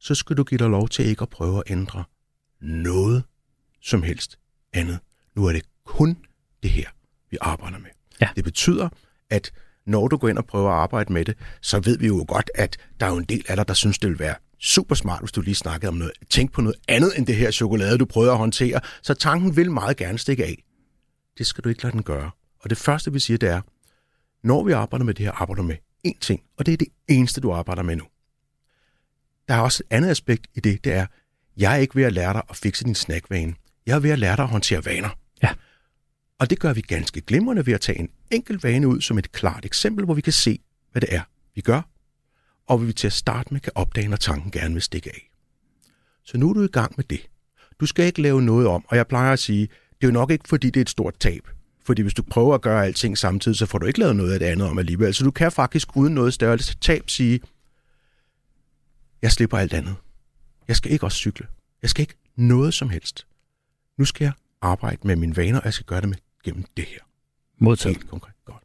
Så 0.00 0.14
skal 0.14 0.36
du 0.36 0.44
give 0.44 0.58
dig 0.58 0.68
lov 0.68 0.88
til 0.88 1.06
ikke 1.06 1.22
at 1.22 1.28
prøve 1.28 1.58
at 1.58 1.62
ændre 1.66 2.04
noget 2.60 3.22
som 3.82 4.02
helst 4.02 4.38
andet. 4.72 4.98
Nu 5.36 5.46
er 5.46 5.52
det 5.52 5.62
kun 5.84 6.16
det 6.62 6.70
her, 6.70 6.88
vi 7.30 7.38
arbejder 7.40 7.78
med. 7.78 7.90
Ja. 8.20 8.28
Det 8.36 8.44
betyder, 8.44 8.88
at 9.30 9.52
når 9.86 10.08
du 10.08 10.16
går 10.16 10.28
ind 10.28 10.38
og 10.38 10.46
prøver 10.46 10.70
at 10.70 10.76
arbejde 10.76 11.12
med 11.12 11.24
det, 11.24 11.36
så 11.60 11.80
ved 11.80 11.98
vi 11.98 12.06
jo 12.06 12.24
godt, 12.28 12.50
at 12.54 12.76
der 13.00 13.06
er 13.06 13.10
jo 13.10 13.16
en 13.16 13.24
del 13.24 13.44
af 13.48 13.56
dig, 13.56 13.68
der 13.68 13.74
synes, 13.74 13.98
det 13.98 14.10
vil 14.10 14.18
være 14.18 14.34
super 14.60 14.94
smart, 14.94 15.20
hvis 15.20 15.32
du 15.32 15.40
lige 15.40 15.54
snakkede 15.54 15.88
om 15.88 15.94
noget. 15.94 16.12
Tænk 16.30 16.52
på 16.52 16.60
noget 16.60 16.76
andet 16.88 17.18
end 17.18 17.26
det 17.26 17.36
her 17.36 17.50
chokolade, 17.50 17.98
du 17.98 18.04
prøver 18.04 18.32
at 18.32 18.38
håndtere. 18.38 18.80
Så 19.02 19.14
tanken 19.14 19.56
vil 19.56 19.70
meget 19.70 19.96
gerne 19.96 20.18
stikke 20.18 20.44
af. 20.44 20.64
Det 21.38 21.46
skal 21.46 21.64
du 21.64 21.68
ikke 21.68 21.82
lade 21.82 21.92
den 21.92 22.02
gøre. 22.02 22.30
Og 22.60 22.70
det 22.70 22.78
første, 22.78 23.12
vi 23.12 23.20
siger, 23.20 23.38
det 23.38 23.48
er, 23.48 23.60
når 24.46 24.64
vi 24.64 24.72
arbejder 24.72 25.04
med 25.04 25.14
det 25.14 25.24
her, 25.24 25.32
arbejder 25.32 25.62
med 25.62 25.76
én 26.06 26.18
ting, 26.20 26.42
og 26.58 26.66
det 26.66 26.72
er 26.72 26.76
det 26.76 26.88
eneste, 27.08 27.40
du 27.40 27.52
arbejder 27.52 27.82
med 27.82 27.96
nu. 27.96 28.04
Der 29.48 29.54
er 29.54 29.60
også 29.60 29.82
et 29.90 29.96
andet 29.96 30.10
aspekt 30.10 30.46
i 30.54 30.60
det, 30.60 30.84
det 30.84 30.92
er, 30.92 31.06
Jeg 31.56 31.72
er 31.72 31.76
ikke 31.76 31.96
ved 31.96 32.04
at 32.04 32.12
lære 32.12 32.32
dig 32.32 32.42
at 32.50 32.56
fikse 32.56 32.84
din 32.84 32.94
snackvane. 32.94 33.54
Jeg 33.86 33.94
er 33.94 34.00
ved 34.00 34.10
at 34.10 34.18
lære 34.18 34.36
dig 34.36 34.42
at 34.42 34.48
håndtere 34.48 34.84
vaner. 34.84 35.08
Ja. 35.42 35.54
Og 36.38 36.50
det 36.50 36.58
gør 36.58 36.72
vi 36.72 36.80
ganske 36.80 37.20
glimrende 37.20 37.66
ved 37.66 37.74
at 37.74 37.80
tage 37.80 37.98
en 37.98 38.08
enkelt 38.30 38.64
vane 38.64 38.88
ud 38.88 39.00
som 39.00 39.18
et 39.18 39.32
klart 39.32 39.64
eksempel, 39.64 40.04
hvor 40.04 40.14
vi 40.14 40.20
kan 40.20 40.32
se, 40.32 40.58
hvad 40.92 41.00
det 41.00 41.14
er, 41.14 41.22
vi 41.54 41.60
gør, 41.60 41.82
og 42.66 42.86
vi 42.86 42.92
til 42.92 43.06
at 43.06 43.12
starte 43.12 43.52
med 43.52 43.60
kan 43.60 43.72
opdage, 43.74 44.08
når 44.08 44.16
tanken 44.16 44.50
gerne 44.50 44.74
vil 44.74 44.82
stikke 44.82 45.10
af. 45.10 45.30
Så 46.24 46.38
nu 46.38 46.50
er 46.50 46.54
du 46.54 46.62
i 46.62 46.66
gang 46.66 46.92
med 46.96 47.04
det. 47.04 47.26
Du 47.80 47.86
skal 47.86 48.04
ikke 48.04 48.22
lave 48.22 48.42
noget 48.42 48.66
om, 48.66 48.84
og 48.88 48.96
jeg 48.96 49.06
plejer 49.06 49.32
at 49.32 49.38
sige, 49.38 49.60
det 49.60 50.02
er 50.02 50.06
jo 50.06 50.12
nok 50.12 50.30
ikke, 50.30 50.48
fordi 50.48 50.66
det 50.66 50.76
er 50.76 50.80
et 50.80 50.90
stort 50.90 51.14
tab. 51.20 51.48
Fordi 51.84 52.02
hvis 52.02 52.14
du 52.14 52.22
prøver 52.22 52.54
at 52.54 52.60
gøre 52.60 52.86
alting 52.86 53.18
samtidig, 53.18 53.58
så 53.58 53.66
får 53.66 53.78
du 53.78 53.86
ikke 53.86 53.98
lavet 53.98 54.16
noget 54.16 54.32
af 54.32 54.38
det 54.38 54.46
andet 54.46 54.68
om 54.68 54.78
alligevel. 54.78 55.14
Så 55.14 55.24
du 55.24 55.30
kan 55.30 55.52
faktisk 55.52 55.96
uden 55.96 56.14
noget 56.14 56.34
større 56.34 56.58
tab 56.58 57.10
sige, 57.10 57.40
jeg 59.22 59.32
slipper 59.32 59.58
alt 59.58 59.72
andet. 59.72 59.94
Jeg 60.68 60.76
skal 60.76 60.92
ikke 60.92 61.06
også 61.06 61.16
cykle. 61.16 61.46
Jeg 61.82 61.90
skal 61.90 62.02
ikke 62.02 62.14
noget 62.36 62.74
som 62.74 62.90
helst. 62.90 63.26
Nu 63.98 64.04
skal 64.04 64.24
jeg 64.24 64.32
arbejde 64.60 65.06
med 65.06 65.16
mine 65.16 65.36
vaner, 65.36 65.58
og 65.58 65.64
jeg 65.64 65.74
skal 65.74 65.86
gøre 65.86 66.00
det 66.00 66.08
med 66.08 66.16
gennem 66.44 66.64
det 66.76 66.84
her. 66.84 66.98
Modtaget. 67.58 67.96
Helt 67.96 68.10
konkret. 68.10 68.34
Godt. 68.44 68.64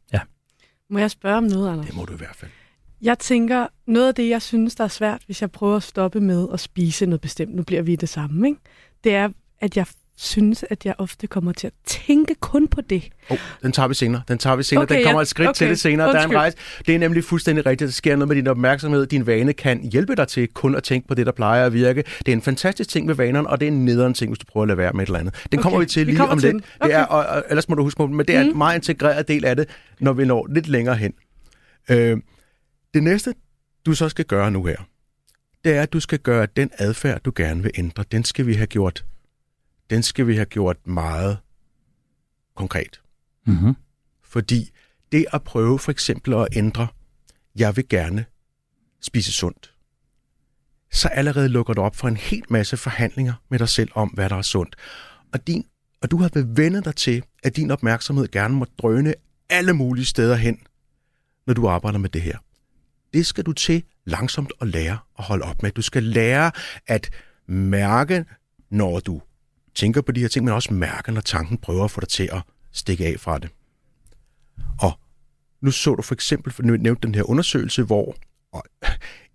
Må 0.90 0.98
jeg 0.98 1.10
spørge 1.10 1.36
om 1.36 1.44
noget, 1.44 1.72
Anders? 1.72 1.86
Det 1.86 1.94
må 1.96 2.04
du 2.04 2.12
i 2.12 2.16
hvert 2.16 2.36
fald. 2.36 2.50
Jeg 3.02 3.18
tænker, 3.18 3.66
noget 3.86 4.08
af 4.08 4.14
det, 4.14 4.28
jeg 4.28 4.42
synes, 4.42 4.74
der 4.74 4.84
er 4.84 4.88
svært, 4.88 5.22
hvis 5.26 5.40
jeg 5.40 5.50
prøver 5.50 5.76
at 5.76 5.82
stoppe 5.82 6.20
med 6.20 6.46
at 6.52 6.60
spise 6.60 7.06
noget 7.06 7.20
bestemt, 7.20 7.54
nu 7.54 7.62
bliver 7.62 7.82
vi 7.82 7.96
det 7.96 8.08
samme, 8.08 8.48
ikke? 8.48 8.60
det 9.04 9.14
er, 9.14 9.28
at 9.60 9.76
jeg 9.76 9.86
synes, 10.16 10.64
at 10.70 10.86
jeg 10.86 10.94
ofte 10.98 11.26
kommer 11.26 11.52
til 11.52 11.66
at 11.66 11.72
tænke 11.86 12.34
kun 12.40 12.68
på 12.68 12.80
det. 12.80 13.08
Oh, 13.30 13.38
den 13.62 13.72
tager 13.72 13.88
vi 13.88 13.94
senere. 13.94 14.22
Den 14.28 14.38
tager 14.38 14.56
vi 14.56 14.62
senere. 14.62 14.82
Okay, 14.82 14.94
den 14.96 15.04
kommer 15.04 15.20
ja. 15.20 15.22
et 15.22 15.28
skridt 15.28 15.48
Okay, 15.48 15.56
til 15.56 15.68
det 15.68 15.80
senere. 15.80 16.06
Der 16.08 16.12
er 16.12 16.18
en 16.18 16.24
undskyld. 16.24 16.36
rejse. 16.38 16.56
Det 16.86 16.94
er 16.94 16.98
nemlig 16.98 17.24
fuldstændig 17.24 17.66
rigtigt. 17.66 17.88
Der 17.88 17.92
sker 17.92 18.16
noget 18.16 18.28
med 18.28 18.36
din 18.36 18.46
opmærksomhed. 18.46 19.06
Din 19.06 19.26
vane 19.26 19.52
kan 19.52 19.82
hjælpe 19.92 20.16
dig 20.16 20.28
til 20.28 20.48
kun 20.48 20.74
at 20.74 20.82
tænke 20.82 21.08
på 21.08 21.14
det, 21.14 21.26
der 21.26 21.32
plejer 21.32 21.66
at 21.66 21.72
virke. 21.72 22.04
Det 22.18 22.28
er 22.28 22.32
en 22.32 22.42
fantastisk 22.42 22.90
ting 22.90 23.08
ved 23.08 23.14
vanerne, 23.14 23.48
og 23.48 23.60
det 23.60 23.68
er 23.68 23.72
en 23.72 23.84
nederen 23.84 24.14
ting, 24.14 24.30
hvis 24.30 24.38
du 24.38 24.44
prøver 24.52 24.62
at 24.64 24.68
lade 24.68 24.78
være 24.78 24.92
med 24.92 25.02
et 25.02 25.06
eller 25.06 25.18
andet. 25.18 25.34
Den 25.52 25.58
Okay, 25.58 25.62
kommer 25.62 25.78
vi 25.78 25.86
til 25.86 26.06
vi 26.06 26.10
lige 26.10 26.16
kommer 26.18 26.32
om 26.32 26.40
til 26.40 26.52
lidt. 26.54 26.64
den. 26.82 26.88
Det 26.88 26.94
er, 26.94 27.04
Okay. 27.06 27.14
og, 27.30 27.36
og, 27.36 27.44
ellers 27.50 27.68
må 27.68 27.74
du 27.74 27.82
huske 27.82 27.98
på, 27.98 28.06
men 28.06 28.26
det 28.26 28.36
er 28.36 28.40
en 28.40 28.50
Mm. 28.52 28.56
meget 28.58 28.76
integreret 28.76 29.28
del 29.28 29.44
af 29.44 29.56
det, 29.56 29.66
når 30.00 30.12
vi 30.12 30.24
når 30.24 30.46
lidt 30.54 30.68
længere 30.68 30.96
hen. 30.96 31.12
Øh, 31.90 32.16
det 32.94 33.02
næste, 33.02 33.34
du 33.86 33.94
så 33.94 34.08
skal 34.08 34.24
gøre 34.24 34.50
nu 34.50 34.64
her, 34.64 34.76
det 35.64 35.76
er, 35.76 35.82
at 35.82 35.92
du 35.92 36.00
skal 36.00 36.18
gøre 36.18 36.46
den 36.56 36.70
adfærd, 36.78 37.22
du 37.22 37.32
gerne 37.36 37.62
vil 37.62 37.70
ændre, 37.74 38.04
den 38.12 38.24
skal 38.24 38.46
vi 38.46 38.54
have 38.54 38.66
gjort, 38.66 39.04
den 39.90 40.02
skal 40.02 40.26
vi 40.26 40.34
have 40.34 40.46
gjort 40.46 40.86
meget 40.86 41.38
konkret. 42.54 43.00
Mm-hmm. 43.46 43.74
Fordi 44.22 44.70
det 45.12 45.26
at 45.32 45.42
prøve 45.42 45.78
for 45.78 45.90
eksempel 45.90 46.34
at 46.34 46.48
ændre, 46.52 46.88
jeg 47.56 47.76
vil 47.76 47.88
gerne 47.88 48.24
spise 49.00 49.32
sundt, 49.32 49.74
så 50.92 51.08
allerede 51.08 51.48
lukker 51.48 51.74
du 51.74 51.80
op 51.80 51.96
for 51.96 52.08
en 52.08 52.16
hel 52.16 52.42
masse 52.48 52.76
forhandlinger 52.76 53.34
med 53.48 53.58
dig 53.58 53.68
selv 53.68 53.90
om, 53.94 54.08
hvad 54.08 54.28
der 54.28 54.36
er 54.36 54.42
sundt. 54.42 54.76
Og, 55.32 55.46
din, 55.46 55.66
og 56.02 56.10
du 56.10 56.16
har 56.16 56.28
bevendet 56.28 56.84
dig 56.84 56.96
til, 56.96 57.22
at 57.42 57.56
din 57.56 57.70
opmærksomhed 57.70 58.28
gerne 58.28 58.54
må 58.54 58.66
drøne 58.78 59.14
alle 59.50 59.72
mulige 59.72 60.04
steder 60.04 60.34
hen, 60.36 60.58
når 61.46 61.54
du 61.54 61.68
arbejder 61.68 61.98
med 61.98 62.08
det 62.08 62.22
her. 62.22 62.38
Det 63.12 63.26
skal 63.26 63.44
du 63.44 63.52
til 63.52 63.82
langsomt 64.04 64.52
at 64.60 64.68
lære 64.68 64.98
at 65.18 65.24
holde 65.24 65.44
op 65.44 65.62
med. 65.62 65.70
Du 65.70 65.82
skal 65.82 66.02
lære 66.02 66.52
at 66.86 67.10
mærke, 67.46 68.24
når 68.70 69.00
du 69.00 69.22
tænker 69.74 70.00
på 70.00 70.12
de 70.12 70.20
her 70.20 70.28
ting, 70.28 70.44
men 70.44 70.54
også 70.54 70.74
mærke, 70.74 71.12
når 71.12 71.20
tanken 71.20 71.58
prøver 71.58 71.84
at 71.84 71.90
få 71.90 72.00
dig 72.00 72.08
til 72.08 72.28
at 72.32 72.42
stikke 72.72 73.06
af 73.06 73.20
fra 73.20 73.38
det. 73.38 73.50
Og 74.80 74.98
nu 75.60 75.70
så 75.70 75.94
du 75.94 76.02
for 76.02 76.14
eksempel, 76.14 76.66
nu 76.66 76.76
nævnte 76.76 77.06
den 77.06 77.14
her 77.14 77.30
undersøgelse, 77.30 77.82
hvor, 77.82 78.16
og 78.52 78.64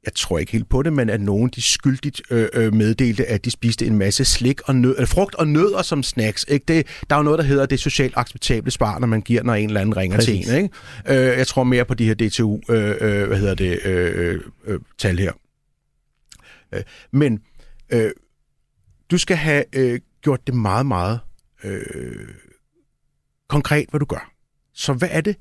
jeg 0.06 0.14
tror 0.14 0.38
ikke 0.38 0.52
helt 0.52 0.70
på 0.70 0.84
det, 0.84 0.94
men 0.94 1.10
at 1.10 1.22
nogen 1.22 1.50
de 1.56 1.62
skyldigt 1.62 2.22
øh, 2.30 2.50
øh, 2.54 2.74
meddelte, 2.74 3.26
at 3.26 3.46
de 3.46 3.52
spiste 3.52 3.86
en 3.86 3.98
masse 3.98 4.26
slik 4.26 4.62
og 4.62 4.76
nød, 4.76 4.96
eller 4.96 5.06
frugt 5.06 5.36
og 5.36 5.48
nødder 5.48 5.82
som 5.82 6.04
snacks. 6.04 6.46
Ikke? 6.48 6.66
Det, 6.68 6.88
der 7.10 7.16
er 7.16 7.20
jo 7.20 7.24
noget, 7.24 7.40
der 7.40 7.46
hedder 7.46 7.66
det 7.66 7.80
socialt 7.80 8.14
acceptable 8.18 8.72
spar, 8.72 9.00
når 9.00 9.08
man 9.08 9.22
giver, 9.22 9.44
når 9.44 9.54
en 9.54 9.70
eller 9.70 9.82
anden 9.82 9.98
ringer 9.98 10.18
Præcis. 10.18 10.46
til 10.46 10.56
en. 10.56 10.64
Ikke? 10.64 11.32
Øh, 11.32 11.38
jeg 11.38 11.48
tror 11.48 11.64
mere 11.64 11.86
på 11.86 11.94
de 11.94 12.06
her 12.06 12.14
DTU, 12.14 12.60
øh, 12.70 12.96
øh, 13.02 13.28
hvad 13.28 13.38
hedder 13.38 13.56
det, 13.56 13.86
øh, 13.86 14.42
øh, 14.66 14.80
tal 14.98 15.20
her. 15.20 15.32
Øh, 16.74 16.84
men 17.12 17.40
øh, 17.90 18.12
du 19.12 19.18
skal 19.18 19.38
have 19.38 19.64
øh, 19.76 20.00
gjort 20.22 20.48
det 20.48 20.56
meget, 20.56 20.86
meget 20.86 21.20
øh, 21.64 22.28
konkret, 23.50 23.90
hvad 23.90 24.00
du 24.00 24.06
gør. 24.06 24.32
Så 24.74 24.94
hvad 24.94 25.10
er 25.12 25.22
det 25.22 25.36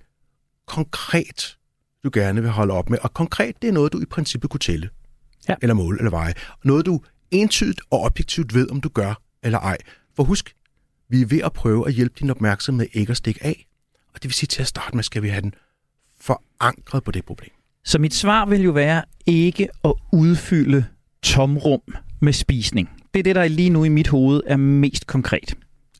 konkret, 0.67 1.57
du 2.05 2.11
gerne 2.13 2.41
vil 2.43 2.51
holde 2.51 2.73
op 2.75 2.91
med? 2.91 2.99
Og 3.03 3.15
konkret, 3.15 3.63
det 3.63 3.69
er 3.69 3.73
noget, 3.73 3.93
du 3.93 4.01
i 4.01 4.05
princippet 4.05 4.51
kunne 4.51 4.61
tælle. 4.61 4.89
Ja. 5.49 5.55
Eller 5.63 5.75
måle, 5.75 5.99
eller 5.99 6.11
veje. 6.11 6.33
Noget, 6.65 6.87
du 6.87 7.01
entydigt 7.31 7.81
og 7.91 8.01
objektivt 8.01 8.55
ved, 8.55 8.71
om 8.71 8.81
du 8.81 8.89
gør 8.89 9.15
eller 9.43 9.59
ej. 9.59 9.77
For 10.17 10.25
husk, 10.25 10.55
vi 11.09 11.21
er 11.23 11.27
ved 11.27 11.41
at 11.43 11.53
prøve 11.53 11.87
at 11.89 11.93
hjælpe 11.95 12.15
din 12.21 12.31
opmærksomhed 12.31 12.87
ikke 12.93 13.11
at 13.11 13.17
stikke 13.17 13.45
af. 13.45 13.67
Og 14.15 14.23
det 14.23 14.25
vil 14.25 14.33
sige, 14.33 14.47
til 14.47 14.63
at 14.63 14.69
starte 14.69 14.97
med, 14.97 15.05
skal 15.05 15.23
vi 15.23 15.29
have 15.29 15.43
den 15.43 15.55
forankret 16.21 17.05
på 17.05 17.11
det 17.11 17.25
problem. 17.25 17.51
Så 17.85 17.99
mit 17.99 18.15
svar 18.15 18.47
vil 18.47 18.63
jo 18.63 18.71
være 18.71 19.03
ikke 19.27 19.69
at 19.85 19.93
udfylde 20.13 20.85
tomrum 21.23 21.81
med 22.21 22.33
spisning. 22.33 22.91
Det 23.15 23.19
er 23.19 23.23
det, 23.23 23.35
der 23.37 23.49
lige 23.49 23.71
nu 23.71 23.85
i 23.85 23.89
mit 23.89 24.09
hoved 24.09 24.41
er 24.47 24.57
mest 24.57 25.07
konkret. 25.07 25.55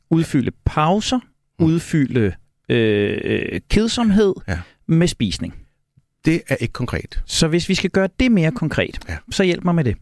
Udfylde 0.09 0.51
pauser, 0.65 1.19
Mm. 1.59 1.65
udfylde 1.65 2.33
øh, 2.69 3.17
øh, 3.23 3.61
kedsomhed 3.69 4.33
Ja. 4.47 4.59
med 4.87 5.07
spisning. 5.07 5.53
Det 6.25 6.41
er 6.47 6.55
ikke 6.55 6.71
konkret. 6.73 7.21
Så 7.25 7.47
hvis 7.47 7.69
vi 7.69 7.75
skal 7.75 7.89
gøre 7.89 8.09
det 8.19 8.31
mere 8.31 8.51
konkret, 8.51 8.99
Ja. 9.09 9.17
så 9.31 9.43
hjælp 9.43 9.63
mig 9.63 9.75
med 9.75 9.83
det. 9.83 9.97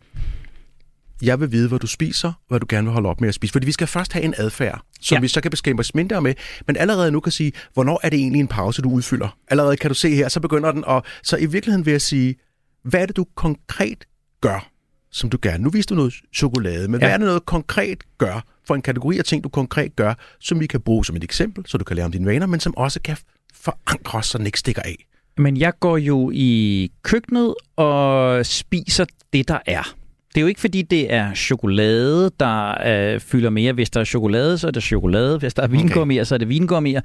Jeg 1.22 1.40
vil 1.40 1.52
vide, 1.52 1.68
hvad 1.70 1.80
du 1.80 1.88
spiser, 1.88 2.28
og 2.28 2.34
hvad 2.50 2.60
du 2.60 2.66
gerne 2.70 2.86
vil 2.88 2.94
holde 2.94 3.10
op 3.10 3.22
med 3.22 3.30
at 3.30 3.36
spise. 3.36 3.52
Fordi 3.52 3.66
vi 3.66 3.72
skal 3.72 3.88
først 3.88 4.14
have 4.14 4.24
en 4.26 4.34
adfærd, 4.38 4.82
som 5.02 5.16
Ja. 5.16 5.20
vi 5.22 5.28
så 5.28 5.42
kan 5.42 5.52
beskæmpe 5.52 5.80
os 5.80 5.96
mindre 5.96 6.22
med. 6.22 6.34
Men 6.68 6.78
allerede 6.78 7.12
nu 7.12 7.20
kan 7.20 7.32
sige, 7.32 7.52
hvornår 7.74 8.00
er 8.04 8.10
det 8.10 8.20
egentlig 8.20 8.40
en 8.40 8.48
pause, 8.48 8.82
du 8.82 8.90
udfylder? 8.90 9.38
Allerede 9.48 9.78
kan 9.78 9.90
du 9.90 9.94
se 9.96 10.16
her, 10.16 10.28
så 10.28 10.40
begynder 10.40 10.72
den. 10.72 10.86
Og 10.86 11.04
så 11.24 11.38
i 11.38 11.46
virkeligheden 11.46 11.86
vil 11.86 11.92
jeg 11.92 12.02
sige, 12.02 12.36
hvad 12.84 13.02
er 13.02 13.06
det, 13.06 13.16
du 13.16 13.26
konkret 13.36 14.06
gør, 14.42 14.70
som 15.12 15.30
du 15.30 15.38
gerne... 15.42 15.64
Nu 15.64 15.70
viste 15.70 15.90
du 15.90 15.96
noget 15.96 16.14
chokolade, 16.36 16.88
men. 16.88 17.02
Ja. 17.02 17.06
hvad 17.08 17.14
er 17.14 17.18
det 17.18 17.26
noget 17.28 17.46
konkret 17.46 18.04
gør 18.18 18.46
for 18.68 18.76
en 18.76 18.82
kategori 18.82 19.18
af 19.18 19.24
ting, 19.24 19.44
du 19.44 19.50
konkret 19.50 19.96
gør, 19.96 20.14
som 20.40 20.60
vi 20.60 20.68
kan 20.68 20.82
bruge 20.82 21.06
som 21.06 21.16
et 21.16 21.24
eksempel, 21.24 21.64
så 21.68 21.78
du 21.78 21.84
kan 21.84 21.96
lære 21.96 22.06
om 22.06 22.12
dine 22.12 22.26
vaner, 22.26 22.46
men 22.46 22.60
som 22.60 22.78
også 22.78 23.00
kan 23.02 23.18
forankre 23.54 24.20
os, 24.20 24.28
så 24.28 24.38
den 24.38 24.46
ikke 24.46 24.60
stikker 24.60 24.82
af. 24.82 25.06
Men 25.38 25.58
jeg 25.58 25.74
går 25.80 25.98
jo 25.98 26.32
i 26.34 26.90
køkkenet 27.04 27.54
og 27.76 28.46
spiser 28.46 29.06
det, 29.34 29.48
der 29.48 29.58
er. 29.66 29.96
Det 30.30 30.38
er 30.38 30.42
jo 30.42 30.48
ikke, 30.48 30.62
fordi 30.62 30.82
det 30.82 31.14
er 31.14 31.34
chokolade, 31.34 32.32
der 32.40 32.88
øh, 33.14 33.20
fylder 33.20 33.50
mere. 33.50 33.74
Hvis 33.74 33.90
der 33.90 34.00
er 34.00 34.04
chokolade, 34.06 34.58
så 34.58 34.68
er 34.68 34.72
det 34.72 34.84
chokolade. 34.84 35.38
Hvis 35.40 35.54
der 35.54 35.64
er 35.64 35.68
vingummier, 35.68 36.22
okay. 36.22 36.26
så 36.26 36.36
er 36.36 36.38
det 36.40 36.50
vingummier. 36.50 37.02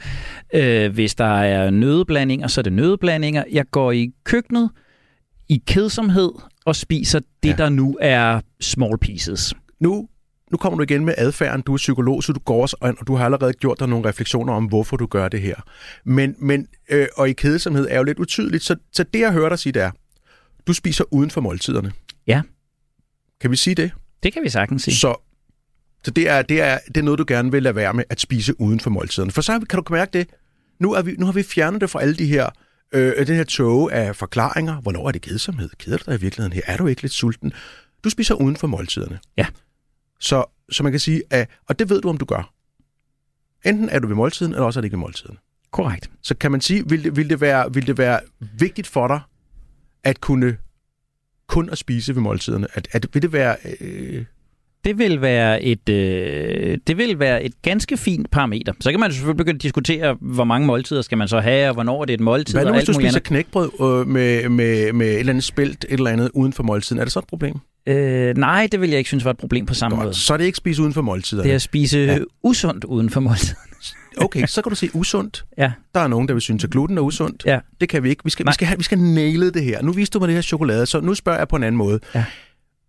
Øh, 0.55 0.93
hvis 0.93 1.15
der 1.15 1.25
er 1.41 1.71
nødeblandinger, 1.71 2.47
så 2.47 2.61
er 2.61 2.63
det 2.63 2.73
nødeblandinger. 2.73 3.45
Jeg 3.53 3.65
går 3.71 3.93
i 3.93 4.11
køkkenet 4.25 4.71
i 5.49 5.63
kedsomhed 5.67 6.31
og 6.67 6.77
spiser 6.77 7.21
det, 7.43 7.49
Ja. 7.49 7.55
der 7.57 7.69
nu 7.69 7.97
er 8.01 8.41
small 8.61 8.99
pieces. 8.99 9.55
nu, 9.81 10.09
nu 10.51 10.57
kommer 10.59 10.77
du 10.77 10.83
igen 10.83 11.05
med 11.05 11.15
adfærden. 11.17 11.63
Du 11.63 11.73
er 11.73 11.77
psykolog, 11.77 12.23
så 12.23 12.33
du 12.33 12.41
går 12.41 12.63
også, 12.63 12.77
og 12.81 13.07
du 13.07 13.15
har 13.15 13.25
allerede 13.25 13.53
gjort 13.53 13.81
dig 13.81 13.89
nogle 13.89 14.09
refleksioner 14.09 14.53
om, 14.53 14.65
hvorfor 14.65 14.97
du 14.97 15.07
gør 15.07 15.29
det 15.29 15.41
her. 15.41 15.57
Men, 16.05 16.35
men 16.39 16.67
øh, 16.91 17.07
og 17.17 17.29
i 17.29 17.33
kedsomhed 17.33 17.87
er 17.91 17.97
jo 17.97 18.03
lidt 18.03 18.19
utydeligt, 18.19 18.65
så, 18.65 18.77
så 18.93 19.03
det 19.03 19.21
jeg 19.21 19.33
hører 19.33 19.49
dig 19.49 19.59
sige, 19.59 19.73
det 19.73 19.83
er, 19.83 19.91
du 20.67 20.73
spiser 20.73 21.05
uden 21.11 21.31
for 21.31 21.41
måltiderne. 21.41 21.93
Ja. 22.27 22.43
Kan 23.41 23.51
vi 23.51 23.57
sige 23.57 23.75
det? 23.75 23.93
Det 24.23 24.33
kan 24.33 24.43
vi 24.43 24.49
sagtens 24.49 24.83
sige. 24.83 24.95
Så, 24.95 25.15
så 26.05 26.11
det, 26.11 26.29
er, 26.29 26.43
det, 26.43 26.61
er, 26.61 26.79
det 26.89 26.97
er 26.97 27.03
noget, 27.03 27.19
du 27.19 27.25
gerne 27.29 27.53
vil 27.53 27.63
lade 27.63 27.75
være 27.75 27.95
med 27.95 28.05
at 28.11 28.21
spise 28.21 28.61
uden 28.61 28.81
for 28.81 28.91
måltiderne. 28.91 29.31
For 29.33 29.41
så 29.41 29.61
kan 29.71 29.83
du 29.83 29.93
mærke 29.93 30.11
det. 30.13 30.29
Nu, 30.81 30.93
er 30.93 31.03
vi, 31.03 31.15
nu 31.19 31.27
har 31.27 31.33
vi 31.33 31.43
fjernet 31.43 31.81
det 31.81 31.91
fra 31.91 32.03
alle 32.03 32.17
de 32.17 32.27
her 32.27 32.49
øh, 32.93 33.27
den 33.27 33.37
her 33.37 33.45
tåge 33.45 33.93
af 33.93 34.17
forklaringer. 34.17 34.81
Hvornår 34.81 35.09
er 35.09 35.13
det 35.13 35.23
kedsomhed? 35.23 35.71
Keder 35.79 35.97
du 35.97 36.05
dig 36.07 36.15
i 36.15 36.21
virkeligheden 36.21 36.53
her? 36.53 36.63
Er 36.67 36.77
du 36.77 36.87
ikke 36.87 37.03
lidt 37.03 37.13
sulten? 37.13 37.53
Du 38.05 38.11
spiser 38.11 38.35
uden 38.35 38.57
for 38.57 38.67
måltiderne. 38.67 39.19
Ja. 39.37 39.47
Så, 40.21 40.45
så 40.71 40.83
man 40.83 40.93
kan 40.93 41.01
sige, 41.01 41.23
at, 41.31 41.49
og 41.69 41.79
det 41.79 41.91
ved 41.91 42.01
du, 42.01 42.09
om 42.09 42.19
du 42.19 42.25
gør. 42.25 42.53
Enten 43.65 43.89
er 43.89 43.99
du 43.99 44.09
ved 44.09 44.17
måltiden, 44.17 44.53
eller 44.53 44.65
også 44.65 44.81
er 44.81 44.83
det 44.83 44.87
ikke 44.87 44.97
ved 44.97 45.01
måltiden. 45.01 45.39
Korrekt. 45.71 46.11
Så 46.23 46.35
kan 46.35 46.51
man 46.51 46.61
sige, 46.61 46.89
vil 46.89 47.05
det, 47.05 47.17
vil 47.17 47.31
det, 47.31 47.41
være, 47.41 47.75
vil 47.75 47.87
det 47.87 47.99
være 47.99 48.21
vigtigt 48.59 48.87
for 48.87 49.09
dig, 49.09 49.21
at 50.05 50.21
kunne 50.21 50.57
kun 51.47 51.71
at 51.71 51.79
spise 51.79 52.15
ved 52.15 52.23
måltiderne? 52.23 52.67
At, 52.75 52.89
at, 52.93 53.07
vil 53.13 53.23
det 53.23 53.33
være... 53.33 53.57
Øh, 53.81 54.25
Det 54.85 54.99
vil 54.99 55.21
være 55.21 55.63
et 55.63 55.89
øh, 55.89 56.79
det 56.87 56.97
vil 56.97 57.19
være 57.19 57.43
et 57.43 57.63
ganske 57.63 57.97
fint 57.97 58.31
parameter. 58.31 58.73
Så 58.81 58.91
kan 58.91 59.01
man 59.01 59.13
selvfølgelig 59.13 59.37
begynde 59.37 59.57
at 59.57 59.63
diskutere, 59.63 60.17
hvor 60.21 60.45
mange 60.45 60.67
måltider 60.67 61.03
skal 61.03 61.19
man 61.19 61.29
så 61.29 61.41
have, 61.41 61.69
og 61.69 61.75
hvornår 61.75 62.01
er 62.01 62.05
det 62.05 62.15
et 62.15 62.21
måltid, 62.21 62.55
hvad 62.55 62.65
nu, 62.65 62.69
og 62.69 62.75
hvis 62.75 62.81
alt 62.81 62.87
du 62.87 62.93
muligt 62.93 63.09
spiser 63.09 63.19
andet. 63.19 63.29
knækbrød 63.29 64.01
øh, 64.01 64.07
med, 64.07 64.49
med, 64.49 64.93
med 64.93 65.07
et 65.07 65.19
eller 65.19 65.33
andet 65.33 65.45
spælt, 65.45 65.85
et 65.89 65.93
eller 65.93 66.11
andet 66.11 66.31
uden 66.35 66.53
for 66.53 66.63
måltiden? 66.63 67.01
Er 67.01 67.05
det 67.05 67.13
så 67.13 67.19
et 67.19 67.27
problem? 67.27 67.59
Øh, 67.89 68.37
nej, 68.37 68.69
det 68.73 68.81
vil 68.81 68.91
jeg 68.91 68.99
ikke 68.99 69.09
synes 69.09 69.25
var 69.25 69.31
et 69.31 69.37
problem 69.39 69.67
på 69.67 69.75
samme 69.75 69.97
måde. 69.97 70.07
Godt. 70.07 70.17
Så 70.17 70.33
er 70.33 70.37
det 70.37 70.45
ikke 70.45 70.57
spise 70.57 70.83
uden 70.83 70.93
for 70.95 71.03
måltiderne? 71.03 71.45
Det 71.45 71.51
er 71.51 71.55
at 71.55 71.63
spise 71.63 71.99
Ja. 71.99 72.19
usundt 72.43 72.85
uden 72.85 73.11
for 73.11 73.21
måltid. 73.21 73.55
Okay, 74.21 74.47
så 74.47 74.63
kan 74.63 74.71
du 74.71 74.77
se 74.77 74.91
usundt. 74.95 75.45
Ja. 75.59 75.73
Der 75.95 76.01
er 76.01 76.09
nogen, 76.09 76.29
der 76.29 76.35
vil 76.35 76.41
synes, 76.41 76.65
at 76.65 76.71
gluten 76.71 76.99
er 76.99 77.03
usundt. 77.03 77.43
Ja. 77.47 77.59
Det 77.81 77.89
kan 77.89 78.03
vi 78.03 78.11
ikke. 78.11 78.25
Vi 78.25 78.31
skal, 78.31 78.47
vi 78.47 78.53
skal, 78.53 78.67
have, 78.67 78.79
vi 78.79 78.83
skal 78.85 78.99
næle 78.99 79.51
det 79.51 79.65
her. 79.65 79.83
Nu 79.83 79.93
viste 79.93 80.15
du 80.15 80.19
mig 80.19 80.29
det 80.29 80.35
her 80.35 80.43
chokolade, 80.43 80.87
så 80.87 81.01
nu 81.01 81.15
spørger 81.15 81.39
jeg 81.39 81.49
på 81.49 81.57
en 81.57 81.63
anden 81.63 81.77
måde. 81.77 82.01
Ja. 82.15 82.25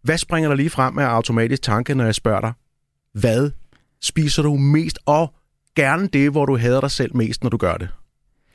hvad 0.03 0.17
springer 0.17 0.49
der 0.49 0.55
lige 0.55 0.69
frem 0.69 0.97
af 0.99 1.03
automatisk 1.05 1.61
tanke, 1.61 1.95
når 1.95 2.05
jeg 2.05 2.15
spørger 2.15 2.41
dig, 2.41 2.51
hvad 3.13 3.51
spiser 4.01 4.41
du 4.43 4.57
mest, 4.57 4.99
og 5.05 5.33
gerne 5.75 6.07
det, 6.13 6.31
hvor 6.31 6.45
du 6.45 6.57
hader 6.57 6.81
dig 6.81 6.91
selv 6.91 7.15
mest, 7.15 7.43
når 7.43 7.49
du 7.49 7.57
gør 7.57 7.77
det? 7.77 7.89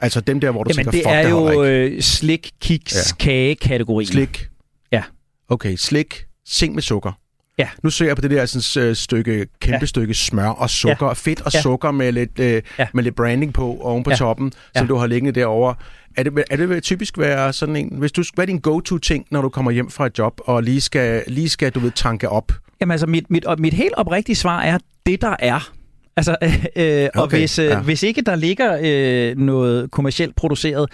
Altså 0.01 0.21
dem 0.21 0.41
der, 0.41 0.51
hvor 0.51 0.65
du 0.65 0.71
Jamen, 0.77 0.77
tænker, 0.77 0.91
det 0.91 1.01
fuck, 1.01 1.13
er 1.15 1.23
det 1.23 1.31
jo 1.31 1.65
øh, 1.65 2.01
slik, 2.03 2.51
kiks, 2.61 2.95
Ja. 2.95 3.17
kage 3.25 3.55
kategorien. 3.55 4.07
Slik. 4.09 4.49
Ja. 4.93 5.03
Okay, 5.49 5.77
slik. 5.77 6.25
Sing 6.47 6.75
med 6.75 6.83
sukker. 6.83 7.13
Ja. 7.59 7.69
Nu 7.83 7.91
ser 7.91 8.07
jeg 8.07 8.17
på 8.17 8.23
det 8.23 8.31
der 8.31 8.47
sådan, 8.47 8.89
øh, 8.89 8.97
stykke, 8.97 9.47
kæmpe 9.61 9.79
Ja. 9.81 9.87
stykke 9.87 10.15
smør 10.15 10.49
og 10.49 10.71
sukker, 10.71 11.07
ja. 11.07 11.13
fedt 11.13 11.41
og 11.41 11.51
Ja. 11.55 11.61
sukker 11.61 11.91
med 11.91 12.13
lidt, 12.13 12.39
øh, 12.39 12.63
Ja. 12.79 12.87
med 12.95 13.03
lidt 13.05 13.17
branding 13.17 13.53
på 13.53 13.79
oven 13.81 14.03
på 14.05 14.11
Ja. 14.11 14.17
toppen, 14.17 14.53
som 14.77 14.85
Ja. 14.85 14.89
du 14.89 14.97
har 14.97 15.07
liggende 15.07 15.41
derovre. 15.41 15.75
Er 16.17 16.23
det, 16.23 16.45
er 16.51 16.57
det 16.57 16.83
typisk 16.83 17.19
være 17.19 17.53
sådan 17.53 17.77
en, 17.77 17.89
hvis 17.99 18.13
du, 18.13 18.25
hvad 18.35 18.45
er 18.45 18.47
din 18.47 18.59
go-to-ting, 18.61 19.27
når 19.31 19.43
du 19.43 19.49
kommer 19.49 19.71
hjem 19.71 19.91
fra 19.91 20.07
et 20.07 20.19
job, 20.19 20.41
og 20.45 20.63
lige 20.63 20.81
skal, 20.81 21.23
lige 21.27 21.49
skal 21.49 21.71
du 21.71 21.81
ved, 21.81 21.91
tanke 21.91 22.29
op? 22.29 22.53
Jamen 22.81 22.91
altså, 22.91 23.07
mit, 23.07 23.31
mit, 23.31 23.45
mit 23.59 23.75
helt 23.75 23.95
oprigtige 23.95 24.37
svar 24.37 24.61
er, 24.63 24.79
det 25.07 25.21
der 25.21 25.37
er. 25.39 25.71
Altså, 26.17 26.37
øh, 26.77 27.09
og 27.15 27.23
Okay, 27.23 27.39
hvis, 27.39 27.59
øh, 27.59 27.65
ja. 27.67 27.81
hvis 27.81 28.03
ikke 28.03 28.23
der 28.23 28.37
ligger 28.37 28.79
øh, 28.83 29.39
noget 29.39 29.91
kommercielt 29.91 30.37
produceret, 30.37 30.91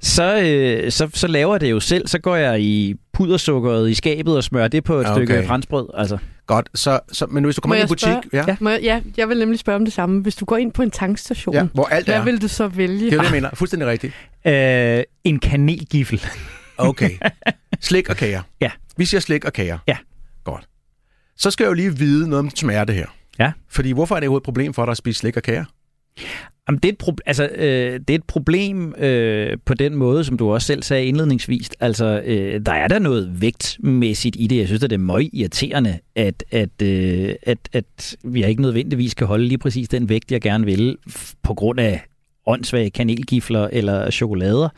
så, 0.00 0.40
øh, 0.42 0.92
så, 0.92 1.10
så 1.14 1.26
laver 1.26 1.54
jeg 1.54 1.60
det 1.60 1.70
jo 1.70 1.80
selv. 1.80 2.06
Så 2.08 2.18
går 2.18 2.36
jeg 2.36 2.60
i 2.60 2.94
pudersukkeret 3.12 3.90
i 3.90 3.94
skabet 3.94 4.36
og 4.36 4.44
smører 4.44 4.68
det 4.68 4.84
på 4.84 4.94
et 4.96 5.04
Ja, 5.04 5.14
stykke 5.14 5.38
okay. 5.38 5.46
franskbrød. 5.46 5.88
Altså. 5.94 6.18
Godt, 6.46 6.68
så, 6.74 7.00
så, 7.12 7.26
men 7.26 7.44
hvis 7.44 7.54
du 7.54 7.60
kommer 7.60 7.74
ind 7.74 7.80
i 7.80 7.82
en 7.82 7.88
butik, 7.88 8.08
jeg 8.08 8.22
ja, 8.32 8.44
Ja. 8.48 8.56
Må 8.60 8.70
jeg, 8.70 8.80
ja, 8.82 9.00
jeg 9.16 9.28
vil 9.28 9.38
nemlig 9.38 9.58
spørge 9.58 9.76
om 9.76 9.84
det 9.84 9.94
samme. 9.94 10.22
Hvis 10.22 10.36
du 10.36 10.44
går 10.44 10.56
ind 10.56 10.72
på 10.72 10.82
en 10.82 10.90
tankstation, 10.90 11.54
ja, 11.54 11.66
hvor 11.74 11.84
alt 11.84 12.06
hvad 12.06 12.14
er, 12.14 12.24
vil 12.24 12.42
du 12.42 12.48
så 12.48 12.68
vælge? 12.68 13.04
det 13.04 13.12
er 13.12 13.16
det, 13.18 13.24
jeg 13.24 13.32
mener, 13.32 13.50
fuldstændig 13.54 13.88
rigtigt. 13.88 14.12
Øh, 14.46 15.02
en 15.24 15.38
kanelgiffel. 15.38 16.26
Okay, 16.78 17.10
slik 17.80 18.08
og 18.10 18.16
kager. 18.16 18.42
Ja. 18.60 18.70
Vi 18.96 19.04
siger 19.04 19.20
slik 19.20 19.44
og 19.44 19.52
kager. 19.52 19.78
Ja. 19.88 19.96
Godt. 20.44 20.68
Så 21.36 21.50
skal 21.50 21.64
jeg 21.64 21.68
jo 21.68 21.74
lige 21.74 21.96
vide 21.98 22.28
noget 22.28 22.38
om 22.38 22.50
smerte 22.56 22.92
her. 22.92 23.06
Ja. 23.38 23.52
Fordi 23.68 23.92
hvorfor 23.92 24.16
er 24.16 24.20
det 24.20 24.26
overhovedet 24.26 24.42
et 24.42 24.44
problem 24.44 24.74
for 24.74 24.84
dig 24.84 24.90
at 24.90 24.96
spise 24.96 25.18
slik 25.18 25.36
og 25.36 25.42
kager? 25.42 25.64
Jamen, 26.68 26.78
det, 26.78 26.88
er 26.88 26.92
et 26.92 27.02
pro- 27.02 27.22
altså, 27.26 27.48
øh, 27.54 28.00
det 28.08 28.10
er 28.10 28.14
et 28.14 28.24
problem 28.24 28.94
øh, 28.98 29.56
på 29.64 29.74
den 29.74 29.94
måde, 29.96 30.24
som 30.24 30.38
du 30.38 30.52
også 30.52 30.66
selv 30.66 30.82
sagde 30.82 31.04
indledningsvis. 31.04 31.70
Altså, 31.80 32.22
øh, 32.24 32.60
der 32.66 32.72
er 32.72 32.88
der 32.88 32.98
noget 32.98 33.40
vægtmæssigt 33.40 34.36
i 34.38 34.46
det. 34.46 34.56
Jeg 34.56 34.66
synes, 34.66 34.84
at 34.84 34.90
det 34.90 34.96
er 34.96 35.00
møg 35.00 35.30
irriterende, 35.32 35.98
at, 36.16 36.44
at, 36.50 36.82
øh, 36.82 37.34
at, 37.42 37.58
at 37.72 38.16
vi 38.24 38.46
ikke 38.46 38.62
nødvendigvis 38.62 39.14
kan 39.14 39.26
holde 39.26 39.48
lige 39.48 39.58
præcis 39.58 39.88
den 39.88 40.08
vægt, 40.08 40.32
jeg 40.32 40.40
gerne 40.40 40.64
vil, 40.64 40.96
på 41.42 41.54
grund 41.54 41.80
af 41.80 42.00
åndssvage 42.46 42.90
kanelgifler 42.90 43.68
eller 43.72 44.10
chokolader. 44.10 44.64
Øh, 44.64 44.70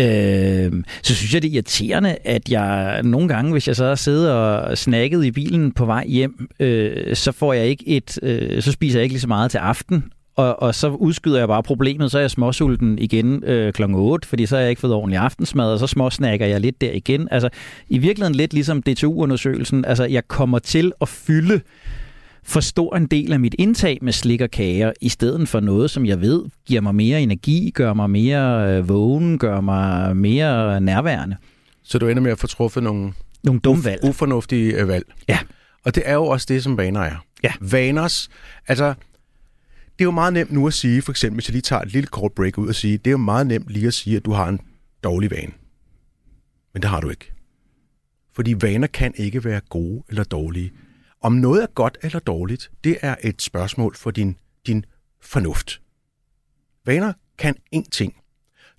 Øhm, 0.00 0.84
så 1.02 1.14
synes 1.14 1.34
jeg, 1.34 1.42
det 1.42 1.48
er 1.48 1.54
irriterende, 1.54 2.16
at 2.24 2.50
jeg 2.50 3.00
nogle 3.02 3.28
gange, 3.28 3.52
hvis 3.52 3.68
jeg 3.68 3.76
så 3.76 3.96
sidder 3.96 4.32
og 4.32 4.78
snakket 4.78 5.24
i 5.24 5.30
bilen 5.30 5.72
på 5.72 5.84
vej 5.84 6.06
hjem, 6.06 6.48
øh, 6.60 7.16
så 7.16 7.32
får 7.32 7.52
jeg 7.52 7.66
ikke 7.66 7.88
et, 7.88 8.18
øh, 8.22 8.62
så 8.62 8.72
spiser 8.72 8.98
jeg 8.98 9.02
ikke 9.02 9.12
lige 9.12 9.20
så 9.20 9.28
meget 9.28 9.50
til 9.50 9.58
aften, 9.58 10.04
og, 10.36 10.62
og 10.62 10.74
så 10.74 10.88
udskyder 10.88 11.38
jeg 11.38 11.48
bare 11.48 11.62
problemet, 11.62 12.10
så 12.10 12.18
er 12.18 12.22
jeg 12.22 12.30
småsulten 12.30 12.98
igen 12.98 13.44
øh, 13.44 13.72
kl. 13.72 13.82
8, 13.94 14.28
fordi 14.28 14.46
så 14.46 14.56
har 14.56 14.60
jeg 14.60 14.70
ikke 14.70 14.80
fået 14.80 14.92
ordentlig 14.92 15.18
aftensmad, 15.18 15.72
og 15.72 15.78
så 15.78 15.86
småsnakker 15.86 16.46
jeg 16.46 16.60
lidt 16.60 16.80
der 16.80 16.92
igen. 16.92 17.28
Altså, 17.30 17.48
i 17.88 17.98
virkeligheden 17.98 18.34
lidt 18.34 18.54
ligesom 18.54 18.82
DTU-undersøgelsen, 18.82 19.84
altså, 19.84 20.04
jeg 20.04 20.28
kommer 20.28 20.58
til 20.58 20.92
at 21.00 21.08
fylde 21.08 21.60
for 22.46 22.60
stor 22.60 22.96
en 22.96 23.06
del 23.06 23.32
af 23.32 23.40
mit 23.40 23.54
indtag 23.58 23.98
med 24.02 24.12
slik 24.12 24.40
og 24.40 24.50
kager, 24.50 24.92
i 25.00 25.08
stedet 25.08 25.48
for 25.48 25.60
noget, 25.60 25.90
som 25.90 26.06
jeg 26.06 26.20
ved 26.20 26.42
giver 26.66 26.80
mig 26.80 26.94
mere 26.94 27.22
energi, 27.22 27.70
gør 27.74 27.94
mig 27.94 28.10
mere 28.10 28.76
øh, 28.78 28.88
vågen, 28.88 29.38
gør 29.38 29.60
mig 29.60 30.16
mere 30.16 30.80
nærværende. 30.80 31.36
Så 31.82 31.98
du 31.98 32.08
ender 32.08 32.22
med 32.22 32.30
at 32.30 32.38
få 32.38 32.46
truffet 32.46 32.82
nogle 32.82 33.12
Nogle 33.44 33.60
dumme 33.60 33.84
valg. 33.84 34.04
ufornuftige 34.04 34.72
øh, 34.80 34.88
valg. 34.88 35.06
Ja. 35.28 35.38
Og 35.84 35.94
det 35.94 36.02
er 36.06 36.14
jo 36.14 36.24
også 36.26 36.46
det, 36.48 36.62
som 36.62 36.76
vaner 36.76 37.00
er. 37.00 37.24
Ja. 37.42 37.52
Vaners, 37.60 38.28
altså, 38.68 38.86
det 39.98 40.00
er 40.00 40.04
jo 40.04 40.10
meget 40.10 40.32
nemt 40.32 40.52
nu 40.52 40.66
at 40.66 40.72
sige, 40.74 41.02
for 41.02 41.12
eksempel, 41.12 41.36
hvis 41.36 41.48
jeg 41.48 41.52
lige 41.52 41.62
tager 41.62 41.82
et 41.82 41.92
lille 41.92 42.06
kort 42.06 42.32
break 42.32 42.58
ud 42.58 42.68
og 42.68 42.74
sige, 42.74 42.98
det 42.98 43.06
er 43.06 43.10
jo 43.12 43.16
meget 43.16 43.46
nemt 43.46 43.70
lige 43.70 43.86
at 43.86 43.94
sige, 43.94 44.16
at 44.16 44.24
du 44.24 44.32
har 44.32 44.48
en 44.48 44.60
dårlig 45.04 45.30
vane. 45.30 45.52
Men 46.74 46.82
det 46.82 46.90
har 46.90 47.00
du 47.00 47.08
ikke. 47.10 47.32
Fordi 48.34 48.54
vaner 48.60 48.86
kan 48.86 49.12
ikke 49.16 49.44
være 49.44 49.60
gode 49.70 50.02
eller 50.08 50.24
dårlige. 50.24 50.72
Om 51.26 51.32
noget 51.32 51.62
er 51.62 51.66
godt 51.66 51.98
eller 52.02 52.18
dårligt, 52.18 52.70
det 52.84 52.96
er 53.02 53.14
et 53.22 53.42
spørgsmål 53.42 53.96
for 53.96 54.10
din, 54.10 54.36
din 54.66 54.84
fornuft. 55.22 55.80
Vaner 56.84 57.12
kan 57.38 57.56
én 57.74 57.88
ting. 57.90 58.16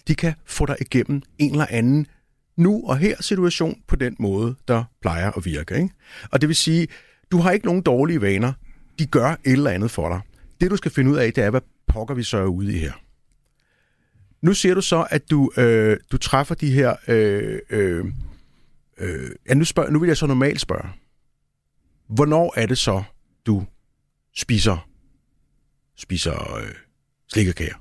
De 0.08 0.16
kan 0.16 0.34
få 0.46 0.66
dig 0.66 0.76
igennem 0.82 1.22
en 1.38 1.52
eller 1.52 1.66
anden 1.70 2.08
nu 2.56 2.84
og 2.88 2.98
her 2.98 3.16
situation 3.22 3.82
på 3.88 3.96
den 3.96 4.16
måde, 4.20 4.56
der 4.68 4.84
plejer 5.02 5.32
at 5.32 5.46
virke. 5.46 5.76
Ikke? 5.76 5.90
Og 6.32 6.42
det 6.42 6.50
vil 6.50 6.56
sige, 6.56 6.88
du 7.32 7.38
har 7.38 7.52
ikke 7.52 7.66
nogen 7.66 7.82
dårlige 7.82 8.22
vaner. 8.22 8.54
De 9.00 9.06
gør 9.06 9.30
et 9.32 9.40
eller 9.44 9.72
andet 9.72 9.92
for 9.92 10.10
dig. 10.10 10.22
Det, 10.62 10.72
du 10.72 10.76
skal 10.76 10.92
finde 10.92 11.12
ud 11.12 11.18
af, 11.18 11.34
det 11.34 11.44
er, 11.44 11.50
hvad 11.50 11.62
pokker 11.88 12.16
vi 12.16 12.24
så 12.24 12.38
er 12.38 12.46
ude 12.46 12.76
i 12.76 12.78
her. 12.78 12.94
Nu 14.42 14.54
ser 14.54 14.74
du 14.74 14.82
så, 14.82 15.08
at 15.10 15.32
du, 15.32 15.52
øh, 15.58 15.98
du 16.12 16.18
træffer 16.18 16.56
de 16.56 16.72
her... 16.72 16.96
Øh, 17.08 17.60
øh, 17.70 18.06
øh, 18.98 19.32
ja, 19.50 19.54
nu, 19.54 19.66
spørg, 19.66 19.92
nu 19.92 20.00
vil 20.00 20.08
jeg 20.08 20.18
så 20.18 20.28
normalt 20.28 20.62
spørge. 20.62 20.90
Hvornår 22.10 22.54
er 22.58 22.66
det 22.66 22.78
så, 22.78 23.04
du 23.46 23.66
spiser, 24.36 24.88
spiser 25.96 26.56
øh, 26.56 26.72
slikkekager? 27.28 27.76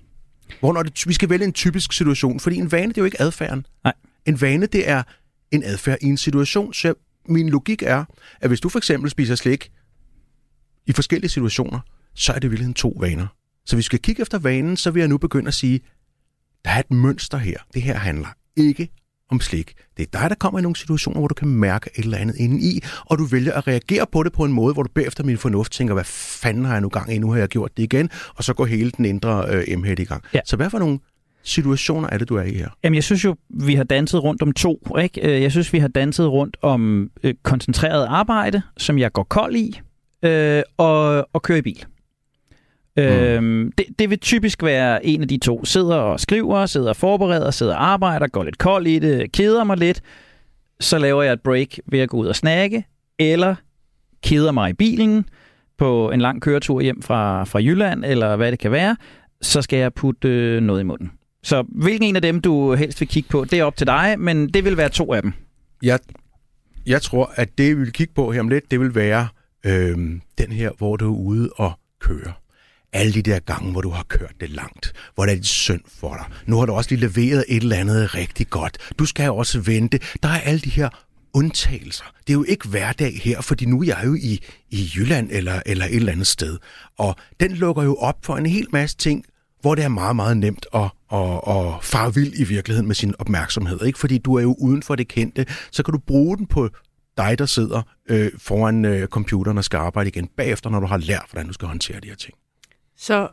Hvornår 0.60 0.80
er 0.80 0.84
det, 0.84 1.08
vi 1.08 1.12
skal 1.12 1.30
vælge 1.30 1.44
en 1.44 1.52
typisk 1.52 1.92
situation, 1.92 2.40
fordi 2.40 2.56
en 2.56 2.72
vane, 2.72 2.88
det 2.88 2.98
er 2.98 3.02
jo 3.02 3.04
ikke 3.04 3.20
adfærden. 3.20 3.66
Nej. 3.84 3.92
En 4.26 4.40
vane, 4.40 4.66
det 4.66 4.88
er 4.88 5.02
en 5.50 5.62
adfærd 5.64 5.98
i 6.02 6.06
en 6.06 6.16
situation. 6.16 6.74
Så 6.74 6.94
min 7.28 7.48
logik 7.48 7.82
er, 7.82 8.04
at 8.40 8.50
hvis 8.50 8.60
du 8.60 8.68
for 8.68 8.78
eksempel 8.78 9.10
spiser 9.10 9.34
slik 9.34 9.72
i 10.86 10.92
forskellige 10.92 11.30
situationer, 11.30 11.80
så 12.14 12.32
er 12.32 12.38
det 12.38 12.50
virkelig 12.50 12.76
to 12.76 12.96
vaner. 13.00 13.26
Så 13.66 13.76
hvis 13.76 13.82
vi 13.82 13.86
skal 13.86 13.98
kigge 13.98 14.22
efter 14.22 14.38
vanen, 14.38 14.76
så 14.76 14.90
vil 14.90 15.00
jeg 15.00 15.08
nu 15.08 15.18
begynde 15.18 15.48
at 15.48 15.54
sige, 15.54 15.80
der 16.64 16.70
er 16.70 16.78
et 16.78 16.90
mønster 16.90 17.38
her. 17.38 17.58
Det 17.74 17.82
her 17.82 17.94
handler 17.94 18.28
ikke 18.56 18.88
om 19.30 19.40
slik. 19.40 19.74
Det 19.96 20.02
er 20.02 20.20
dig, 20.20 20.30
der 20.30 20.36
kommer 20.36 20.58
i 20.58 20.62
nogle 20.62 20.76
situationer, 20.76 21.18
hvor 21.18 21.28
du 21.28 21.34
kan 21.34 21.48
mærke 21.48 21.90
et 21.94 22.04
eller 22.04 22.18
andet 22.18 22.36
inden 22.36 22.60
i, 22.60 22.80
og 23.04 23.18
du 23.18 23.24
vælger 23.24 23.52
at 23.52 23.66
reagere 23.66 24.06
på 24.12 24.22
det 24.22 24.32
på 24.32 24.44
en 24.44 24.52
måde, 24.52 24.74
hvor 24.74 24.82
du 24.82 24.88
bagefter 24.94 25.24
min 25.24 25.38
fornuft 25.38 25.72
tænker, 25.72 25.94
hvad 25.94 26.04
fanden 26.04 26.64
har 26.64 26.72
jeg 26.72 26.80
nu 26.80 26.88
gang 26.88 27.14
i? 27.14 27.18
Nu 27.18 27.30
har 27.30 27.38
jeg 27.38 27.48
gjort 27.48 27.76
det 27.76 27.82
igen, 27.82 28.10
og 28.34 28.44
så 28.44 28.54
går 28.54 28.64
hele 28.64 28.90
den 28.90 29.04
indre 29.04 29.44
øh, 29.48 29.78
m 29.78 29.84
i 29.84 29.94
gang. 29.94 30.22
Ja. 30.34 30.40
Så 30.44 30.56
hvad 30.56 30.70
for 30.70 30.78
nogle 30.78 30.98
situationer 31.42 32.08
er 32.12 32.18
det, 32.18 32.28
du 32.28 32.36
er 32.36 32.42
i 32.42 32.54
her? 32.54 32.68
Jamen, 32.84 32.94
jeg 32.94 33.04
synes 33.04 33.24
jo, 33.24 33.36
vi 33.50 33.74
har 33.74 33.84
danset 33.84 34.22
rundt 34.22 34.42
om 34.42 34.52
to. 34.52 34.96
Ikke? 35.02 35.20
Øh, 35.20 35.42
Jeg 35.42 35.50
synes, 35.50 35.72
vi 35.72 35.78
har 35.78 35.88
danset 35.88 36.28
rundt 36.28 36.56
om 36.62 37.10
øh, 37.22 37.34
koncentreret 37.42 38.06
arbejde, 38.06 38.62
som 38.76 38.98
jeg 38.98 39.12
går 39.12 39.22
kold 39.22 39.56
i, 39.56 39.80
øh, 40.22 40.62
og, 40.76 41.28
og 41.32 41.42
kører 41.42 41.58
i 41.58 41.62
bil. 41.62 41.84
Mm. 42.96 43.02
Øhm, 43.02 43.72
det, 43.78 43.86
det 43.98 44.10
vil 44.10 44.18
typisk 44.18 44.62
være 44.62 45.06
en 45.06 45.22
af 45.22 45.28
de 45.28 45.38
to. 45.38 45.64
Sidder 45.64 45.96
og 45.96 46.20
skriver, 46.20 46.66
sidder 46.66 46.88
og 46.88 46.96
forbereder, 46.96 47.50
sidder 47.50 47.74
og 47.74 47.88
arbejder, 47.88 48.26
går 48.26 48.44
lidt 48.44 48.58
kold 48.58 48.86
i 48.86 48.98
det, 48.98 49.32
keder 49.32 49.64
mig 49.64 49.76
lidt. 49.76 50.00
Så 50.80 50.98
laver 50.98 51.22
jeg 51.22 51.32
et 51.32 51.40
break 51.40 51.78
ved 51.86 51.98
at 51.98 52.08
gå 52.08 52.16
ud 52.16 52.26
og 52.26 52.36
snakke, 52.36 52.84
eller 53.18 53.54
keder 54.22 54.52
mig 54.52 54.70
i 54.70 54.72
bilen 54.72 55.24
på 55.78 56.10
en 56.10 56.20
lang 56.20 56.42
køretur 56.42 56.80
hjem 56.80 57.02
fra, 57.02 57.44
fra 57.44 57.58
Jylland, 57.58 58.04
eller 58.04 58.36
hvad 58.36 58.50
det 58.50 58.58
kan 58.58 58.70
være. 58.70 58.96
Så 59.40 59.62
skal 59.62 59.78
jeg 59.78 59.94
putte 59.94 60.28
øh, 60.28 60.60
noget 60.62 60.80
i 60.80 60.84
munden. 60.84 61.12
Så 61.42 61.64
hvilken 61.68 62.08
en 62.08 62.16
af 62.16 62.22
dem, 62.22 62.40
du 62.40 62.74
helst 62.74 63.00
vil 63.00 63.08
kigge 63.08 63.28
på, 63.28 63.44
det 63.44 63.58
er 63.58 63.64
op 63.64 63.76
til 63.76 63.86
dig, 63.86 64.14
men 64.18 64.48
det 64.48 64.64
vil 64.64 64.76
være 64.76 64.88
to 64.88 65.12
af 65.12 65.22
dem. 65.22 65.32
Jeg, 65.82 65.98
jeg 66.86 67.02
tror, 67.02 67.32
at 67.34 67.58
det, 67.58 67.76
vi 67.76 67.80
vil 67.80 67.92
kigge 67.92 68.14
på 68.14 68.32
her 68.32 68.40
om 68.40 68.48
lidt, 68.48 68.70
det 68.70 68.80
vil 68.80 68.94
være 68.94 69.28
øh, 69.66 69.96
den 70.38 70.52
her, 70.52 70.70
hvor 70.78 70.96
du 70.96 71.14
er 71.14 71.18
ude 71.18 71.50
og 71.56 71.72
køre. 72.00 72.32
Alle 72.92 73.12
de 73.12 73.22
der 73.22 73.38
gange, 73.38 73.72
hvor 73.72 73.80
du 73.80 73.90
har 73.90 74.02
kørt 74.08 74.34
det 74.40 74.50
langt, 74.50 74.92
hvor 75.14 75.24
det 75.24 75.32
er 75.32 75.36
lidt 75.36 75.46
synd 75.46 75.80
for 76.00 76.14
dig. 76.14 76.26
Nu 76.46 76.58
har 76.58 76.66
du 76.66 76.72
også 76.72 76.90
lige 76.90 77.00
leveret 77.00 77.44
et 77.48 77.62
eller 77.62 77.76
andet 77.76 78.14
rigtig 78.14 78.50
godt. 78.50 78.78
Du 78.98 79.04
skal 79.04 79.26
jo 79.26 79.36
også 79.36 79.60
vente. 79.60 80.00
Der 80.22 80.28
er 80.28 80.40
alle 80.40 80.60
de 80.60 80.70
her 80.70 80.88
undtagelser. 81.34 82.04
Det 82.26 82.32
er 82.32 82.34
jo 82.34 82.44
ikke 82.48 82.68
hverdag 82.68 83.20
her, 83.24 83.40
fordi 83.40 83.64
nu 83.64 83.80
er 83.80 83.84
jeg 83.84 84.02
jo 84.04 84.14
i, 84.14 84.40
i 84.70 84.90
Jylland 84.96 85.28
eller, 85.32 85.62
eller 85.66 85.84
et 85.84 85.96
eller 85.96 86.12
andet 86.12 86.26
sted. 86.26 86.58
Og 86.98 87.16
den 87.40 87.52
lukker 87.52 87.82
jo 87.82 87.94
op 87.94 88.16
for 88.22 88.36
en 88.36 88.46
hel 88.46 88.66
masse 88.72 88.96
ting, 88.96 89.24
hvor 89.60 89.74
det 89.74 89.84
er 89.84 89.88
meget, 89.88 90.16
meget 90.16 90.36
nemt 90.36 90.66
at, 90.74 90.90
at, 91.12 91.40
at 91.48 91.84
fare 91.84 92.14
vild 92.14 92.32
i 92.36 92.44
virkeligheden 92.44 92.86
med 92.86 92.94
sin 92.94 93.14
opmærksomhed. 93.18 93.82
Ikke? 93.82 93.98
Fordi 93.98 94.18
du 94.18 94.34
er 94.34 94.42
jo 94.42 94.56
uden 94.58 94.82
for 94.82 94.94
det 94.94 95.08
kendte, 95.08 95.46
så 95.70 95.82
kan 95.82 95.92
du 95.92 95.98
bruge 95.98 96.36
den 96.36 96.46
på 96.46 96.68
dig, 97.16 97.38
der 97.38 97.46
sidder 97.46 97.82
øh, 98.08 98.30
foran 98.38 98.84
øh, 98.84 99.08
computeren 99.08 99.58
og 99.58 99.64
skal 99.64 99.76
arbejde 99.76 100.08
igen 100.08 100.28
bagefter, 100.36 100.70
når 100.70 100.80
du 100.80 100.86
har 100.86 100.98
lært, 100.98 101.24
hvordan 101.30 101.46
du 101.46 101.52
skal 101.52 101.68
håndtere 101.68 102.00
de 102.00 102.08
her 102.08 102.14
ting. 102.14 102.34
Så 102.96 103.28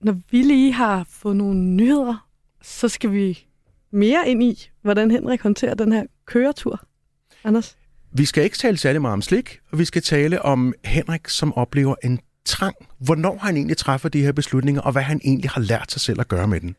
når 0.00 0.16
vi 0.30 0.42
lige 0.42 0.72
har 0.72 1.06
fået 1.10 1.36
nogle 1.36 1.60
nyheder, 1.60 2.28
så 2.62 2.88
skal 2.88 3.12
vi 3.12 3.46
mere 3.90 4.28
ind 4.28 4.42
i, 4.42 4.70
hvordan 4.82 5.10
Henrik 5.10 5.42
håndterer 5.42 5.74
den 5.74 5.92
her 5.92 6.04
køretur. 6.26 6.80
Anders? 7.44 7.76
Vi 8.12 8.24
skal 8.24 8.44
ikke 8.44 8.56
tale 8.56 8.76
særlig 8.76 9.00
meget 9.00 9.12
om 9.12 9.22
slik, 9.22 9.58
og 9.72 9.78
vi 9.78 9.84
skal 9.84 10.02
tale 10.02 10.42
om 10.42 10.74
Henrik, 10.84 11.28
som 11.28 11.54
oplever 11.54 11.94
en 12.04 12.20
trang. 12.44 12.76
Hvornår 12.98 13.38
han 13.40 13.56
egentlig 13.56 13.76
træffer 13.76 14.08
de 14.08 14.22
her 14.22 14.32
beslutninger, 14.32 14.82
og 14.82 14.92
hvad 14.92 15.02
han 15.02 15.20
egentlig 15.24 15.50
har 15.50 15.60
lært 15.60 15.92
sig 15.92 16.00
selv 16.00 16.20
at 16.20 16.28
gøre 16.28 16.48
med 16.48 16.60
den. 16.60 16.68
Det 16.68 16.76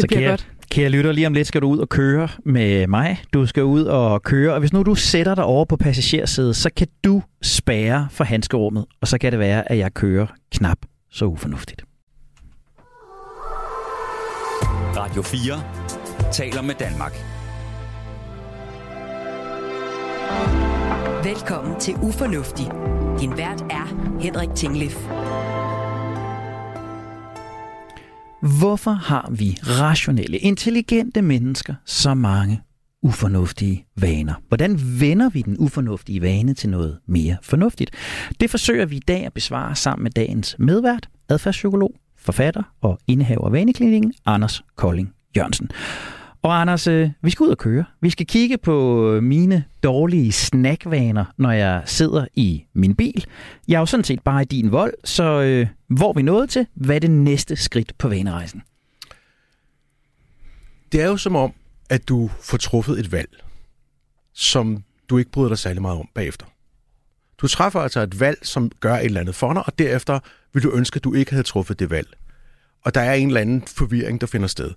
Så 0.00 0.06
bliver 0.06 0.20
kære, 0.20 0.30
godt. 0.30 0.50
Kære 0.70 0.88
lytter, 0.88 1.12
lige 1.12 1.26
om 1.26 1.34
lidt 1.34 1.48
skal 1.48 1.62
du 1.62 1.68
ud 1.68 1.78
og 1.78 1.88
køre 1.88 2.28
med 2.44 2.86
mig. 2.86 3.22
Du 3.32 3.46
skal 3.46 3.64
ud 3.64 3.84
og 3.84 4.22
køre, 4.22 4.52
og 4.54 4.60
hvis 4.60 4.72
nu 4.72 4.82
du 4.82 4.94
sætter 4.94 5.34
dig 5.34 5.44
over 5.44 5.64
på 5.64 5.76
passagersædet, 5.76 6.56
så 6.56 6.70
kan 6.76 6.88
du 7.04 7.22
spærre 7.42 8.08
for 8.10 8.24
handskerummet, 8.24 8.86
og 9.00 9.08
så 9.08 9.18
kan 9.18 9.32
det 9.32 9.38
være, 9.38 9.72
at 9.72 9.78
jeg 9.78 9.94
kører 9.94 10.26
knap 10.52 10.78
så 11.16 11.26
ufornuftigt. 11.26 11.84
Radio 14.96 15.22
4 15.22 16.32
taler 16.32 16.62
med 16.62 16.74
Danmark. 16.74 17.12
Velkommen 21.24 21.80
til 21.80 21.94
Ufornuftig. 21.94 22.66
Din 23.20 23.36
vært 23.36 23.62
er 23.70 23.86
Henrik 24.20 24.48
Tinglif. 24.54 24.96
Hvorfor 28.60 28.90
har 28.90 29.30
vi 29.30 29.58
rationelle, 29.62 30.38
intelligente 30.38 31.22
mennesker 31.22 31.74
så 31.84 32.14
mange 32.14 32.62
ufornuftige 33.02 33.86
vaner? 34.00 34.34
Hvordan 34.48 34.80
vender 35.00 35.30
vi 35.30 35.42
den 35.42 35.56
ufornuftige 35.58 36.22
vane 36.22 36.54
til 36.54 36.68
noget 36.70 36.98
mere 37.06 37.36
fornuftigt? 37.42 37.90
Det 38.40 38.50
forsøger 38.50 38.86
vi 38.86 38.96
i 38.96 39.00
dag 39.08 39.26
at 39.26 39.32
besvare 39.32 39.74
sammen 39.74 40.02
med 40.02 40.10
dagens 40.10 40.56
medvært, 40.58 41.08
adfærdspsykolog, 41.28 41.94
forfatter 42.16 42.62
og 42.80 42.98
indehaver 43.06 43.46
af 43.46 43.52
Vaneklinikken, 43.52 44.14
Anders 44.26 44.62
Kolding 44.76 45.12
Jørgensen. 45.36 45.70
Og 46.42 46.60
Anders, 46.60 46.86
øh, 46.86 47.10
vi 47.22 47.30
skal 47.30 47.44
ud 47.44 47.50
og 47.50 47.58
køre. 47.58 47.84
Vi 48.00 48.10
skal 48.10 48.26
kigge 48.26 48.58
på 48.58 49.00
mine 49.22 49.64
dårlige 49.82 50.32
snackvaner, 50.32 51.24
når 51.36 51.50
jeg 51.50 51.82
sidder 51.84 52.26
i 52.34 52.64
min 52.74 52.94
bil. 52.94 53.24
Jeg 53.68 53.74
er 53.74 53.80
jo 53.80 53.86
sådan 53.86 54.04
set 54.04 54.20
bare 54.22 54.42
i 54.42 54.44
din 54.44 54.72
vold, 54.72 54.94
så 55.04 55.42
øh, 55.42 55.66
hvor 55.88 56.08
er 56.08 56.12
vi 56.12 56.22
nået 56.22 56.50
til? 56.50 56.66
Hvad 56.74 56.96
er 56.96 57.00
det 57.00 57.10
næste 57.10 57.56
skridt 57.56 57.92
på 57.98 58.08
vanerejsen? 58.08 58.62
Det 60.92 61.02
er 61.02 61.06
jo 61.06 61.16
som 61.16 61.36
om, 61.36 61.52
at 61.90 62.08
du 62.08 62.30
får 62.40 62.56
truffet 62.56 62.98
et 62.98 63.12
valg, 63.12 63.44
som 64.32 64.84
du 65.08 65.18
ikke 65.18 65.30
bryder 65.30 65.48
dig 65.48 65.58
særlig 65.58 65.82
meget 65.82 65.98
om 65.98 66.08
bagefter. 66.14 66.46
Du 67.38 67.48
træffer 67.48 67.80
altså 67.80 68.00
et 68.00 68.20
valg, 68.20 68.38
som 68.42 68.70
gør 68.80 68.94
et 68.94 69.04
eller 69.04 69.20
andet 69.20 69.34
for 69.34 69.52
dig, 69.52 69.66
og 69.66 69.78
derefter 69.78 70.18
vil 70.52 70.62
du 70.62 70.70
ønske, 70.70 70.96
at 70.96 71.04
du 71.04 71.14
ikke 71.14 71.30
havde 71.30 71.42
truffet 71.42 71.78
det 71.78 71.90
valg. 71.90 72.08
Og 72.84 72.94
der 72.94 73.00
er 73.00 73.14
en 73.14 73.26
eller 73.26 73.40
anden 73.40 73.62
forvirring, 73.62 74.20
der 74.20 74.26
finder 74.26 74.48
sted. 74.48 74.74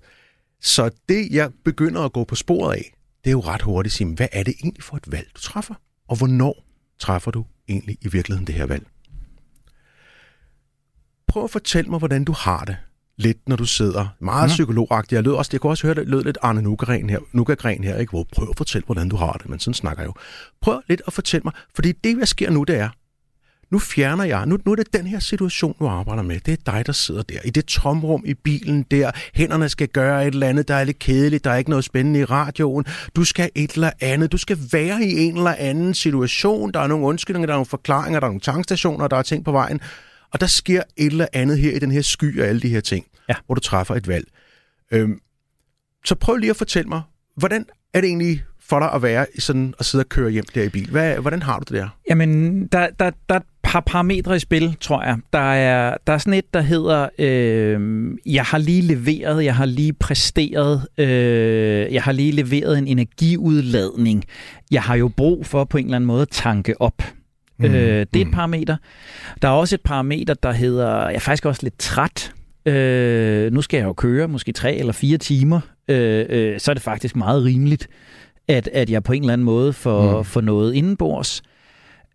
Så 0.60 0.90
det, 1.08 1.28
jeg 1.30 1.50
begynder 1.64 2.02
at 2.02 2.12
gå 2.12 2.24
på 2.24 2.34
sporet 2.34 2.76
af, 2.76 2.96
det 3.24 3.30
er 3.30 3.32
jo 3.32 3.40
ret 3.40 3.62
hurtigt 3.62 3.92
at 3.92 3.96
sige, 3.96 4.14
hvad 4.14 4.28
er 4.32 4.42
det 4.42 4.54
egentlig 4.62 4.84
for 4.84 4.96
et 4.96 5.12
valg, 5.12 5.28
du 5.36 5.40
træffer? 5.40 5.74
Og 6.08 6.16
hvornår 6.16 6.64
træffer 6.98 7.30
du 7.30 7.44
egentlig 7.68 7.98
i 8.00 8.08
virkeligheden 8.08 8.46
det 8.46 8.54
her 8.54 8.66
valg? 8.66 8.86
Prøv 11.26 11.44
at 11.44 11.50
fortælle 11.50 11.90
mig, 11.90 11.98
hvordan 11.98 12.24
du 12.24 12.32
har 12.32 12.64
det 12.64 12.76
lidt, 13.20 13.48
når 13.48 13.56
du 13.56 13.64
sidder 13.64 14.06
meget 14.20 14.48
mm. 14.48 14.52
psykologagtigt. 14.52 15.12
Jeg, 15.12 15.22
lød 15.22 15.32
også, 15.32 15.50
jeg 15.52 15.60
kunne 15.60 15.72
også 15.72 15.86
høre, 15.86 15.94
det 15.94 16.08
lød 16.08 16.24
lidt 16.24 16.38
Arne 16.42 16.62
Nukagren 16.62 17.10
her, 17.10 17.18
Nukagren 17.32 17.84
her 17.84 17.96
ikke? 17.96 18.10
Hvor, 18.10 18.26
prøv 18.36 18.48
at 18.50 18.56
fortælle, 18.56 18.86
hvordan 18.86 19.08
du 19.08 19.16
har 19.16 19.32
det, 19.32 19.48
men 19.48 19.60
sådan 19.60 19.74
snakker 19.74 20.02
jeg 20.02 20.08
jo. 20.08 20.14
Prøv 20.60 20.80
lidt 20.88 21.02
at 21.06 21.12
fortælle 21.12 21.42
mig, 21.44 21.52
fordi 21.74 21.92
det, 21.92 22.16
der 22.16 22.24
sker 22.24 22.50
nu, 22.50 22.64
det 22.64 22.76
er, 22.76 22.88
nu 23.70 23.78
fjerner 23.78 24.24
jeg, 24.24 24.46
nu, 24.46 24.58
nu 24.64 24.72
er 24.72 24.76
det 24.76 24.92
den 24.92 25.06
her 25.06 25.18
situation, 25.18 25.74
du 25.78 25.86
arbejder 25.86 26.22
med. 26.22 26.40
Det 26.40 26.52
er 26.52 26.72
dig, 26.72 26.86
der 26.86 26.92
sidder 26.92 27.22
der, 27.22 27.38
i 27.44 27.50
det 27.50 27.64
tomrum 27.64 28.22
i 28.26 28.34
bilen 28.34 28.82
der. 28.90 29.10
Hænderne 29.34 29.68
skal 29.68 29.88
gøre 29.88 30.26
et 30.26 30.34
eller 30.34 30.48
andet, 30.48 30.68
der 30.68 30.74
er 30.74 30.84
lidt 30.84 30.98
kedeligt, 30.98 31.44
der 31.44 31.50
er 31.50 31.56
ikke 31.56 31.70
noget 31.70 31.84
spændende 31.84 32.20
i 32.20 32.24
radioen. 32.24 32.84
Du 33.16 33.24
skal 33.24 33.50
et 33.54 33.70
eller 33.70 33.90
andet, 34.00 34.32
du 34.32 34.38
skal 34.38 34.58
være 34.72 35.02
i 35.02 35.18
en 35.18 35.36
eller 35.36 35.54
anden 35.58 35.94
situation. 35.94 36.72
Der 36.72 36.80
er 36.80 36.86
nogle 36.86 37.06
undskyldninger, 37.06 37.46
der 37.46 37.52
er 37.52 37.56
nogle 37.56 37.66
forklaringer, 37.66 38.20
der 38.20 38.26
er 38.26 38.30
nogle 38.30 38.40
tankstationer, 38.40 39.08
der 39.08 39.16
er 39.16 39.22
ting 39.22 39.44
på 39.44 39.52
vejen. 39.52 39.80
Og 40.32 40.40
der 40.40 40.46
sker 40.46 40.82
et 40.96 41.06
eller 41.06 41.26
andet 41.32 41.58
her 41.58 41.72
i 41.76 41.78
den 41.78 41.90
her 41.90 42.02
sky 42.02 42.40
og 42.40 42.46
alle 42.46 42.60
de 42.60 42.68
her 42.68 42.80
ting, 42.80 43.04
Ja. 43.30 43.34
hvor 43.46 43.54
du 43.54 43.60
træffer 43.60 43.94
et 43.94 44.08
valg. 44.08 44.26
Øhm, 44.92 45.20
så 46.04 46.14
prøv 46.14 46.36
lige 46.36 46.50
at 46.50 46.56
fortælle 46.56 46.88
mig, 46.88 47.02
hvordan 47.36 47.66
er 47.94 48.00
det 48.00 48.08
egentlig 48.08 48.44
for 48.60 48.78
dig 48.78 48.92
at 48.92 49.02
være 49.02 49.26
sådan 49.38 49.74
og 49.78 49.84
sidde 49.84 50.02
og 50.02 50.08
køre 50.08 50.30
hjem 50.30 50.44
der 50.54 50.62
i 50.62 50.68
bil? 50.68 50.90
Hvad, 50.90 51.16
hvordan 51.16 51.42
har 51.42 51.58
du 51.58 51.74
det 51.74 51.82
der? 51.82 51.88
Jamen, 52.10 52.66
der, 52.66 52.88
der, 52.98 53.10
der 53.28 53.34
er 53.34 53.38
et 53.38 53.46
par 53.62 53.80
parametre 53.80 54.36
i 54.36 54.38
spil, 54.38 54.76
tror 54.80 55.02
jeg. 55.02 55.18
Der 55.32 55.52
er, 55.52 55.96
der 56.06 56.12
er 56.12 56.18
sådan 56.18 56.34
et, 56.34 56.54
der 56.54 56.60
hedder, 56.60 57.08
øh, 57.18 58.10
jeg 58.26 58.44
har 58.44 58.58
lige 58.58 58.82
leveret, 58.82 59.44
jeg 59.44 59.56
har 59.56 59.64
lige 59.64 59.92
præsteret, 59.92 60.88
øh, 60.98 61.94
jeg 61.94 62.02
har 62.02 62.12
lige 62.12 62.32
leveret 62.32 62.78
en 62.78 62.86
energiudladning. 62.86 64.24
Jeg 64.70 64.82
har 64.82 64.94
jo 64.94 65.08
brug 65.08 65.46
for 65.46 65.64
på 65.64 65.78
en 65.78 65.84
eller 65.84 65.96
anden 65.96 66.06
måde 66.06 66.22
at 66.22 66.28
tanke 66.30 66.80
op. 66.80 67.02
Mm. 67.58 67.64
Øh, 67.64 68.06
det 68.14 68.22
er 68.22 68.26
et 68.26 68.32
parameter. 68.32 68.76
Der 69.42 69.48
er 69.48 69.52
også 69.52 69.74
et 69.74 69.80
parameter, 69.80 70.34
der 70.34 70.52
hedder, 70.52 71.06
jeg 71.06 71.14
er 71.14 71.18
faktisk 71.18 71.44
også 71.44 71.62
lidt 71.62 71.78
træt. 71.78 72.32
Øh, 72.66 73.52
nu 73.52 73.62
skal 73.62 73.78
jeg 73.78 73.86
jo 73.86 73.92
køre 73.92 74.28
måske 74.28 74.52
tre 74.52 74.74
eller 74.74 74.92
fire 74.92 75.18
timer. 75.18 75.60
Øh, 75.88 76.26
øh, 76.28 76.60
så 76.60 76.70
er 76.70 76.74
det 76.74 76.82
faktisk 76.82 77.16
meget 77.16 77.44
rimeligt, 77.44 77.88
at, 78.48 78.68
at 78.72 78.90
jeg 78.90 79.02
på 79.02 79.12
en 79.12 79.22
eller 79.22 79.32
anden 79.32 79.44
måde 79.44 79.72
får, 79.72 80.18
mm. 80.18 80.24
får 80.24 80.40
noget 80.40 80.74
indenbords. 80.74 81.42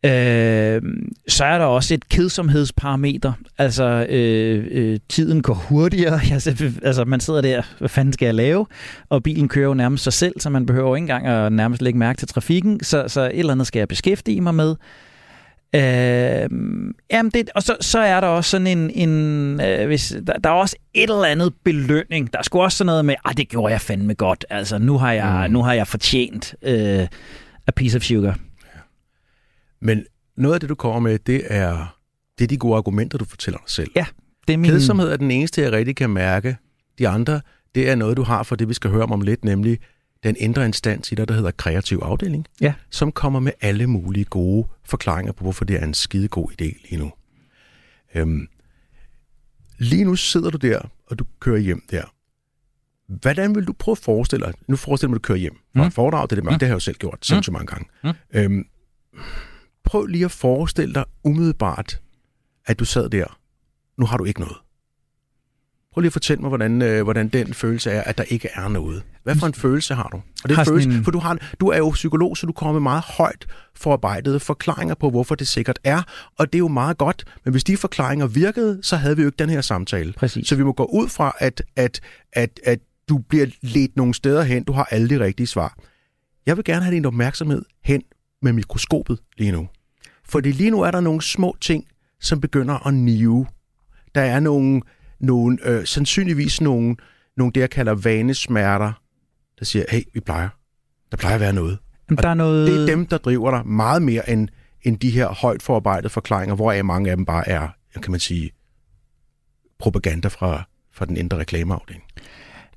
Øh, 0.06 0.82
så 1.28 1.46
er 1.46 1.58
der 1.58 1.66
også 1.66 1.94
et 1.94 2.10
kedsomhedsparameter. 2.10 3.34
Altså, 3.58 4.06
øh, 4.10 4.68
øh, 4.72 5.00
tiden 5.10 5.42
går 5.42 5.54
hurtigere. 5.54 6.20
Altså, 6.84 7.06
man 7.08 7.20
sidder 7.20 7.42
der, 7.42 7.62
hvad 7.80 7.90
fanden 7.90 8.14
skal 8.14 8.26
jeg 8.26 8.36
lave? 8.36 8.66
Og 9.10 9.24
bilen 9.24 9.48
kører 9.48 9.68
jo 9.68 9.74
nærmest 9.74 10.04
sig 10.04 10.14
selv, 10.14 10.40
så 10.40 10.50
man 10.50 10.66
behøver 10.66 10.96
ikke 10.96 11.04
engang 11.04 11.28
at 11.28 11.54
nærmest 11.54 11.82
lægge 11.82 12.00
mærke 12.00 12.18
til 12.18 12.28
trafikken. 12.28 12.84
Så, 12.84 13.08
så 13.08 13.22
et 13.22 13.40
eller 13.40 13.52
andet 13.52 13.68
skal 13.68 13.80
jeg 13.80 13.88
beskæftige 13.88 14.42
mig 14.42 14.56
med. 14.56 14.76
Øh, 15.76 16.50
jamen 17.12 17.32
det, 17.32 17.50
og 17.56 17.64
så, 17.64 17.78
så 17.82 18.00
er 18.00 18.22
der 18.22 18.28
også 18.28 18.50
sådan 18.50 18.68
en, 18.68 18.90
en 18.90 19.62
øh, 19.62 19.88
hvis, 19.88 20.16
der, 20.28 20.34
der 20.34 20.50
er 20.50 20.54
også 20.54 20.76
et 20.94 21.10
eller 21.10 21.26
andet 21.26 21.54
belønning. 21.64 22.34
Der 22.34 22.40
er 22.40 22.44
sgu 22.44 22.62
også 22.62 22.78
sådan 22.78 22.86
noget 22.86 23.06
med, 23.06 23.16
ah, 23.26 23.38
det 23.38 23.50
gjorde 23.50 23.72
jeg 23.72 23.82
fandme 23.82 24.14
godt. 24.14 24.46
Altså, 24.50 24.78
nu 24.78 24.98
har 24.98 25.12
jeg, 25.12 25.46
mm. 25.48 25.54
nu 25.54 25.64
har 25.64 25.74
jeg 25.74 25.88
fortjent 25.88 26.56
øh, 26.62 27.08
a 27.68 27.72
piece 27.76 27.98
of 27.98 28.04
sugar. 28.04 28.40
Men 29.82 30.06
noget 30.38 30.54
af 30.54 30.60
det, 30.60 30.70
du 30.70 30.76
kommer 30.76 31.00
med, 31.00 31.20
det 31.20 31.42
er, 31.46 31.98
det 32.38 32.44
er 32.44 32.48
de 32.48 32.58
gode 32.58 32.78
argumenter, 32.78 33.18
du 33.18 33.26
fortæller 33.26 33.58
dig 33.58 33.70
selv. 33.70 33.92
Ja, 33.96 34.06
det 34.48 34.54
er 34.54 34.58
min... 34.58 34.72
Kedsomhed 34.72 35.12
er 35.12 35.18
den 35.18 35.32
eneste, 35.32 35.62
jeg 35.62 35.72
rigtig 35.72 35.96
kan 35.96 36.10
mærke. 36.10 36.58
De 37.00 37.08
andre, 37.08 37.42
det 37.76 37.90
er 37.90 37.96
noget, 37.96 38.18
du 38.18 38.24
har 38.24 38.44
for 38.44 38.56
det, 38.56 38.70
vi 38.70 38.74
skal 38.74 38.90
høre 38.90 39.04
om 39.04 39.12
om 39.12 39.22
lidt, 39.22 39.46
nemlig 39.46 39.80
den 40.26 40.36
indre 40.40 40.66
instans 40.66 41.12
i 41.12 41.16
dig, 41.16 41.28
der 41.28 41.34
hedder 41.34 41.52
kreativ 41.52 42.00
afdeling, 42.04 42.46
Ja. 42.62 42.74
som 42.90 43.12
kommer 43.12 43.40
med 43.40 43.52
alle 43.62 43.88
mulige 43.88 44.26
gode 44.26 44.68
forklaringer 44.84 45.34
på, 45.34 45.44
hvorfor 45.44 45.66
det 45.66 45.76
er 45.76 45.84
en 45.84 45.94
skide 45.94 46.28
god 46.28 46.52
idé 46.52 46.90
lige 46.90 46.98
nu. 46.98 47.12
Øhm, 48.16 48.48
lige 49.78 50.04
nu 50.04 50.16
sidder 50.16 50.50
du 50.50 50.58
der, 50.58 50.80
og 51.08 51.20
du 51.20 51.26
kører 51.40 51.58
hjem 51.60 51.84
der. 51.92 52.04
Hvordan 53.08 53.56
vil 53.56 53.66
du 53.66 53.74
prøve 53.74 53.94
at 53.94 53.98
forestille 53.98 54.46
dig, 54.46 54.54
nu 54.68 54.76
forestiller 54.76 55.10
mig, 55.10 55.16
at 55.16 55.24
du 55.24 55.28
kører 55.28 55.38
hjem 55.38 55.54
fra 55.76 55.82
Mm. 55.82 55.88
et 55.88 55.94
foredrag, 55.94 56.24
det, 56.24 56.32
er 56.32 56.36
det, 56.36 56.44
Mm. 56.44 56.50
det 56.50 56.62
har 56.62 56.68
jeg 56.68 56.74
jo 56.74 56.80
selv 56.80 56.98
gjort 56.98 57.18
sindssygt 57.26 57.54
mange 57.54 57.68
gange. 57.68 57.86
Mm. 58.04 58.12
Øhm, 58.34 58.66
prøv 59.84 60.06
lige 60.06 60.26
at 60.26 60.32
forestille 60.32 60.94
dig 60.94 61.06
umiddelbart, 61.24 62.02
at 62.66 62.80
du 62.80 62.86
sad 62.86 63.10
der. 63.10 63.40
Nu 63.98 64.06
har 64.06 64.18
du 64.18 64.24
ikke 64.24 64.40
noget. 64.40 64.58
Prøv 65.96 66.02
lige 66.02 66.10
at 66.10 66.14
fortælle 66.14 66.42
mig, 66.42 66.48
hvordan, 66.48 66.82
øh, 66.82 67.04
hvordan 67.04 67.28
den 67.28 67.54
følelse 67.54 67.92
er, 67.92 68.02
at 68.04 68.18
der 68.18 68.24
ikke 68.24 68.50
er 68.54 68.68
noget. 68.68 69.04
Hvad 69.24 69.36
for 69.36 69.48
en 69.48 69.54
følelse 69.54 69.94
har 69.96 70.10
du? 70.12 70.18
Og 70.44 70.50
det 70.50 70.56
Har 70.56 70.64
er 70.64 70.66
følelse, 70.68 70.90
en- 70.90 71.04
for 71.04 71.12
du, 71.12 71.20
har, 71.20 71.38
du 71.60 71.68
er 71.68 71.78
jo 71.78 71.90
psykolog, 71.90 72.38
så 72.38 72.46
du 72.48 72.52
kommer 72.54 72.74
med 72.74 72.82
meget 72.82 73.04
højt 73.04 73.46
forarbejdede 73.76 74.40
forklaringer 74.40 74.96
på, 74.96 75.10
hvorfor 75.10 75.36
det 75.36 75.48
sikkert 75.48 75.80
er. 75.84 76.02
Og 76.38 76.48
det 76.54 76.56
er 76.56 76.60
jo 76.60 76.68
meget 76.68 76.98
godt, 76.98 77.24
men 77.46 77.52
hvis 77.52 77.64
de 77.64 77.78
forklaringer 77.78 78.28
virkede, 78.28 78.80
så 78.82 78.96
havde 78.96 79.16
vi 79.16 79.22
jo 79.22 79.28
ikke 79.28 79.36
den 79.40 79.50
her 79.50 79.62
samtale. 79.62 80.14
Præcis. 80.14 80.48
Så 80.48 80.56
vi 80.56 80.64
må 80.64 80.72
gå 80.74 80.84
ud 80.86 81.10
fra, 81.10 81.36
at, 81.40 81.62
at, 81.76 82.02
at, 82.34 82.60
at 82.64 82.80
du 83.10 83.18
bliver 83.18 83.46
ledt 83.62 83.96
nogle 83.98 84.14
steder 84.14 84.44
hen, 84.44 84.64
du 84.64 84.74
har 84.74 84.88
alle 84.92 85.10
de 85.10 85.20
rigtige 85.20 85.48
svar. 85.48 85.78
Jeg 86.46 86.58
vil 86.58 86.66
gerne 86.66 86.84
have 86.84 86.96
din 86.96 87.06
opmærksomhed 87.06 87.62
hen 87.84 88.02
med 88.42 88.54
mikroskopet 88.54 89.20
lige 89.38 89.52
nu. 89.52 89.68
Fordi 90.26 90.52
lige 90.52 90.72
nu 90.72 90.82
er 90.82 90.92
der 90.92 91.00
nogle 91.00 91.22
små 91.22 91.56
ting, 91.62 91.86
som 92.22 92.42
begynder 92.42 92.88
at 92.88 92.94
nive. 92.94 93.46
Der 94.16 94.22
er 94.22 94.40
nogle, 94.40 94.82
nogle 95.26 95.58
øh, 95.64 95.86
sandsynligvis 95.86 96.62
nogle, 96.62 96.96
nogle 97.38 97.54
det, 97.54 97.62
jeg 97.62 97.70
kalder 97.70 97.94
vanesmerter, 97.94 99.02
der 99.60 99.66
siger, 99.66 99.86
hey, 99.90 100.02
vi 100.14 100.20
plejer. 100.20 100.50
Der 101.12 101.18
plejer 101.18 101.36
at 101.36 101.42
være 101.42 101.54
noget. 101.54 101.78
Jamen, 102.10 102.24
der 102.24 102.30
er 102.30 102.34
noget... 102.34 102.68
Det 102.68 102.82
er 102.82 102.86
dem, 102.86 103.06
der 103.06 103.18
driver 103.18 103.52
dig 103.52 103.68
meget 103.68 104.02
mere 104.02 104.30
end, 104.30 104.48
end 104.84 104.98
de 104.98 105.10
her 105.10 105.28
højt 105.28 105.62
forarbejdede 105.62 106.10
forklaringer, 106.10 106.56
hvor 106.56 106.84
mange 106.84 107.12
af 107.12 107.18
dem 107.18 107.26
bare 107.26 107.50
er, 107.50 107.68
kan 108.02 108.12
man 108.12 108.20
sige, 108.20 108.52
propaganda 109.80 110.28
fra, 110.28 110.64
fra 110.92 111.06
den 111.06 111.18
indre 111.18 111.38
reklameafdeling. 111.38 112.04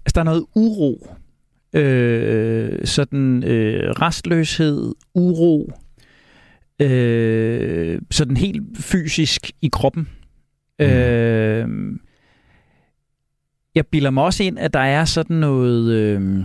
Altså, 0.05 0.13
der 0.15 0.21
er 0.21 0.25
noget 0.25 0.47
uro. 0.55 1.17
Øh, 1.73 2.87
sådan 2.87 3.45
øh, 3.45 3.91
restløshed, 3.91 4.95
uro. 5.15 5.73
Øh, 6.81 8.01
sådan 8.11 8.37
helt 8.37 8.63
fysisk 8.79 9.51
i 9.63 9.69
kroppen. 9.73 10.09
Mm. 10.79 10.87
Øh, 10.87 11.99
jeg 13.75 13.87
bilder 13.87 14.11
mig 14.11 14.25
også 14.25 14.43
ind, 14.43 14.59
at 14.59 14.75
der 14.75 14.81
er 14.81 15.05
sådan 15.05 15.37
noget... 15.37 15.93
Øh, 15.93 16.45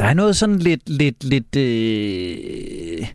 der 0.00 0.06
er 0.06 0.14
noget 0.14 0.36
sådan 0.36 0.58
lidt... 0.58 0.88
lidt, 0.88 1.24
lidt 1.24 1.56
øh, 1.56 3.06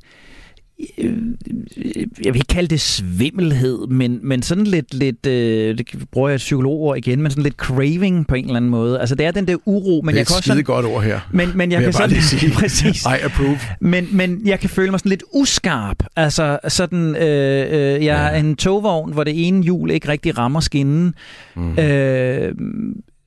jeg 2.25 2.33
vil 2.33 2.35
ikke 2.35 2.47
kalde 2.49 2.67
det 2.67 2.81
svimmelhed, 2.81 3.87
men, 3.87 4.19
men 4.23 4.41
sådan 4.43 4.63
lidt, 4.63 4.93
lidt 4.93 5.25
øh, 5.25 5.77
det 5.77 5.87
bruger 6.11 6.29
jeg 6.29 6.35
et 6.35 6.39
psykologord 6.39 6.97
igen, 6.97 7.21
men 7.21 7.31
sådan 7.31 7.43
lidt 7.43 7.55
craving 7.55 8.27
på 8.27 8.35
en 8.35 8.45
eller 8.45 8.55
anden 8.55 8.71
måde. 8.71 8.99
Altså 8.99 9.15
det 9.15 9.25
er 9.25 9.31
den 9.31 9.47
der 9.47 9.55
uro, 9.65 10.01
men 10.01 10.07
det 10.07 10.13
er 10.15 10.19
jeg 10.19 10.27
kan 10.27 10.33
et 10.33 10.37
også 10.37 10.47
sådan, 10.47 10.63
godt 10.63 10.85
ord 10.85 11.03
her. 11.03 11.19
men, 11.31 11.57
men 11.57 11.71
jeg 11.71 11.79
Vil 11.79 11.85
kan 11.85 11.93
jeg 12.01 12.09
bare 12.09 12.09
sådan, 12.09 12.09
lige 12.09 12.23
sige. 12.23 12.51
præcis. 12.61 13.05
I 13.05 13.23
approve. 13.23 13.59
Men, 13.81 14.07
men 14.11 14.41
jeg 14.47 14.59
kan 14.59 14.69
føle 14.69 14.91
mig 14.91 14.99
sådan 14.99 15.09
lidt 15.09 15.23
uskarp. 15.33 16.03
Altså 16.15 16.59
sådan, 16.67 17.15
øh, 17.15 17.95
øh, 17.95 18.05
jeg 18.05 18.35
er 18.35 18.39
en 18.39 18.55
togvogn, 18.55 19.13
hvor 19.13 19.23
det 19.23 19.47
ene 19.47 19.63
hjul 19.63 19.91
ikke 19.91 20.07
rigtig 20.07 20.37
rammer 20.37 20.59
skinnen. 20.59 21.13
Mm. 21.55 21.79
Øh, 21.79 22.55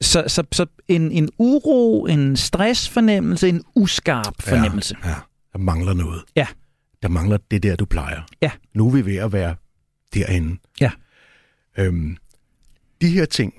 så, 0.00 0.24
så, 0.26 0.42
så 0.52 0.66
en, 0.88 1.10
en 1.10 1.28
uro, 1.38 2.06
en 2.06 2.36
stressfornemmelse, 2.36 3.48
en 3.48 3.62
uskarp 3.74 4.34
fornemmelse. 4.40 4.94
Ja, 5.04 5.08
ja, 5.08 5.14
der 5.52 5.58
mangler 5.58 5.94
noget. 5.94 6.20
Ja. 6.36 6.46
Der 7.02 7.08
mangler 7.08 7.38
det 7.50 7.62
der, 7.62 7.76
du 7.76 7.84
plejer. 7.84 8.20
Ja. 8.42 8.50
Nu 8.74 8.86
er 8.88 8.92
vi 8.92 9.06
ved 9.06 9.16
at 9.16 9.32
være 9.32 9.54
derinde. 10.14 10.58
Ja. 10.80 10.90
Øhm, 11.78 12.16
de 13.00 13.08
her 13.08 13.24
ting 13.24 13.54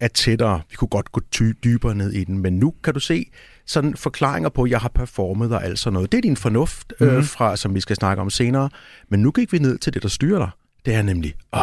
er 0.00 0.08
tættere. 0.08 0.60
Vi 0.70 0.76
kunne 0.76 0.88
godt 0.88 1.12
gå 1.12 1.20
ty- 1.30 1.52
dybere 1.64 1.94
ned 1.94 2.12
i 2.12 2.24
den, 2.24 2.38
men 2.38 2.58
nu 2.58 2.74
kan 2.84 2.94
du 2.94 3.00
se 3.00 3.30
sådan 3.66 3.96
forklaringer 3.96 4.48
på, 4.48 4.62
at 4.62 4.70
jeg 4.70 4.80
har 4.80 4.88
performet 4.88 5.52
og 5.52 5.64
alt 5.64 5.78
sådan 5.78 5.94
noget. 5.94 6.12
Det 6.12 6.18
er 6.18 6.22
din 6.22 6.36
fornuft, 6.36 6.92
mm-hmm. 7.00 7.08
øh, 7.14 7.18
Mhm. 7.18 7.26
fra, 7.26 7.56
som 7.56 7.74
vi 7.74 7.80
skal 7.80 7.96
snakke 7.96 8.20
om 8.20 8.30
senere. 8.30 8.70
Men 9.08 9.20
nu 9.22 9.30
gik 9.30 9.52
vi 9.52 9.58
ned 9.58 9.78
til 9.78 9.94
det, 9.94 10.02
der 10.02 10.08
styrer 10.08 10.38
dig. 10.38 10.50
Det 10.84 10.94
er 10.94 11.02
nemlig, 11.02 11.34
åh, 11.52 11.60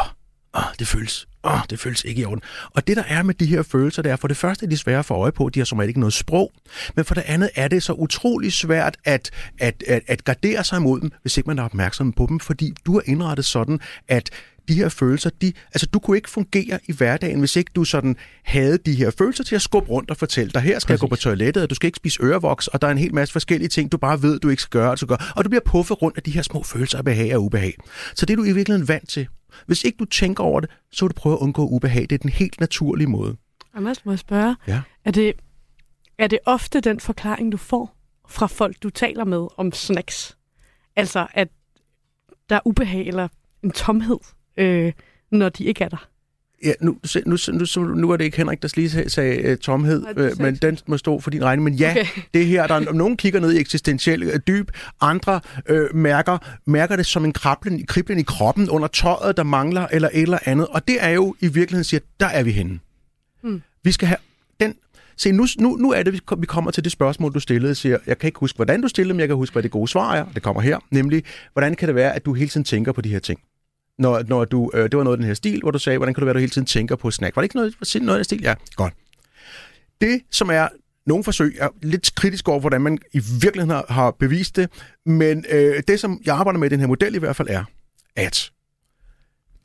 åh 0.56 0.64
det 0.80 0.88
føles, 0.88 1.28
åh, 1.44 1.60
det 1.70 1.80
føles 1.80 2.04
ikke 2.04 2.22
i 2.22 2.26
orden. 2.26 2.42
Og 2.76 2.88
det, 2.88 2.98
der 2.98 3.04
er 3.04 3.24
med 3.24 3.34
de 3.34 3.46
her 3.46 3.64
følelser, 3.64 4.02
det 4.02 4.12
er 4.12 4.16
for 4.16 4.28
det 4.28 4.38
første, 4.38 4.66
er 4.66 4.70
de 4.70 4.78
svære 4.78 5.00
at 5.00 5.06
få 5.06 5.14
øje 5.14 5.32
på. 5.32 5.50
De 5.50 5.60
har 5.60 5.66
som 5.66 5.78
regel 5.78 5.88
ikke 5.88 6.00
noget 6.00 6.14
sprog. 6.14 6.52
Men 6.96 7.06
for 7.06 7.16
det 7.16 7.24
andet 7.28 7.50
er 7.56 7.68
det 7.68 7.84
så 7.84 7.94
utrolig 7.94 8.54
svært 8.54 8.98
at, 9.06 9.32
at, 9.60 9.84
at, 9.88 10.04
at 10.08 10.24
gardere 10.24 10.64
sig 10.64 10.78
imod 10.78 11.02
dem, 11.02 11.12
hvis 11.22 11.38
ikke 11.38 11.48
man 11.48 11.60
er 11.60 11.64
opmærksom 11.64 12.14
på 12.14 12.26
dem, 12.30 12.40
fordi 12.40 12.74
du 12.86 12.98
er 12.98 13.02
indrettet 13.06 13.46
sådan, 13.46 13.80
at 14.08 14.30
de 14.68 14.74
her 14.74 14.90
følelser, 14.90 15.30
de, 15.42 15.54
altså 15.74 15.86
du 15.86 16.00
kunne 16.00 16.18
ikke 16.18 16.30
fungere 16.30 16.80
i 16.88 16.94
hverdagen, 16.94 17.40
hvis 17.40 17.56
ikke 17.56 17.72
du 17.76 17.84
sådan 17.84 18.16
havde 18.44 18.78
de 18.78 18.96
her 18.96 19.12
følelser 19.12 19.44
til 19.44 19.56
at 19.56 19.62
skubbe 19.62 19.90
rundt 19.90 20.12
og 20.12 20.18
fortælle 20.18 20.52
dig, 20.52 20.62
her 20.62 20.80
skal 20.80 20.94
jeg 20.94 21.00
gå 21.00 21.08
på 21.08 21.16
toilettet, 21.16 21.64
og 21.64 21.70
du 21.70 21.76
skal 21.76 21.88
ikke 21.88 21.98
spise 21.98 22.24
ørevoks, 22.24 22.68
og 22.68 22.82
der 22.82 22.88
er 22.88 22.92
en 22.92 22.98
hel 22.98 23.14
masse 23.14 23.32
forskellige 23.32 23.70
ting, 23.70 23.92
du 23.92 23.98
bare 23.98 24.22
ved, 24.22 24.40
du 24.40 24.50
ikke 24.50 24.62
skal 24.62 24.80
gøre, 24.80 24.92
og, 24.92 25.00
så 25.00 25.06
gør, 25.06 25.34
og 25.36 25.44
du 25.44 25.50
bliver 25.50 25.62
puffet 25.66 26.02
rundt 26.02 26.18
af 26.18 26.24
de 26.24 26.32
her 26.32 26.42
små 26.42 26.64
følelser 26.64 26.98
af 26.98 27.06
behag 27.06 27.36
og 27.36 27.44
ubehag. 27.44 27.74
Så 28.16 28.26
det 28.26 28.34
er 28.34 28.38
du 28.38 28.44
i 28.44 28.52
virkeligheden 28.52 28.88
vant 28.88 29.10
til. 29.10 29.28
Hvis 29.66 29.84
ikke 29.84 29.98
du 29.98 30.06
tænker 30.06 30.44
over 30.44 30.60
det, 30.60 30.70
så 30.92 31.06
vil 31.06 31.10
du 31.10 31.20
prøve 31.20 31.36
at 31.36 31.40
undgå 31.40 31.68
ubehag. 31.68 32.02
Det 32.02 32.12
er 32.12 32.18
den 32.18 32.30
helt 32.30 32.60
naturlige 32.60 33.08
måde. 33.08 33.38
Anders, 33.74 34.06
må 34.06 34.12
jeg 34.12 34.20
spørge, 34.20 34.56
Ja. 34.68 34.82
er, 35.06 35.12
det, 35.12 35.34
er 36.18 36.28
det 36.28 36.40
ofte 36.46 36.80
den 36.82 37.00
forklaring, 37.00 37.52
du 37.52 37.58
får 37.58 37.96
fra 38.28 38.48
folk, 38.48 38.84
du 38.84 38.90
taler 38.90 39.26
med 39.26 39.48
om 39.58 39.72
snacks? 39.72 40.38
Altså, 40.96 41.28
at 41.34 41.48
der 42.50 42.56
er 42.56 42.60
ubehag 42.68 43.08
eller 43.08 43.28
en 43.64 43.72
tomhed, 43.72 44.18
øh, 44.58 44.94
når 45.32 45.50
de 45.50 45.64
ikke 45.64 45.84
er 45.84 45.90
der? 45.90 46.08
Ja, 46.64 46.72
nu, 46.82 46.98
nu, 47.26 47.38
nu, 47.76 47.84
nu, 47.96 48.12
er 48.12 48.18
det 48.18 48.26
ikke 48.26 48.38
Henrik, 48.38 48.62
der 48.62 48.74
lige 48.76 49.10
sagde, 49.10 49.52
uh, 49.52 49.58
tomhed, 49.58 50.04
øh, 50.08 50.16
sagde 50.16 50.44
men 50.44 50.56
den 50.56 50.78
må 50.88 50.98
stå 50.98 51.20
for 51.20 51.30
din 51.30 51.44
regning. 51.44 51.64
Men 51.64 51.74
ja, 51.74 51.92
Okay. 51.92 52.06
det 52.34 52.46
her, 52.46 52.68
der 52.68 52.76
er, 52.76 52.94
nogen 52.94 53.18
kigger 53.18 53.40
ned 53.40 53.54
i 53.54 53.60
eksistentiel 53.60 54.24
øh, 54.24 54.40
dyb, 54.48 54.72
andre 55.02 55.42
øh, 55.70 55.96
mærker, 55.96 56.38
mærker 56.66 56.96
det 56.96 57.06
som 57.06 57.26
en 57.26 57.34
krablen, 57.34 57.86
kriblen 57.86 58.20
i 58.20 58.24
kroppen 58.24 58.70
under 58.70 58.88
tøjet, 58.88 59.38
der 59.38 59.44
mangler, 59.44 59.88
eller 59.92 60.10
et 60.14 60.22
eller 60.22 60.40
andet. 60.46 60.68
Og 60.68 60.88
det 60.88 60.98
er 61.00 61.10
jo 61.10 61.36
i 61.40 61.48
virkeligheden, 61.48 61.84
siger, 61.84 62.00
der 62.20 62.28
er 62.28 62.44
vi 62.44 62.52
henne. 62.52 62.80
Hmm. 63.44 63.62
Vi 63.84 63.92
skal 63.92 64.08
have 64.08 64.18
den... 64.60 64.76
Se, 65.18 65.32
nu, 65.32 65.46
nu, 65.60 65.76
nu 65.76 65.92
er 65.92 66.04
det, 66.04 66.14
vi 66.38 66.46
kommer 66.46 66.72
til 66.72 66.84
det 66.84 66.92
spørgsmål, 66.92 67.34
du 67.34 67.40
stillede. 67.40 67.76
Siger, 67.76 67.98
jeg 68.08 68.18
kan 68.18 68.28
ikke 68.28 68.40
huske, 68.40 68.56
hvordan 68.56 68.82
du 68.82 68.88
stillede, 68.88 69.14
men 69.14 69.20
jeg 69.20 69.28
kan 69.28 69.36
huske, 69.36 69.54
hvad 69.54 69.64
det 69.64 69.72
gode 69.72 69.88
svar 69.88 70.16
er. 70.16 70.26
Det 70.36 70.44
kommer 70.44 70.62
her. 70.62 70.80
Nemlig, 70.92 71.24
hvordan 71.54 71.76
kan 71.76 71.88
det 71.88 71.96
være, 71.96 72.16
at 72.16 72.26
du 72.26 72.34
hele 72.34 72.50
tiden 72.50 72.64
tænker 72.64 72.92
på 72.92 73.02
de 73.02 73.10
her 73.10 73.20
ting? 73.20 73.40
Når, 74.00 74.24
når 74.28 74.46
du, 74.46 74.72
øh, 74.74 74.84
det 74.84 74.98
var 74.98 75.04
noget 75.04 75.18
af 75.18 75.18
den 75.18 75.28
her 75.28 75.34
stil, 75.34 75.62
hvor 75.62 75.72
du 75.72 75.80
sagde, 75.80 75.98
hvordan 75.98 76.14
kan 76.14 76.22
det 76.22 76.26
være, 76.26 76.34
du 76.34 76.40
hele 76.40 76.50
tiden 76.50 76.66
tænker 76.68 76.96
på 76.96 77.12
snack? 77.12 77.36
Var 77.36 77.42
det 77.42 77.46
ikke 77.46 77.56
noget, 77.56 77.76
noget 77.96 78.10
af 78.10 78.18
den 78.18 78.24
stil? 78.24 78.42
Ja, 78.42 78.54
godt. 78.76 78.94
Det, 80.02 80.22
som 80.32 80.50
er 80.50 80.68
nogle 81.06 81.24
forsøg, 81.24 81.58
er 81.60 81.70
lidt 81.82 82.16
kritisk 82.16 82.48
over, 82.48 82.60
hvordan 82.60 82.82
man 82.82 82.98
i 83.14 83.22
virkeligheden 83.42 83.70
har, 83.70 83.86
har 83.90 84.12
bevist 84.12 84.56
det, 84.56 84.70
men 85.06 85.46
øh, 85.50 85.84
det, 85.88 86.00
som 86.00 86.22
jeg 86.26 86.36
arbejder 86.36 86.60
med 86.60 86.68
i 86.68 86.72
den 86.72 86.80
her 86.80 86.88
model 86.88 87.16
i 87.16 87.20
hvert 87.20 87.36
fald, 87.36 87.48
er, 87.52 87.64
at 88.16 88.52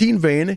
din 0.00 0.22
vane 0.22 0.56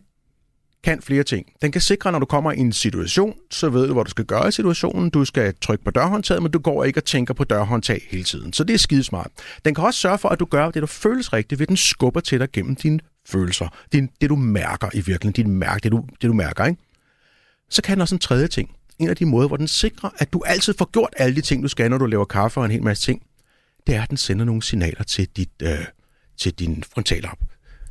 kan 0.84 1.02
flere 1.02 1.24
ting. 1.24 1.46
Den 1.62 1.72
kan 1.72 1.82
sikre, 1.82 2.12
når 2.12 2.20
du 2.20 2.26
kommer 2.26 2.52
i 2.52 2.58
en 2.58 2.74
situation, 2.74 3.36
så 3.52 3.70
ved 3.70 3.88
du, 3.88 3.94
hvad 3.94 4.04
du 4.04 4.10
skal 4.10 4.26
gøre 4.26 4.48
i 4.48 4.52
situationen. 4.52 5.10
Du 5.10 5.26
skal 5.26 5.54
trykke 5.62 5.84
på 5.84 5.92
dørhåndtaget, 5.92 6.44
men 6.44 6.52
du 6.52 6.60
går 6.60 6.84
ikke 6.84 7.00
og 7.00 7.06
tænker 7.06 7.34
på 7.34 7.44
dørhåndtag 7.44 8.08
hele 8.10 8.24
tiden. 8.24 8.54
Så 8.54 8.64
det 8.64 8.74
er 8.74 8.78
skidesmart. 8.78 9.32
Den 9.66 9.76
kan 9.76 9.84
også 9.84 10.00
sørge 10.00 10.18
for, 10.18 10.30
at 10.30 10.40
du 10.40 10.46
gør 10.46 10.66
det, 10.72 10.82
der 10.82 10.88
føles 10.88 11.34
rigtigt, 11.34 11.60
ved 11.60 11.68
den 11.68 11.78
skubber 11.78 12.20
til 12.20 12.40
dig 12.40 12.52
gennem 12.52 12.76
din 12.76 13.02
følelser. 13.26 13.68
det, 13.92 14.10
det, 14.22 14.30
du 14.30 14.36
mærker 14.36 14.90
i 14.94 14.98
virkeligheden. 14.98 15.32
Din 15.32 15.56
mærke, 15.56 15.84
det, 15.84 15.92
du, 15.92 16.06
det, 16.22 16.28
du 16.28 16.34
mærker, 16.34 16.66
ikke? 16.66 16.82
Så 17.70 17.82
kan 17.82 17.98
den 17.98 18.02
også 18.02 18.16
en 18.16 18.20
tredje 18.20 18.48
ting. 18.48 18.76
En 19.00 19.10
af 19.10 19.16
de 19.16 19.26
måder, 19.26 19.48
hvor 19.48 19.58
den 19.58 19.68
sikrer, 19.68 20.10
at 20.18 20.34
du 20.34 20.44
altid 20.46 20.74
får 20.78 20.92
gjort 20.92 21.14
alle 21.18 21.36
de 21.36 21.42
ting, 21.42 21.64
du 21.64 21.68
skal, 21.68 21.90
når 21.90 21.98
du 21.98 22.06
laver 22.06 22.26
kaffe 22.26 22.60
og 22.60 22.66
en 22.66 22.72
hel 22.72 22.84
masse 22.84 23.04
ting, 23.04 23.22
det 23.88 23.96
er, 23.96 24.04
at 24.04 24.10
den 24.10 24.18
sender 24.18 24.46
nogle 24.46 24.64
signaler 24.64 25.04
til, 25.04 25.28
dit, 25.28 25.50
øh, 25.64 25.86
til 26.38 26.54
din 26.54 26.84
frontallap. 26.94 27.38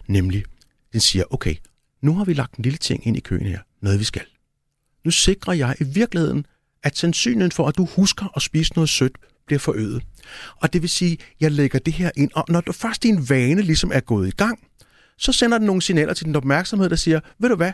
Nemlig, 0.06 0.44
den 0.92 1.00
siger, 1.00 1.24
okay, 1.30 1.54
nu 2.02 2.14
har 2.14 2.24
vi 2.24 2.32
lagt 2.32 2.56
en 2.56 2.62
lille 2.62 2.78
ting 2.78 3.06
ind 3.06 3.16
i 3.16 3.20
køen 3.20 3.46
her. 3.46 3.58
Noget, 3.80 3.98
vi 3.98 4.04
skal. 4.04 4.24
Nu 5.04 5.10
sikrer 5.10 5.52
jeg 5.52 5.76
i 5.80 5.84
virkeligheden, 5.84 6.46
at 6.82 6.98
sandsynligheden 6.98 7.52
for, 7.52 7.68
at 7.68 7.76
du 7.76 7.84
husker 7.84 8.36
at 8.36 8.42
spise 8.42 8.72
noget 8.74 8.88
sødt, 8.88 9.18
bliver 9.46 9.58
forøget. 9.58 10.02
Og 10.56 10.72
det 10.72 10.82
vil 10.82 10.90
sige, 10.90 11.18
jeg 11.40 11.52
lægger 11.52 11.78
det 11.78 11.92
her 11.92 12.10
ind, 12.16 12.30
og 12.34 12.44
når 12.48 12.60
du 12.60 12.72
først 12.72 13.02
din 13.02 13.28
vane 13.28 13.62
ligesom 13.62 13.90
er 13.94 14.00
gået 14.00 14.28
i 14.28 14.30
gang, 14.30 14.58
så 15.18 15.32
sender 15.32 15.58
den 15.58 15.66
nogle 15.66 15.82
signaler 15.82 16.14
til 16.14 16.26
din 16.26 16.36
opmærksomhed, 16.36 16.88
der 16.88 16.96
siger, 16.96 17.20
ved 17.38 17.48
du 17.48 17.56
hvad, 17.56 17.72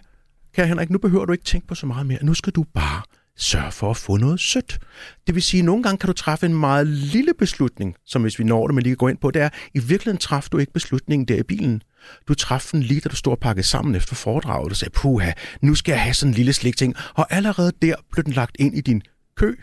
kære 0.54 0.66
Henrik, 0.66 0.90
nu 0.90 0.98
behøver 0.98 1.24
du 1.24 1.32
ikke 1.32 1.44
tænke 1.44 1.66
på 1.66 1.74
så 1.74 1.86
meget 1.86 2.06
mere. 2.06 2.24
Nu 2.24 2.34
skal 2.34 2.52
du 2.52 2.64
bare 2.74 3.02
sørge 3.40 3.72
for 3.72 3.90
at 3.90 3.96
få 3.96 4.16
noget 4.16 4.40
sødt. 4.40 4.78
Det 5.26 5.34
vil 5.34 5.42
sige, 5.42 5.58
at 5.58 5.64
nogle 5.64 5.82
gange 5.82 5.98
kan 5.98 6.06
du 6.06 6.12
træffe 6.12 6.46
en 6.46 6.54
meget 6.54 6.86
lille 6.86 7.34
beslutning, 7.38 7.94
som 8.06 8.22
hvis 8.22 8.38
vi 8.38 8.44
når 8.44 8.66
det, 8.66 8.74
men 8.74 8.82
lige 8.82 8.90
kan 8.90 8.96
gå 8.96 9.08
ind 9.08 9.18
på, 9.18 9.30
det 9.30 9.42
er, 9.42 9.48
i 9.74 9.78
virkeligheden 9.78 10.18
træffer 10.18 10.50
du 10.50 10.58
ikke 10.58 10.72
beslutningen 10.72 11.28
der 11.28 11.36
i 11.36 11.42
bilen. 11.42 11.82
Du 12.28 12.34
træffede 12.34 12.72
den 12.72 12.82
lige, 12.82 13.00
da 13.00 13.08
du 13.08 13.16
stod 13.16 13.32
og 13.32 13.38
pakkede 13.38 13.66
sammen 13.66 13.94
efter 13.94 14.14
foredraget, 14.14 14.70
og 14.70 14.76
sagde, 14.76 14.92
puha, 14.92 15.32
nu 15.62 15.74
skal 15.74 15.92
jeg 15.92 16.02
have 16.02 16.14
sådan 16.14 16.30
en 16.30 16.34
lille 16.34 16.52
slikting. 16.52 16.94
Og 17.14 17.26
allerede 17.32 17.72
der 17.82 17.94
blev 18.12 18.24
den 18.24 18.32
lagt 18.32 18.56
ind 18.58 18.78
i 18.78 18.80
din 18.80 19.02
kø. 19.36 19.54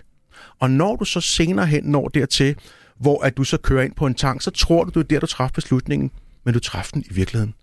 Og 0.59 0.71
når 0.71 0.95
du 0.95 1.05
så 1.05 1.21
senere 1.21 1.65
hen 1.65 1.83
når 1.83 2.07
dertil, 2.07 2.55
hvor 2.99 3.23
at 3.23 3.37
du 3.37 3.43
så 3.43 3.57
kører 3.57 3.83
ind 3.83 3.95
på 3.95 4.05
en 4.05 4.13
tank, 4.13 4.41
så 4.41 4.51
tror 4.51 4.83
du, 4.83 4.89
det 4.89 4.99
er 4.99 5.03
der, 5.03 5.19
du 5.19 5.25
træffer 5.25 5.53
beslutningen, 5.53 6.11
men 6.45 6.53
du 6.53 6.59
træffede 6.59 6.93
den 6.93 7.03
i 7.11 7.13
virkeligheden 7.13 7.53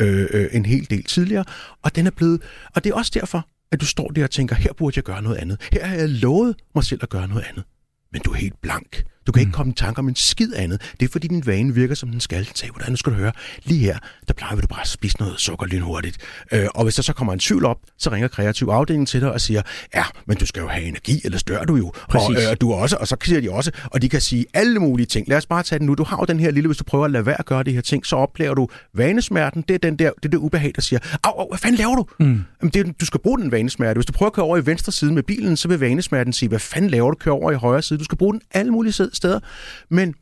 øh, 0.00 0.26
øh, 0.30 0.48
en 0.52 0.66
hel 0.66 0.90
del 0.90 1.04
tidligere, 1.04 1.44
og 1.82 1.96
den 1.96 2.06
er 2.06 2.10
blevet, 2.10 2.42
og 2.74 2.84
det 2.84 2.90
er 2.90 2.94
også 2.94 3.12
derfor, 3.14 3.48
at 3.72 3.80
du 3.80 3.86
står 3.86 4.08
der 4.08 4.24
og 4.24 4.30
tænker, 4.30 4.56
her 4.56 4.72
burde 4.72 4.92
jeg 4.96 5.04
gøre 5.04 5.22
noget 5.22 5.36
andet. 5.36 5.68
Her 5.72 5.86
har 5.86 5.96
jeg 5.96 6.08
lovet 6.08 6.56
mig 6.74 6.84
selv 6.84 7.00
at 7.02 7.08
gøre 7.08 7.28
noget 7.28 7.44
andet. 7.50 7.64
Men 8.12 8.22
du 8.22 8.30
er 8.30 8.34
helt 8.34 8.60
blank. 8.62 9.04
Du 9.26 9.32
kan 9.32 9.40
ikke 9.40 9.52
komme 9.52 9.72
i 9.72 9.74
tanke 9.74 9.98
om 9.98 10.08
en 10.08 10.16
skid 10.16 10.54
andet. 10.56 10.92
Det 11.00 11.08
er 11.08 11.12
fordi 11.12 11.28
din 11.28 11.46
vane 11.46 11.74
virker 11.74 11.94
som 11.94 12.08
den 12.08 12.20
skal. 12.20 12.46
Tag, 12.54 12.70
hvordan 12.70 12.92
nu 12.92 12.96
skal 12.96 13.12
du 13.12 13.16
høre. 13.16 13.32
Lige 13.64 13.80
her, 13.80 13.98
der 14.28 14.34
plejer 14.34 14.54
vi 14.54 14.60
du 14.60 14.66
bare 14.66 14.80
at 14.80 14.88
spise 14.88 15.16
noget 15.20 15.40
sukker 15.40 15.66
lynhurtigt. 15.66 16.18
Øh, 16.52 16.66
og 16.74 16.84
hvis 16.84 16.94
der 16.94 17.02
så 17.02 17.12
kommer 17.12 17.32
en 17.32 17.38
tvivl 17.38 17.64
op, 17.64 17.78
så 17.98 18.10
ringer 18.10 18.28
kreativ 18.28 18.66
afdeling 18.66 19.08
til 19.08 19.20
dig 19.20 19.32
og 19.32 19.40
siger, 19.40 19.62
ja, 19.94 20.04
men 20.26 20.36
du 20.36 20.46
skal 20.46 20.60
jo 20.60 20.68
have 20.68 20.84
energi, 20.84 21.20
ellers 21.24 21.42
dør 21.42 21.64
du 21.64 21.76
jo. 21.76 21.92
Præcis. 22.08 22.46
Og, 22.46 22.50
øh, 22.52 22.56
du 22.60 22.72
også, 22.72 22.96
og 22.96 23.08
så 23.08 23.16
siger 23.24 23.40
de 23.40 23.50
også, 23.50 23.70
og 23.84 24.02
de 24.02 24.08
kan 24.08 24.20
sige 24.20 24.46
alle 24.54 24.78
mulige 24.78 25.06
ting. 25.06 25.28
Lad 25.28 25.36
os 25.36 25.46
bare 25.46 25.62
tage 25.62 25.78
den 25.78 25.86
nu. 25.86 25.94
Du 25.94 26.04
har 26.04 26.16
jo 26.20 26.24
den 26.24 26.40
her 26.40 26.50
lille, 26.50 26.68
hvis 26.68 26.76
du 26.76 26.84
prøver 26.84 27.04
at 27.04 27.10
lade 27.10 27.26
være 27.26 27.38
at 27.38 27.46
gøre 27.46 27.62
de 27.62 27.72
her 27.72 27.80
ting, 27.80 28.06
så 28.06 28.16
oplever 28.16 28.54
du 28.54 28.68
vanesmerten. 28.94 29.64
Det 29.68 29.74
er 29.74 29.78
den 29.78 29.96
der, 29.98 30.10
det 30.16 30.24
er 30.24 30.28
det 30.28 30.38
ubehag, 30.38 30.72
der 30.74 30.82
siger, 30.82 30.98
au, 31.24 31.40
au, 31.40 31.48
hvad 31.48 31.58
fanden 31.58 31.78
laver 31.78 31.94
du? 31.96 32.06
Mm. 32.20 32.24
Jamen, 32.62 32.70
det 32.74 33.00
du 33.00 33.06
skal 33.06 33.20
bruge 33.20 33.38
den 33.38 33.52
vanesmerte. 33.52 33.98
Hvis 33.98 34.06
du 34.06 34.12
prøver 34.12 34.30
at 34.30 34.34
køre 34.34 34.44
over 34.44 34.56
i 34.56 34.66
venstre 34.66 34.92
side 34.92 35.12
med 35.12 35.22
bilen, 35.22 35.56
så 35.56 35.68
vil 35.68 35.80
vanesmerten 35.80 36.32
sige, 36.32 36.48
hvad 36.48 36.58
fanden 36.58 36.90
laver 36.90 37.10
du? 37.10 37.16
Kør 37.16 37.30
over 37.30 37.52
i 37.52 37.54
højre 37.54 37.82
side. 37.82 37.98
Du 37.98 38.04
skal 38.04 38.18
bruge 38.18 38.32
den 38.32 38.40
alle 38.50 38.72
mulige 38.72 38.92
steder. 39.14 39.40
Men 39.88 40.14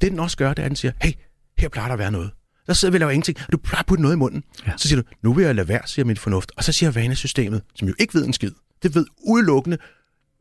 det 0.00 0.10
den 0.10 0.20
også 0.20 0.36
gør, 0.36 0.48
det 0.48 0.58
er, 0.58 0.64
at 0.64 0.68
den 0.68 0.76
siger, 0.76 0.92
hey, 1.02 1.12
her 1.58 1.68
plejer 1.68 1.88
der 1.88 1.92
at 1.92 1.98
være 1.98 2.12
noget. 2.12 2.30
Der 2.66 2.72
sidder 2.72 2.92
vi 2.92 2.96
og 2.96 3.00
laver 3.00 3.10
ingenting. 3.10 3.38
Du 3.52 3.56
plejer 3.56 3.80
at 3.80 3.86
putte 3.86 4.02
noget 4.02 4.14
i 4.14 4.18
munden. 4.18 4.44
Ja. 4.66 4.72
Så 4.76 4.88
siger 4.88 5.02
du, 5.02 5.08
nu 5.22 5.32
vil 5.32 5.44
jeg 5.44 5.54
lade 5.54 5.68
være, 5.68 5.80
siger 5.86 6.06
mit 6.06 6.18
fornuft. 6.18 6.52
Og 6.56 6.64
så 6.64 6.72
siger 6.72 6.90
vanesystemet, 6.90 7.62
som 7.74 7.88
jo 7.88 7.94
ikke 7.98 8.14
ved 8.14 8.24
en 8.24 8.32
skid. 8.32 8.50
Det 8.82 8.94
ved 8.94 9.06
udelukkende, 9.26 9.78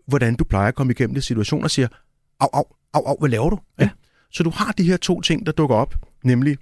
hvordan 0.08 0.36
du 0.36 0.44
plejer 0.44 0.68
at 0.68 0.76
komme 0.76 0.94
igennem 0.94 1.14
det 1.14 1.24
situation, 1.24 1.64
og 1.64 1.72
siger, 1.72 1.88
au, 2.40 2.50
au, 2.54 2.64
au, 2.94 3.06
au, 3.06 3.20
hvad 3.20 3.30
laver 3.30 3.50
du? 3.50 3.60
Ja. 3.80 3.90
Så 4.32 4.44
du 4.44 4.50
har 4.50 4.72
de 4.72 4.84
her 4.84 4.98
to 4.98 5.22
ting, 5.22 5.46
der 5.46 5.52
dukker 5.52 5.76
op, 5.76 5.96
nemlig, 6.24 6.58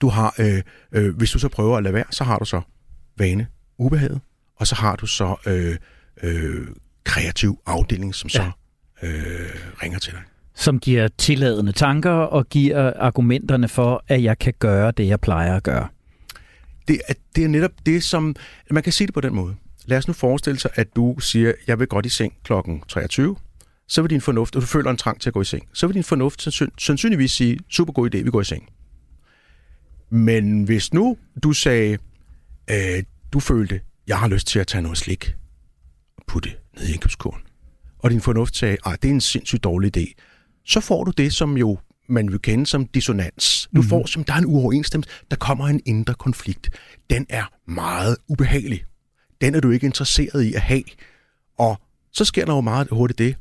du 0.00 0.08
har, 0.08 0.34
øh, 0.38 0.62
øh, 0.92 1.16
hvis 1.16 1.30
du 1.30 1.38
så 1.38 1.48
prøver 1.48 1.76
at 1.76 1.82
lade 1.82 1.94
være, 1.94 2.04
så 2.10 2.24
har 2.24 2.38
du 2.38 2.44
så 2.44 2.60
vane, 3.18 3.46
ubehaget, 3.78 4.20
og 4.56 4.66
så 4.66 4.74
har 4.74 4.96
du 4.96 5.06
så 5.06 5.36
øh, 5.46 5.76
øh, 6.22 6.66
kreativ 7.04 7.58
afdeling, 7.66 8.14
som 8.14 8.28
så 8.28 8.50
øh, 9.04 9.50
ringer 9.82 9.98
til 9.98 10.12
dig. 10.12 10.20
Som 10.54 10.78
giver 10.78 11.08
tilladende 11.08 11.72
tanker 11.72 12.10
og 12.10 12.48
giver 12.48 12.92
argumenterne 12.96 13.68
for, 13.68 14.04
at 14.08 14.22
jeg 14.22 14.38
kan 14.38 14.54
gøre 14.58 14.90
det, 14.90 15.06
jeg 15.06 15.20
plejer 15.20 15.56
at 15.56 15.62
gøre. 15.62 15.88
det 16.88 17.00
er, 17.08 17.14
det 17.36 17.44
er 17.44 17.48
netop 17.48 17.70
det, 17.86 18.04
som... 18.04 18.36
Man 18.70 18.82
kan 18.82 18.92
sige 18.92 19.06
det 19.06 19.14
på 19.14 19.20
den 19.20 19.34
måde. 19.34 19.54
Lad 19.86 19.98
os 19.98 20.08
nu 20.08 20.14
forestille 20.14 20.60
sig, 20.60 20.70
at 20.74 20.96
du 20.96 21.16
siger, 21.20 21.52
jeg 21.66 21.78
vil 21.78 21.86
godt 21.86 22.06
i 22.06 22.08
seng 22.08 22.32
kl. 22.44 22.52
23. 22.88 23.36
Så 23.88 24.02
vil 24.02 24.10
din 24.10 24.20
fornuft, 24.20 24.56
og 24.56 24.62
du 24.62 24.66
føler 24.66 24.90
en 24.90 24.96
trang 24.96 25.20
til 25.20 25.30
at 25.30 25.34
gå 25.34 25.40
i 25.40 25.44
seng, 25.44 25.68
så 25.72 25.86
vil 25.86 25.94
din 25.94 26.04
fornuft 26.04 26.46
sandsyn- 26.46 26.74
sandsynligvis 26.78 27.32
sige, 27.32 27.58
super 27.70 27.92
god 27.92 28.14
idé, 28.14 28.22
vi 28.22 28.30
går 28.30 28.40
i 28.40 28.44
seng. 28.44 28.68
Men 30.10 30.64
hvis 30.64 30.92
nu 30.94 31.16
du 31.42 31.52
sagde, 31.52 31.98
øh, 32.70 33.02
du 33.32 33.40
følte, 33.40 33.80
jeg 34.06 34.18
har 34.18 34.28
lyst 34.28 34.46
til 34.46 34.58
at 34.58 34.66
tage 34.66 34.82
noget 34.82 34.98
slik 34.98 35.34
og 36.16 36.22
putte 36.26 36.50
ned 36.76 36.88
i 36.88 36.92
indkøbskurven, 36.92 37.40
og 38.04 38.10
din 38.10 38.20
fornuft 38.20 38.56
sagde, 38.56 38.76
at 38.86 39.02
det 39.02 39.08
er 39.08 39.14
en 39.14 39.20
sindssygt 39.20 39.64
dårlig 39.64 39.96
idé, 39.96 40.14
så 40.64 40.80
får 40.80 41.04
du 41.04 41.10
det, 41.10 41.32
som 41.32 41.56
jo 41.56 41.78
man 42.08 42.32
vil 42.32 42.42
kende 42.42 42.66
som 42.66 42.86
dissonans. 42.86 43.68
Du 43.76 43.80
mm. 43.80 43.88
får, 43.88 44.06
som 44.06 44.24
der 44.24 44.32
er 44.32 44.38
en 44.38 44.46
uoverensstemmelse, 44.46 45.10
der 45.30 45.36
kommer 45.36 45.68
en 45.68 45.80
indre 45.86 46.14
konflikt. 46.14 46.70
Den 47.10 47.26
er 47.28 47.70
meget 47.70 48.16
ubehagelig. 48.28 48.84
Den 49.40 49.54
er 49.54 49.60
du 49.60 49.70
ikke 49.70 49.86
interesseret 49.86 50.42
i 50.42 50.54
at 50.54 50.60
have. 50.60 50.82
Og 51.58 51.80
så 52.12 52.24
sker 52.24 52.44
der 52.44 52.54
jo 52.54 52.60
meget 52.60 52.88
hurtigt 52.90 53.18
det, 53.18 53.36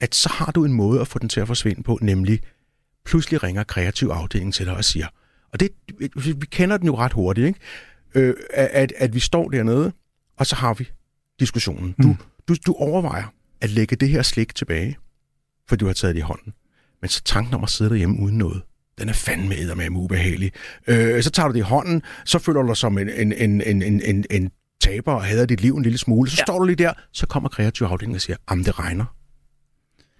at 0.00 0.14
så 0.14 0.28
har 0.28 0.52
du 0.52 0.64
en 0.64 0.72
måde 0.72 1.00
at 1.00 1.08
få 1.08 1.18
den 1.18 1.28
til 1.28 1.40
at 1.40 1.46
forsvinde 1.46 1.82
på, 1.82 1.98
nemlig 2.02 2.40
pludselig 3.04 3.42
ringer 3.42 3.64
kreativ 3.64 4.08
afdeling 4.08 4.54
til 4.54 4.66
dig 4.66 4.76
og 4.76 4.84
siger, 4.84 5.06
og 5.52 5.60
det, 5.60 5.68
vi 6.40 6.46
kender 6.46 6.76
den 6.76 6.86
jo 6.86 6.96
ret 6.96 7.12
hurtigt, 7.12 7.46
ikke? 7.46 7.60
Øh, 8.14 8.34
at, 8.50 8.92
at 8.96 9.14
vi 9.14 9.20
står 9.20 9.48
dernede, 9.48 9.92
og 10.36 10.46
så 10.46 10.56
har 10.56 10.74
vi 10.74 10.88
diskussionen. 11.40 11.94
Du, 12.02 12.08
mm. 12.08 12.16
du, 12.48 12.56
du 12.66 12.74
overvejer 12.74 13.32
at 13.60 13.70
lægge 13.70 13.96
det 13.96 14.08
her 14.08 14.22
slik 14.22 14.54
tilbage, 14.54 14.96
for 15.68 15.76
du 15.76 15.86
har 15.86 15.92
taget 15.92 16.14
det 16.14 16.20
i 16.20 16.22
hånden. 16.22 16.52
Men 17.00 17.08
så 17.08 17.22
tanken 17.24 17.54
om 17.54 17.62
at 17.62 17.70
sidde 17.70 17.90
derhjemme 17.90 18.20
uden 18.20 18.38
noget, 18.38 18.62
den 18.98 19.08
er 19.08 19.12
fandme 19.12 19.74
med 19.76 19.90
ubehagelig. 19.90 20.52
Øh, 20.86 21.22
så 21.22 21.30
tager 21.30 21.48
du 21.48 21.52
det 21.52 21.58
i 21.58 21.62
hånden, 21.62 22.02
så 22.24 22.38
føler 22.38 22.62
du 22.62 22.68
dig 22.68 22.76
som 22.76 22.98
en, 22.98 23.08
en, 23.08 23.32
en, 23.32 23.60
en, 23.60 23.82
en, 23.82 24.02
en, 24.02 24.24
en 24.30 24.50
taber 24.80 25.12
og 25.12 25.24
hader 25.24 25.46
dit 25.46 25.60
liv 25.60 25.76
en 25.76 25.82
lille 25.82 25.98
smule. 25.98 26.30
Så 26.30 26.36
ja. 26.38 26.44
står 26.44 26.58
du 26.58 26.64
lige 26.64 26.76
der, 26.76 26.92
så 27.12 27.26
kommer 27.26 27.48
kreativ 27.48 27.86
afdeling 27.86 28.14
og 28.14 28.20
siger, 28.20 28.36
om 28.46 28.64
det 28.64 28.78
regner. 28.78 29.04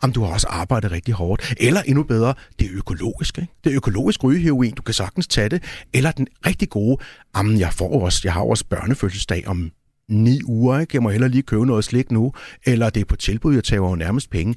Om 0.03 0.13
du 0.13 0.25
har 0.25 0.33
også 0.33 0.47
arbejdet 0.47 0.91
rigtig 0.91 1.15
hårdt. 1.15 1.55
Eller 1.61 1.83
endnu 1.83 2.03
bedre, 2.03 2.35
det 2.59 2.67
er 2.67 2.71
økologisk. 2.73 3.39
Ikke? 3.39 3.53
Det 3.65 3.71
er 3.73 3.77
økologisk 3.77 4.25
rygeheroin, 4.25 4.75
du 4.75 4.83
kan 4.83 4.95
sagtens 4.95 5.27
tage 5.27 5.49
det. 5.49 5.63
Eller 5.95 6.13
den 6.13 6.27
rigtig 6.47 6.69
gode, 6.69 6.97
jamen 7.37 7.61
jeg, 7.61 7.73
får 7.73 8.03
også, 8.03 8.21
jeg 8.25 8.33
har 8.33 8.43
også 8.43 8.65
børnefødselsdag 8.65 9.49
om 9.49 9.71
ni 10.09 10.41
uger, 10.45 10.79
ikke? 10.79 10.91
jeg 10.95 11.03
må 11.03 11.11
heller 11.11 11.29
lige 11.29 11.43
købe 11.43 11.67
noget 11.67 11.85
slik 11.85 12.11
nu. 12.11 12.33
Eller 12.65 12.91
det 12.91 13.01
er 13.01 13.05
på 13.05 13.17
tilbud, 13.17 13.55
jeg 13.55 13.65
tager 13.65 13.83
jo 13.83 13.95
nærmest 13.95 14.31
penge. 14.31 14.55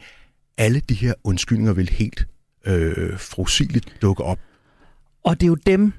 Alle 0.57 0.81
de 0.89 0.93
her 0.93 1.13
undskyldninger 1.23 1.73
vil 1.73 1.89
helt 1.89 2.27
øh, 2.65 3.19
frosiligt 3.19 3.85
dukke 4.01 4.23
op. 4.23 4.39
Og 5.23 5.39
det 5.39 5.45
er 5.45 5.47
jo 5.47 5.55
dem, 5.55 5.93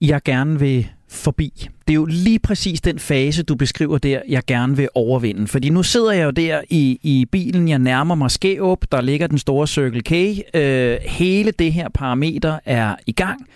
jeg 0.00 0.22
gerne 0.24 0.58
vil 0.58 0.88
forbi. 1.08 1.68
Det 1.88 1.92
er 1.92 1.94
jo 1.94 2.04
lige 2.04 2.38
præcis 2.38 2.80
den 2.80 2.98
fase, 2.98 3.42
du 3.42 3.54
beskriver 3.54 3.98
der, 3.98 4.22
jeg 4.28 4.42
gerne 4.46 4.76
vil 4.76 4.88
overvinde. 4.94 5.46
Fordi 5.46 5.68
nu 5.68 5.82
sidder 5.82 6.12
jeg 6.12 6.24
jo 6.24 6.30
der 6.30 6.62
i, 6.70 6.98
i 7.02 7.26
bilen, 7.32 7.68
jeg 7.68 7.78
nærmer 7.78 8.14
mig 8.14 8.30
Skæup, 8.30 8.84
der 8.92 9.00
ligger 9.00 9.26
den 9.26 9.38
store 9.38 9.66
Circle 9.66 10.02
K. 10.02 10.12
Øh, 10.54 10.98
hele 11.02 11.50
det 11.50 11.72
her 11.72 11.88
parameter 11.88 12.58
er 12.64 12.96
i 13.06 13.12
gang. 13.12 13.46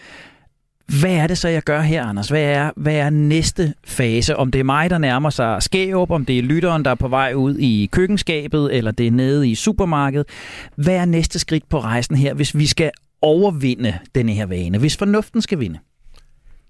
Hvad 0.88 1.10
er 1.10 1.26
det 1.26 1.38
så, 1.38 1.48
jeg 1.48 1.62
gør 1.62 1.80
her, 1.80 2.04
Anders? 2.04 2.28
Hvad 2.28 2.42
er, 2.42 2.70
hvad 2.76 2.94
er 2.94 3.10
næste 3.10 3.74
fase? 3.84 4.36
Om 4.36 4.50
det 4.50 4.58
er 4.58 4.64
mig, 4.64 4.90
der 4.90 4.98
nærmer 4.98 5.30
sig 5.30 5.62
skæb, 5.62 5.94
om 5.94 6.24
det 6.24 6.38
er 6.38 6.42
lytteren, 6.42 6.84
der 6.84 6.90
er 6.90 6.94
på 6.94 7.08
vej 7.08 7.32
ud 7.34 7.56
i 7.58 7.88
køkkenskabet, 7.92 8.74
eller 8.74 8.90
det 8.90 9.06
er 9.06 9.10
nede 9.10 9.48
i 9.48 9.54
supermarkedet. 9.54 10.26
Hvad 10.76 10.96
er 10.96 11.04
næste 11.04 11.38
skridt 11.38 11.68
på 11.68 11.80
rejsen 11.80 12.16
her, 12.16 12.34
hvis 12.34 12.56
vi 12.56 12.66
skal 12.66 12.90
overvinde 13.22 13.98
denne 14.14 14.32
her 14.32 14.46
vane? 14.46 14.78
Hvis 14.78 14.96
fornuften 14.96 15.42
skal 15.42 15.60
vinde? 15.60 15.78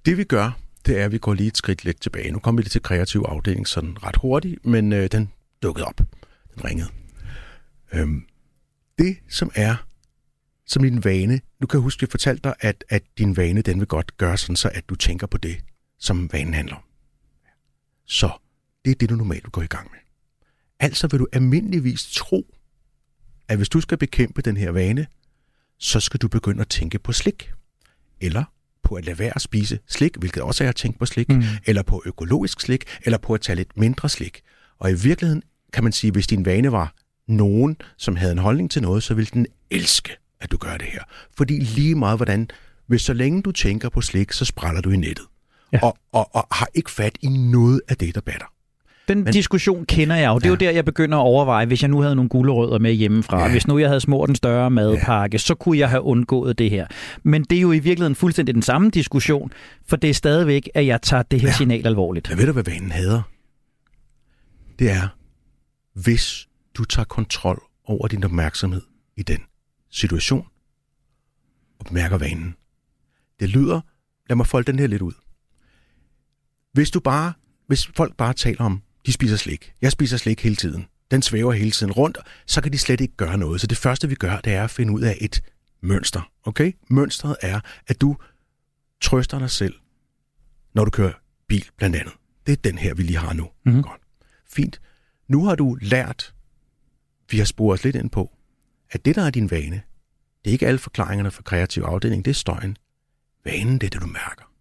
Det 0.06 0.16
vi 0.16 0.24
gør, 0.24 0.58
det 0.86 1.00
er, 1.00 1.04
at 1.04 1.12
vi 1.12 1.18
går 1.18 1.34
lige 1.34 1.46
et 1.48 1.56
skridt 1.56 1.84
lidt 1.84 2.00
tilbage. 2.00 2.30
Nu 2.30 2.38
kommer 2.38 2.60
vi 2.60 2.62
lidt 2.62 2.72
til 2.72 2.82
kreativ 2.82 3.24
afdeling 3.28 3.68
sådan 3.68 3.96
ret 4.04 4.16
hurtigt, 4.16 4.66
men 4.66 4.92
øh, 4.92 5.08
den 5.12 5.32
dukkede 5.62 5.86
op. 5.86 6.00
Den 6.54 6.64
ringede. 6.64 6.88
Øhm, 7.92 8.22
det, 8.98 9.16
som 9.28 9.50
er 9.54 9.87
som 10.68 10.82
din 10.82 11.04
vane, 11.04 11.40
nu 11.60 11.66
kan 11.66 11.78
jeg 11.78 11.82
huske, 11.82 11.98
at 11.98 12.02
jeg 12.02 12.10
fortalte 12.10 12.42
dig, 12.42 12.54
at, 12.60 12.84
at 12.88 13.02
din 13.18 13.36
vane, 13.36 13.62
den 13.62 13.78
vil 13.78 13.86
godt 13.86 14.16
gøre 14.16 14.38
sådan, 14.38 14.56
så 14.56 14.70
at 14.74 14.88
du 14.88 14.94
tænker 14.94 15.26
på 15.26 15.38
det, 15.38 15.58
som 15.98 16.32
vanen 16.32 16.54
handler 16.54 16.74
om. 16.74 16.82
Så 18.06 18.30
det 18.84 18.90
er 18.90 18.94
det, 18.94 19.08
du 19.10 19.14
normalt 19.14 19.44
vil 19.44 19.50
gå 19.50 19.62
i 19.62 19.66
gang 19.66 19.90
med. 19.90 19.98
Altså 20.80 21.08
vil 21.08 21.20
du 21.20 21.26
almindeligvis 21.32 22.12
tro, 22.12 22.54
at 23.48 23.56
hvis 23.56 23.68
du 23.68 23.80
skal 23.80 23.98
bekæmpe 23.98 24.42
den 24.42 24.56
her 24.56 24.70
vane, 24.70 25.06
så 25.78 26.00
skal 26.00 26.20
du 26.20 26.28
begynde 26.28 26.60
at 26.60 26.68
tænke 26.68 26.98
på 26.98 27.12
slik. 27.12 27.52
Eller 28.20 28.44
på 28.82 28.94
at 28.94 29.04
lade 29.04 29.18
være 29.18 29.32
at 29.34 29.42
spise 29.42 29.78
slik, 29.86 30.16
hvilket 30.16 30.42
også 30.42 30.64
er 30.64 30.68
at 30.68 30.76
tænke 30.76 30.98
på 30.98 31.06
slik, 31.06 31.28
mm. 31.28 31.42
eller 31.66 31.82
på 31.82 32.02
økologisk 32.06 32.60
slik, 32.60 32.84
eller 33.02 33.18
på 33.18 33.34
at 33.34 33.40
tage 33.40 33.56
lidt 33.56 33.76
mindre 33.76 34.08
slik. 34.08 34.42
Og 34.78 34.90
i 34.90 34.94
virkeligheden 34.94 35.42
kan 35.72 35.84
man 35.84 35.92
sige, 35.92 36.10
hvis 36.10 36.26
din 36.26 36.44
vane 36.44 36.72
var 36.72 36.94
nogen, 37.26 37.76
som 37.96 38.16
havde 38.16 38.32
en 38.32 38.38
holdning 38.38 38.70
til 38.70 38.82
noget, 38.82 39.02
så 39.02 39.14
ville 39.14 39.30
den 39.32 39.46
elske, 39.70 40.16
at 40.40 40.50
du 40.52 40.56
gør 40.56 40.76
det 40.76 40.86
her. 40.86 41.02
Fordi 41.36 41.58
lige 41.60 41.94
meget 41.94 42.18
hvordan, 42.18 42.48
hvis 42.86 43.02
så 43.02 43.12
længe 43.12 43.42
du 43.42 43.52
tænker 43.52 43.88
på 43.88 44.00
slik, 44.00 44.32
så 44.32 44.44
spræller 44.44 44.80
du 44.80 44.90
i 44.90 44.96
nettet. 44.96 45.24
Ja. 45.72 45.78
Og, 45.82 45.98
og, 46.12 46.34
og 46.34 46.46
har 46.52 46.68
ikke 46.74 46.90
fat 46.90 47.18
i 47.22 47.28
noget 47.28 47.80
af 47.88 47.96
det, 47.96 48.14
der 48.14 48.20
batter. 48.20 48.46
Den 49.08 49.24
Men, 49.24 49.32
diskussion 49.32 49.84
kender 49.84 50.16
jeg 50.16 50.28
jo. 50.28 50.34
Det 50.34 50.44
er 50.44 50.48
ja. 50.48 50.50
jo 50.50 50.56
der, 50.56 50.70
jeg 50.70 50.84
begynder 50.84 51.18
at 51.18 51.22
overveje, 51.22 51.66
hvis 51.66 51.82
jeg 51.82 51.90
nu 51.90 52.00
havde 52.00 52.14
nogle 52.14 52.28
gulerødder 52.28 52.78
med 52.78 52.92
hjemmefra, 52.92 53.42
ja. 53.42 53.50
hvis 53.50 53.66
nu 53.66 53.78
jeg 53.78 53.88
havde 53.88 54.00
smurt 54.00 54.28
en 54.28 54.34
større 54.34 54.70
madpakke, 54.70 55.34
ja. 55.34 55.38
så 55.38 55.54
kunne 55.54 55.78
jeg 55.78 55.90
have 55.90 56.02
undgået 56.02 56.58
det 56.58 56.70
her. 56.70 56.86
Men 57.22 57.44
det 57.44 57.58
er 57.58 57.62
jo 57.62 57.72
i 57.72 57.78
virkeligheden 57.78 58.14
fuldstændig 58.14 58.54
den 58.54 58.62
samme 58.62 58.90
diskussion, 58.90 59.52
for 59.86 59.96
det 59.96 60.10
er 60.10 60.14
stadigvæk, 60.14 60.68
at 60.74 60.86
jeg 60.86 61.02
tager 61.02 61.22
det 61.22 61.40
her 61.40 61.48
ja. 61.48 61.54
signal 61.54 61.86
alvorligt. 61.86 62.28
Jeg 62.28 62.38
ved 62.38 62.46
du, 62.46 62.52
hvad 62.52 62.64
vanen 62.64 62.90
hader? 62.90 63.22
Det 64.78 64.90
er, 64.90 65.08
hvis 65.94 66.48
du 66.74 66.84
tager 66.84 67.04
kontrol 67.04 67.62
over 67.84 68.08
din 68.08 68.24
opmærksomhed 68.24 68.82
i 69.16 69.22
den 69.22 69.38
situation, 69.90 70.46
og 71.78 71.86
mærker 71.90 72.18
vanen. 72.18 72.56
Det 73.40 73.48
lyder, 73.48 73.80
lad 74.28 74.36
mig 74.36 74.46
folde 74.46 74.72
den 74.72 74.78
her 74.78 74.86
lidt 74.86 75.02
ud. 75.02 75.12
Hvis 76.72 76.90
du 76.90 77.00
bare, 77.00 77.32
hvis 77.66 77.86
folk 77.86 78.16
bare 78.16 78.34
taler 78.34 78.64
om 78.64 78.82
de 79.08 79.12
spiser 79.12 79.36
slik. 79.36 79.72
Jeg 79.82 79.92
spiser 79.92 80.16
slik 80.16 80.42
hele 80.42 80.56
tiden. 80.56 80.86
Den 81.10 81.22
svæver 81.22 81.52
hele 81.52 81.70
tiden 81.70 81.92
rundt, 81.92 82.18
så 82.46 82.60
kan 82.60 82.72
de 82.72 82.78
slet 82.78 83.00
ikke 83.00 83.16
gøre 83.16 83.38
noget. 83.38 83.60
Så 83.60 83.66
det 83.66 83.78
første, 83.78 84.08
vi 84.08 84.14
gør, 84.14 84.40
det 84.40 84.52
er 84.52 84.64
at 84.64 84.70
finde 84.70 84.92
ud 84.92 85.00
af 85.00 85.18
et 85.20 85.40
mønster. 85.80 86.32
Okay? 86.44 86.72
Mønstret 86.90 87.36
er, 87.42 87.60
at 87.86 88.00
du 88.00 88.16
trøster 89.00 89.38
dig 89.38 89.50
selv, 89.50 89.74
når 90.74 90.84
du 90.84 90.90
kører 90.90 91.12
bil, 91.48 91.64
blandt 91.76 91.96
andet. 91.96 92.12
Det 92.46 92.52
er 92.52 92.56
den 92.56 92.78
her, 92.78 92.94
vi 92.94 93.02
lige 93.02 93.18
har 93.18 93.32
nu. 93.32 93.48
Mm-hmm. 93.64 93.82
Godt. 93.82 94.00
Fint. 94.46 94.80
Nu 95.28 95.44
har 95.44 95.54
du 95.54 95.78
lært, 95.80 96.34
vi 97.30 97.38
har 97.38 97.44
sporet 97.44 97.78
os 97.78 97.84
lidt 97.84 97.96
ind 97.96 98.10
på, 98.10 98.37
at 98.90 99.04
det, 99.04 99.16
der 99.16 99.22
er 99.22 99.30
din 99.30 99.50
vane, 99.50 99.82
det 100.44 100.50
er 100.50 100.52
ikke 100.52 100.66
alle 100.66 100.78
forklaringerne 100.78 101.30
for 101.30 101.42
kreativ 101.42 101.82
afdeling, 101.82 102.24
det 102.24 102.30
er 102.30 102.34
støjen. 102.34 102.76
Vanen, 103.44 103.78
det 103.78 103.86
er 103.86 103.90
det, 103.90 104.00
du 104.00 104.06
mærker. 104.06 104.52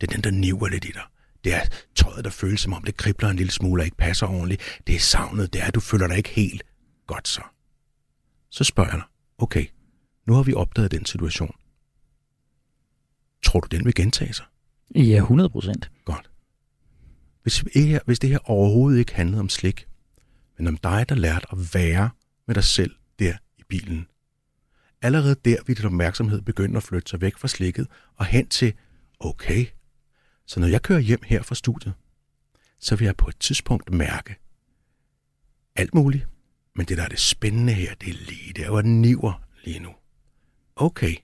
Det 0.00 0.08
er 0.08 0.12
den, 0.12 0.24
der 0.24 0.30
niver 0.30 0.68
lidt 0.68 0.84
i 0.84 0.90
dig. 0.90 1.02
Det 1.44 1.54
er 1.54 1.60
tøjet, 1.94 2.24
der 2.24 2.30
føles 2.30 2.60
som 2.60 2.72
om 2.72 2.84
det 2.84 2.96
kribler 2.96 3.28
en 3.28 3.36
lille 3.36 3.52
smule 3.52 3.82
og 3.82 3.84
ikke 3.84 3.96
passer 3.96 4.26
ordentligt. 4.26 4.80
Det 4.86 4.94
er 4.94 4.98
savnet, 4.98 5.52
det 5.52 5.62
er, 5.62 5.66
at 5.66 5.74
du 5.74 5.80
føler 5.80 6.06
dig 6.06 6.16
ikke 6.16 6.28
helt 6.28 6.62
godt 7.06 7.28
så. 7.28 7.42
Så 8.50 8.64
spørger 8.64 8.90
jeg 8.90 8.98
dig, 8.98 9.06
okay, 9.38 9.66
nu 10.26 10.34
har 10.34 10.42
vi 10.42 10.54
opdaget 10.54 10.90
den 10.90 11.04
situation. 11.04 11.54
Tror 13.42 13.60
du, 13.60 13.76
den 13.76 13.84
vil 13.84 13.94
gentage 13.94 14.32
sig? 14.32 14.44
Ja, 14.94 15.16
100 15.16 15.50
procent. 15.50 15.90
Godt. 16.04 16.30
Hvis, 17.42 17.64
hvis 18.06 18.18
det 18.18 18.30
her 18.30 18.38
overhovedet 18.44 18.98
ikke 18.98 19.14
handlede 19.14 19.40
om 19.40 19.48
slik, 19.48 19.86
men 20.58 20.66
om 20.66 20.76
dig, 20.76 21.08
der 21.08 21.14
lærte 21.14 21.46
at 21.52 21.58
være 21.74 22.10
med 22.46 22.54
dig 22.54 22.64
selv 22.64 22.94
der 23.18 23.36
i 23.64 23.66
bilen. 23.68 24.06
Allerede 25.02 25.36
der 25.44 25.56
vil 25.66 25.76
din 25.76 25.84
opmærksomhed 25.84 26.40
begynde 26.40 26.76
at 26.76 26.82
flytte 26.82 27.10
sig 27.10 27.20
væk 27.20 27.38
fra 27.38 27.48
slikket 27.48 27.86
og 28.16 28.26
hen 28.26 28.48
til, 28.48 28.74
okay, 29.20 29.66
så 30.46 30.60
når 30.60 30.66
jeg 30.66 30.82
kører 30.82 31.00
hjem 31.00 31.20
her 31.24 31.42
fra 31.42 31.54
studiet, 31.54 31.94
så 32.78 32.96
vil 32.96 33.04
jeg 33.04 33.16
på 33.16 33.28
et 33.28 33.36
tidspunkt 33.40 33.92
mærke 33.92 34.36
alt 35.76 35.94
muligt. 35.94 36.28
Men 36.76 36.86
det, 36.86 36.96
der 36.96 37.04
er 37.04 37.08
det 37.08 37.20
spændende 37.20 37.72
her, 37.72 37.94
det 37.94 38.08
er 38.08 38.26
lige 38.28 38.52
der, 38.52 38.70
hvor 38.70 38.82
den 38.82 39.02
niver 39.02 39.42
lige 39.64 39.78
nu. 39.78 39.90
Okay. 40.76 41.16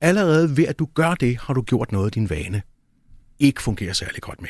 Allerede 0.00 0.56
ved 0.56 0.66
at 0.66 0.78
du 0.78 0.88
gør 0.94 1.14
det, 1.14 1.38
har 1.38 1.54
du 1.54 1.62
gjort 1.62 1.92
noget, 1.92 2.14
din 2.14 2.30
vane 2.30 2.62
ikke 3.38 3.62
fungerer 3.62 3.92
særlig 3.92 4.22
godt 4.22 4.40
med. 4.40 4.48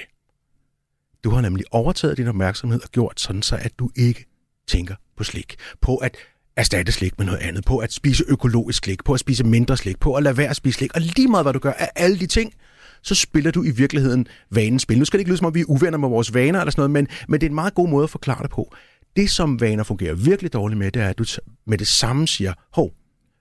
Du 1.25 1.31
har 1.31 1.41
nemlig 1.41 1.65
overtaget 1.71 2.17
din 2.17 2.29
opmærksomhed 2.29 2.83
og 2.83 2.89
gjort 2.89 3.21
sådan, 3.21 3.43
så 3.43 3.57
at 3.57 3.79
du 3.79 3.91
ikke 3.97 4.27
tænker 4.67 4.95
på 5.17 5.25
slik. 5.25 5.57
På 5.81 5.97
at 5.97 6.17
erstatte 6.61 6.93
slik 6.93 7.19
med 7.19 7.27
noget 7.27 7.39
andet. 7.39 7.65
På 7.65 7.79
at 7.79 7.93
spise 7.93 8.25
økologisk 8.29 8.85
slik. 8.85 9.05
På 9.05 9.15
at 9.15 9.21
spise 9.21 9.45
mindre 9.45 9.77
slik. 9.77 10.01
På 10.01 10.15
at 10.15 10.23
lade 10.23 10.37
være 10.37 10.49
at 10.49 10.57
spise 10.57 10.79
slik. 10.79 10.95
Og 10.95 11.01
lige 11.01 11.29
meget 11.29 11.45
hvad 11.45 11.53
du 11.53 11.59
gør 11.59 11.73
af 11.73 11.89
alle 11.97 12.19
de 12.19 12.27
ting, 12.27 12.55
så 13.03 13.15
spiller 13.15 13.51
du 13.51 13.63
i 13.63 13.71
virkeligheden 13.71 14.27
vanens 14.51 14.83
spil. 14.83 14.99
Nu 14.99 15.05
skal 15.05 15.19
det 15.19 15.21
ikke 15.21 15.31
lyde 15.31 15.39
som 15.39 15.47
om, 15.47 15.55
vi 15.55 15.61
er 15.61 15.65
uvenner 15.69 15.99
med 15.99 16.09
vores 16.09 16.35
vaner 16.35 16.61
eller 16.61 16.71
sådan 16.71 16.81
noget, 16.81 16.91
men, 16.91 17.09
men 17.29 17.41
det 17.41 17.47
er 17.47 17.51
en 17.51 17.55
meget 17.55 17.75
god 17.75 17.89
måde 17.89 18.05
at 18.05 18.11
forklare 18.11 18.43
det 18.43 18.51
på. 18.51 18.75
Det, 19.17 19.31
som 19.31 19.61
vaner 19.61 19.85
fungerer 19.85 20.15
virkelig 20.15 20.53
dårligt 20.53 20.79
med, 20.79 20.91
det 20.91 21.03
er, 21.03 21.09
at 21.09 21.19
du 21.19 21.25
med 21.67 21.79
det 21.79 21.87
samme 21.87 22.29
siger, 22.29 22.53
hov, 22.73 22.93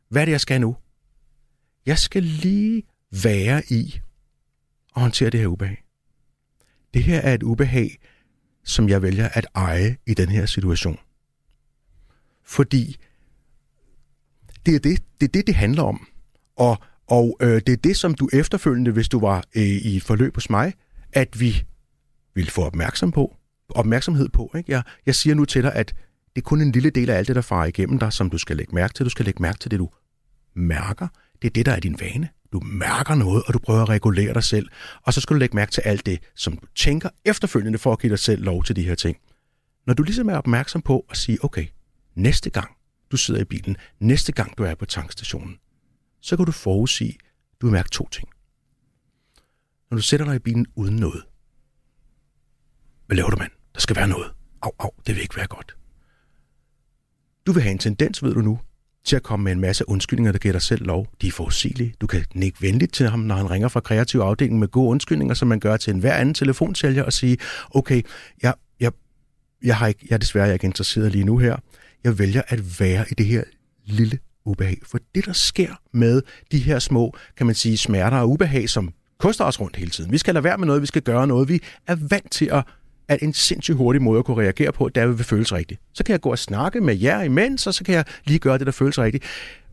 hvad 0.09 0.22
er 0.22 0.26
det, 0.26 0.32
jeg 0.32 0.41
skal 0.41 0.61
nu? 0.61 0.76
Jeg 1.86 1.97
skal 1.97 2.24
lige 2.24 2.84
være 3.24 3.61
i 3.70 3.99
og 4.93 5.01
håndtere 5.01 5.30
det 5.30 5.39
her 5.39 5.47
ubehag. 5.47 5.84
Det 6.93 7.03
her 7.03 7.20
er 7.20 7.34
et 7.34 7.43
ubehag, 7.43 7.97
som 8.63 8.89
jeg 8.89 9.01
vælger 9.01 9.30
at 9.34 9.47
eje 9.55 9.97
i 10.07 10.13
den 10.13 10.30
her 10.30 10.45
situation. 10.45 10.99
Fordi 12.45 12.97
det 14.66 14.76
er 14.76 14.80
det, 14.80 14.99
det, 15.22 15.28
er 15.28 15.32
det, 15.32 15.47
det 15.47 15.55
handler 15.55 15.84
om. 15.84 16.07
Og, 16.57 16.78
Og 17.07 17.38
øh, 17.41 17.62
det 17.68 17.70
er 17.70 17.78
det, 17.78 17.97
som 17.97 18.14
du 18.14 18.30
efterfølgende, 18.34 18.91
hvis 18.91 19.10
du 19.10 19.20
var 19.20 19.43
øh, 19.55 19.64
i 19.64 19.95
et 19.95 20.03
forløb 20.03 20.36
hos 20.36 20.49
mig, 20.49 20.74
at 21.14 21.39
vi 21.39 21.64
ville 22.36 22.51
få 22.51 22.62
opmærksom 22.64 23.12
på, 23.12 23.36
opmærksomhed 23.70 24.30
på. 24.30 24.51
Ikke? 24.57 24.72
Jeg, 24.72 24.84
jeg 25.05 25.16
siger 25.16 25.36
nu 25.36 25.45
til 25.45 25.64
dig, 25.64 25.74
at 25.76 25.93
det 26.36 26.41
er 26.41 26.45
kun 26.45 26.62
en 26.62 26.72
lille 26.72 26.89
del 26.89 27.10
af 27.10 27.18
alt 27.18 27.28
det, 27.28 27.36
der 27.36 27.41
farer 27.41 27.66
igennem 27.66 27.99
dig, 27.99 28.14
som 28.14 28.30
du 28.30 28.38
skal 28.38 28.57
lægge 28.57 28.76
mærke 28.76 28.93
til. 28.93 29.05
Du 29.05 29.10
skal 29.10 29.26
lægge 29.26 29.41
mærke 29.41 29.60
til 29.60 29.72
det, 29.72 29.80
du 29.80 29.89
mærker. 30.55 31.07
Det 31.41 31.47
er 31.47 31.53
det, 31.53 31.66
der 31.66 31.72
er 31.72 31.80
din 31.80 31.99
vane. 31.99 32.30
Du 32.53 32.60
mærker 32.60 33.16
noget, 33.16 33.43
og 33.47 33.53
du 33.53 33.60
prøver 33.60 33.82
at 33.82 33.89
regulere 33.89 34.34
dig 34.34 34.43
selv. 34.43 34.68
Og 35.03 35.14
så 35.14 35.22
skal 35.22 35.34
du 35.34 35.39
lægge 35.39 35.55
mærke 35.55 35.72
til 35.72 35.82
alt 35.82 36.05
det, 36.05 36.20
som 36.36 36.57
du 36.57 36.68
tænker 36.76 37.10
efterfølgende 37.26 37.78
for 37.78 37.91
at 37.91 37.99
give 37.99 38.10
dig 38.10 38.20
selv 38.20 38.43
lov 38.43 38.64
til 38.64 38.76
de 38.76 38.84
her 38.84 38.95
ting. 38.95 39.18
Når 39.88 39.93
du 39.93 40.03
ligesom 40.03 40.30
er 40.30 40.36
opmærksom 40.36 40.82
på 40.82 41.05
at 41.10 41.18
sige, 41.18 41.38
okay, 41.43 41.66
næste 42.16 42.49
gang 42.49 42.70
du 43.12 43.18
sidder 43.18 43.41
i 43.41 43.45
bilen, 43.45 43.78
næste 43.99 44.32
gang 44.32 44.57
du 44.57 44.64
er 44.64 44.76
på 44.76 44.86
tankstationen, 44.86 45.57
så 46.22 46.38
kan 46.38 46.45
du 46.45 46.51
forudsige, 46.51 47.18
du 47.62 47.66
vil 47.66 47.74
mærke 47.74 47.89
to 47.89 48.10
ting. 48.10 48.30
Når 49.91 49.97
du 49.97 50.01
sætter 50.01 50.26
dig 50.26 50.36
i 50.36 50.39
bilen 50.39 50.66
uden 50.76 50.95
noget, 50.95 51.24
hvad 53.07 53.18
laver 53.18 53.30
du, 53.30 53.38
mand? 53.38 53.51
Der 53.74 53.80
skal 53.80 53.95
være 53.95 54.07
noget. 54.07 54.32
Au, 54.62 54.72
au, 54.80 54.89
det 55.07 55.16
vil 55.16 55.22
ikke 55.22 55.36
være 55.36 55.47
godt. 55.47 55.76
Du 57.45 57.51
vil 57.51 57.64
have 57.64 57.72
en 57.72 57.78
tendens, 57.78 58.24
ved 58.24 58.34
du 58.34 58.41
nu, 58.41 58.60
til 59.03 59.16
at 59.16 59.24
komme 59.24 59.43
med 59.43 59.51
en 59.51 59.60
masse 59.60 59.89
undskyldninger, 59.89 60.32
der 60.32 60.39
giver 60.39 60.51
dig 60.51 60.62
selv 60.62 60.86
lov. 60.86 61.07
De 61.22 61.28
er 61.28 61.32
forudsigelige. 61.32 61.93
Du 62.01 62.07
kan 62.07 62.26
nikke 62.34 62.62
venligt 62.62 62.93
til 62.93 63.10
ham, 63.10 63.20
når 63.20 63.36
han 63.36 63.51
ringer 63.51 63.68
fra 63.68 63.80
kreativ 63.80 64.20
afdeling 64.20 64.60
med 64.60 64.68
gode 64.68 64.89
undskyldninger, 64.89 65.34
som 65.36 65.47
man 65.47 65.60
gør 65.60 65.78
til 65.78 65.93
en 65.93 65.99
hver 65.99 66.14
anden 66.14 66.34
telefonsælger, 66.34 67.03
og 67.03 67.14
sige, 67.14 67.38
okay, 67.72 68.01
jeg, 68.43 68.53
jeg, 68.80 68.91
jeg, 69.64 69.78
har 69.78 69.88
ikke, 69.88 70.05
jeg 70.10 70.16
er 70.16 70.18
desværre 70.18 70.53
ikke 70.53 70.66
interesseret 70.66 71.12
lige 71.12 71.24
nu 71.24 71.38
her. 71.38 71.57
Jeg 72.04 72.20
vælger 72.20 72.41
at 72.47 72.80
være 72.80 73.06
i 73.12 73.14
det 73.14 73.26
her 73.26 73.43
lille 73.86 74.20
ubehag. 74.45 74.78
For 74.84 75.00
det, 75.16 75.26
der 75.26 75.34
sker 75.34 75.76
med 75.91 76.22
de 76.52 76.60
her 76.60 76.80
små, 76.80 77.14
kan 77.38 77.45
man 77.45 77.56
sige, 77.56 77.78
smerter 77.78 78.18
og 78.18 78.30
ubehag, 78.30 78.70
som 78.70 78.93
koster 79.18 79.45
os 79.45 79.60
rundt 79.60 79.76
hele 79.76 79.91
tiden. 79.91 80.12
Vi 80.12 80.18
skal 80.18 80.34
lade 80.34 80.43
være 80.43 80.58
med 80.58 80.68
noget, 80.68 80.82
vi 80.82 80.88
skal 80.88 81.02
gøre 81.02 81.28
noget. 81.28 81.50
Vi 81.50 81.62
er 81.88 81.95
vant 82.10 82.32
til 82.32 82.45
at 82.45 82.64
at 83.10 83.24
en 83.24 83.34
sindssygt 83.34 83.78
hurtig 83.78 84.02
måde 84.02 84.20
at 84.20 84.26
kunne 84.26 84.43
reagere 84.43 84.72
på, 84.72 84.89
der 84.89 85.08
vil 85.08 85.26
føles 85.26 85.54
rigtigt. 85.54 85.82
Så 85.93 86.04
kan 86.04 86.14
jeg 86.14 86.22
gå 86.22 86.32
og 86.32 86.39
snakke 86.39 86.82
med 86.82 86.95
jer 86.97 87.22
imens, 87.22 87.68
og 87.68 87.74
så 87.74 87.84
kan 87.84 87.95
jeg 87.95 88.06
lige 88.26 88.39
gøre 88.39 88.58
det, 88.58 88.66
der 88.66 88.72
føles 88.72 89.00
rigtigt. 89.00 89.24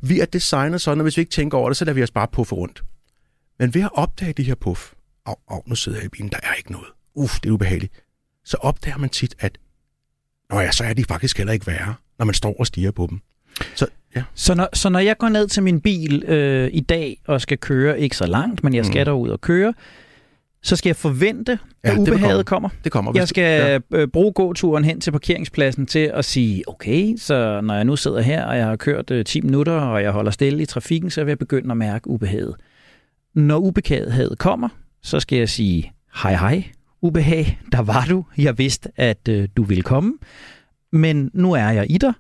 Vi 0.01 0.21
er 0.21 0.25
designet 0.25 0.81
sådan, 0.81 1.01
at 1.01 1.05
hvis 1.05 1.17
vi 1.17 1.21
ikke 1.21 1.31
tænker 1.31 1.59
over 1.59 1.69
det, 1.71 1.77
så 1.77 1.85
lader 1.85 1.95
vi 1.95 2.03
os 2.03 2.11
bare 2.11 2.29
puffe 2.29 2.55
rundt. 2.55 2.85
Men 3.59 3.75
ved 3.75 3.83
at 3.83 3.91
opdage 3.95 4.33
de 4.33 4.43
her 4.43 4.55
puff, 4.55 4.93
og, 5.27 5.41
og 5.47 5.65
nu 5.67 5.75
sidder 5.75 5.99
jeg 5.99 6.07
i 6.07 6.09
bilen, 6.09 6.29
der 6.29 6.39
er 6.43 6.55
ikke 6.55 6.73
noget. 6.73 6.89
Uff, 7.15 7.41
det 7.41 7.49
er 7.49 7.53
ubehageligt. 7.53 7.93
Så 8.45 8.57
opdager 8.61 8.99
man 8.99 9.11
tit, 9.11 9.35
at 9.39 9.59
Nå 10.51 10.61
ja, 10.61 10.73
så 10.73 10.85
er 10.85 10.93
de 10.93 11.05
faktisk 11.05 11.37
heller 11.39 11.53
ikke 11.53 11.67
værre, 11.67 11.95
når 12.19 12.27
man 12.27 12.35
står 12.35 12.57
og 12.59 12.67
stiger 12.67 12.91
på 12.91 13.07
dem. 13.11 13.21
Så, 13.75 13.87
ja. 14.17 14.23
så, 14.35 14.55
når, 14.55 14.69
så 14.73 14.89
når 14.89 14.99
jeg 14.99 15.19
går 15.19 15.29
ned 15.29 15.49
til 15.49 15.63
min 15.63 15.81
bil 15.81 16.25
øh, 16.25 16.71
i 16.73 16.81
dag 16.81 17.21
og 17.27 17.41
skal 17.41 17.59
køre 17.59 18.01
ikke 18.01 18.17
så 18.17 18.27
langt, 18.27 18.65
men 18.65 18.75
jeg 18.75 18.87
skal 18.87 19.01
mm. 19.01 19.05
derud 19.05 19.29
og 19.29 19.41
køre, 19.41 19.75
så 20.63 20.77
skal 20.77 20.89
jeg 20.89 20.97
forvente, 20.97 21.59
at 21.83 21.95
ja, 21.95 22.01
ubehaget 22.01 22.47
kommer. 22.47 22.69
Det 22.85 22.93
kommer. 22.93 23.13
Jeg 23.15 23.29
skal 23.29 23.81
ja. 23.93 23.99
Øh, 23.99 24.09
bruge 24.09 24.33
gåturen 24.33 24.85
hen 24.85 25.01
til 25.01 25.11
parkeringspladsen 25.11 25.87
til 25.87 26.11
at 26.15 26.25
sige, 26.25 26.69
okay, 26.69 27.17
så 27.17 27.61
når 27.61 27.75
jeg 27.75 27.85
nu 27.85 27.97
sidder 27.97 28.21
her, 28.21 28.45
og 28.45 28.57
jeg 28.57 28.67
har 28.67 28.77
kørt 28.77 29.13
10 29.27 29.39
øh, 29.39 29.45
minutter, 29.45 29.73
og 29.73 30.03
jeg 30.03 30.11
holder 30.13 30.31
stille 30.31 30.63
i 30.63 30.67
trafikken, 30.67 31.11
så 31.11 31.25
vil 31.25 31.31
jeg 31.31 31.39
begynde 31.39 31.71
at 31.71 31.77
mærke 31.77 32.11
ubehaget. 32.11 32.55
Når 33.35 33.59
ubehaget 33.59 34.39
kommer, 34.39 34.69
så 35.03 35.21
skal 35.21 35.39
jeg 35.39 35.49
sige, 35.49 35.93
hej 36.23 36.35
hej, 36.35 36.65
ubehag, 37.03 37.59
der 37.73 37.83
var 37.83 38.07
du. 38.09 38.25
Jeg 38.39 38.59
vidste, 38.59 38.89
at 38.97 39.29
øh, 39.29 39.49
du 39.57 39.63
ville 39.63 39.83
komme. 39.83 40.15
Men 40.93 41.31
nu 41.35 41.53
er 41.53 41.69
jeg 41.69 41.87
i 41.91 41.99
dig. 41.99 42.13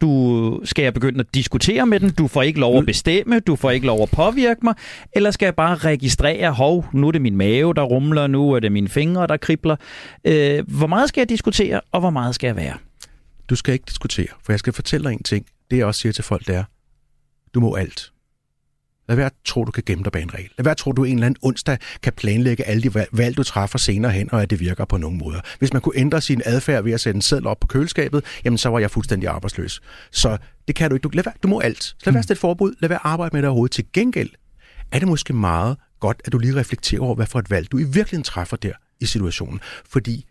Du 0.00 0.60
skal 0.64 0.82
jeg 0.82 0.94
begynde 0.94 1.20
at 1.20 1.34
diskutere 1.34 1.86
med 1.86 2.00
den? 2.00 2.10
Du 2.10 2.26
får 2.26 2.42
ikke 2.42 2.60
lov 2.60 2.78
at 2.78 2.86
bestemme? 2.86 3.40
Du 3.40 3.56
får 3.56 3.70
ikke 3.70 3.86
lov 3.86 4.02
at 4.02 4.10
påvirke 4.10 4.60
mig? 4.62 4.74
Eller 5.12 5.30
skal 5.30 5.46
jeg 5.46 5.54
bare 5.54 5.74
registrere, 5.76 6.52
hov, 6.52 6.86
nu 6.92 7.08
er 7.08 7.12
det 7.12 7.22
min 7.22 7.36
mave, 7.36 7.74
der 7.74 7.82
rumler, 7.82 8.26
nu 8.26 8.52
er 8.52 8.60
det 8.60 8.72
mine 8.72 8.88
fingre, 8.88 9.26
der 9.26 9.36
kribler? 9.36 9.76
Øh, 10.24 10.64
hvor 10.68 10.86
meget 10.86 11.08
skal 11.08 11.20
jeg 11.20 11.28
diskutere, 11.28 11.80
og 11.92 12.00
hvor 12.00 12.10
meget 12.10 12.34
skal 12.34 12.48
jeg 12.48 12.56
være? 12.56 12.74
Du 13.50 13.56
skal 13.56 13.72
ikke 13.72 13.84
diskutere, 13.88 14.28
for 14.44 14.52
jeg 14.52 14.58
skal 14.58 14.72
fortælle 14.72 15.04
dig 15.04 15.12
en 15.12 15.22
ting. 15.22 15.46
Det 15.70 15.76
jeg 15.78 15.86
også 15.86 16.00
siger 16.00 16.12
til 16.12 16.24
folk, 16.24 16.46
det 16.46 16.54
er, 16.54 16.64
du 17.54 17.60
må 17.60 17.74
alt. 17.74 18.12
Lad 19.10 19.16
være 19.16 19.26
at 19.26 19.32
tro, 19.44 19.64
du 19.64 19.72
kan 19.72 19.82
gemme 19.86 20.04
dig 20.04 20.12
bag 20.12 20.22
en 20.22 20.34
regel. 20.34 20.50
Lad 20.58 20.64
være 20.64 20.70
at 20.70 20.76
tro, 20.76 20.92
du 20.92 21.04
en 21.04 21.14
eller 21.14 21.26
anden 21.26 21.40
onsdag 21.42 21.78
kan 22.02 22.12
planlægge 22.12 22.64
alle 22.64 22.82
de 22.82 23.06
valg, 23.12 23.36
du 23.36 23.42
træffer 23.42 23.78
senere 23.78 24.12
hen, 24.12 24.32
og 24.32 24.42
at 24.42 24.50
det 24.50 24.60
virker 24.60 24.84
på 24.84 24.96
nogen 24.96 25.18
måder. 25.18 25.40
Hvis 25.58 25.72
man 25.72 25.82
kunne 25.82 25.96
ændre 25.96 26.20
sin 26.20 26.42
adfærd 26.44 26.84
ved 26.84 26.92
at 26.92 27.00
sætte 27.00 27.16
en 27.16 27.22
seddel 27.22 27.46
op 27.46 27.60
på 27.60 27.66
køleskabet, 27.66 28.24
jamen 28.44 28.58
så 28.58 28.68
var 28.68 28.78
jeg 28.78 28.90
fuldstændig 28.90 29.28
arbejdsløs. 29.28 29.80
Så 30.10 30.38
det 30.68 30.76
kan 30.76 30.90
du 30.90 30.96
ikke. 30.96 31.02
Du, 31.02 31.08
lad 31.08 31.24
være, 31.24 31.34
du 31.42 31.48
må 31.48 31.60
alt. 31.60 31.82
Så 31.82 31.94
lad 32.04 32.12
være 32.12 32.20
at 32.20 32.30
et 32.30 32.38
forbud. 32.38 32.74
Lad 32.80 32.88
være 32.88 32.98
at 32.98 33.10
arbejde 33.10 33.36
med 33.36 33.42
det 33.42 33.48
overhovedet. 33.48 33.72
Til 33.72 33.84
gengæld 33.92 34.30
er 34.92 34.98
det 34.98 35.08
måske 35.08 35.32
meget 35.32 35.76
godt, 36.00 36.22
at 36.24 36.32
du 36.32 36.38
lige 36.38 36.56
reflekterer 36.56 37.00
over, 37.00 37.14
hvad 37.14 37.26
for 37.26 37.38
et 37.38 37.50
valg 37.50 37.72
du 37.72 37.78
i 37.78 37.84
virkeligheden 37.84 38.24
træffer 38.24 38.56
der 38.56 38.72
i 39.00 39.06
situationen. 39.06 39.60
Fordi 39.90 40.26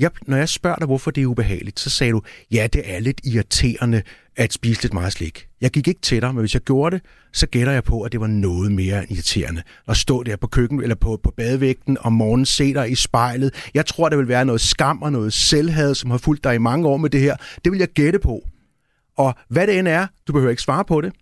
jeg, 0.00 0.10
når 0.26 0.36
jeg 0.36 0.48
spørger 0.48 0.76
dig, 0.76 0.86
hvorfor 0.86 1.10
det 1.10 1.22
er 1.22 1.26
ubehageligt, 1.26 1.80
så 1.80 1.90
sagde 1.90 2.12
du, 2.12 2.22
ja, 2.50 2.66
det 2.72 2.82
er 2.84 3.00
lidt 3.00 3.20
irriterende 3.24 4.02
at 4.36 4.52
spise 4.52 4.82
lidt 4.82 4.94
meget 4.94 5.12
slik. 5.12 5.46
Jeg 5.60 5.70
gik 5.70 5.88
ikke 5.88 6.00
til 6.00 6.22
dig, 6.22 6.34
men 6.34 6.40
hvis 6.40 6.54
jeg 6.54 6.62
gjorde 6.62 6.96
det, 6.96 7.04
så 7.32 7.46
gætter 7.46 7.72
jeg 7.72 7.84
på, 7.84 8.02
at 8.02 8.12
det 8.12 8.20
var 8.20 8.26
noget 8.26 8.72
mere 8.72 9.06
irriterende. 9.12 9.62
At 9.88 9.96
stå 9.96 10.22
der 10.22 10.36
på 10.36 10.46
køkken 10.46 10.82
eller 10.82 10.94
på, 10.94 11.20
på 11.22 11.32
badevægten 11.36 11.98
om 12.00 12.12
morgenen, 12.12 12.46
se 12.46 12.74
dig 12.74 12.90
i 12.90 12.94
spejlet. 12.94 13.70
Jeg 13.74 13.86
tror, 13.86 14.08
der 14.08 14.16
vil 14.16 14.28
være 14.28 14.44
noget 14.44 14.60
skam 14.60 15.02
og 15.02 15.12
noget 15.12 15.32
selvhad, 15.32 15.94
som 15.94 16.10
har 16.10 16.18
fulgt 16.18 16.44
dig 16.44 16.54
i 16.54 16.58
mange 16.58 16.88
år 16.88 16.96
med 16.96 17.10
det 17.10 17.20
her. 17.20 17.36
Det 17.64 17.72
vil 17.72 17.78
jeg 17.78 17.88
gætte 17.88 18.18
på. 18.18 18.48
Og 19.16 19.34
hvad 19.48 19.66
det 19.66 19.78
end 19.78 19.88
er, 19.88 20.06
du 20.26 20.32
behøver 20.32 20.50
ikke 20.50 20.62
svare 20.62 20.84
på 20.84 21.00
det, 21.00 21.12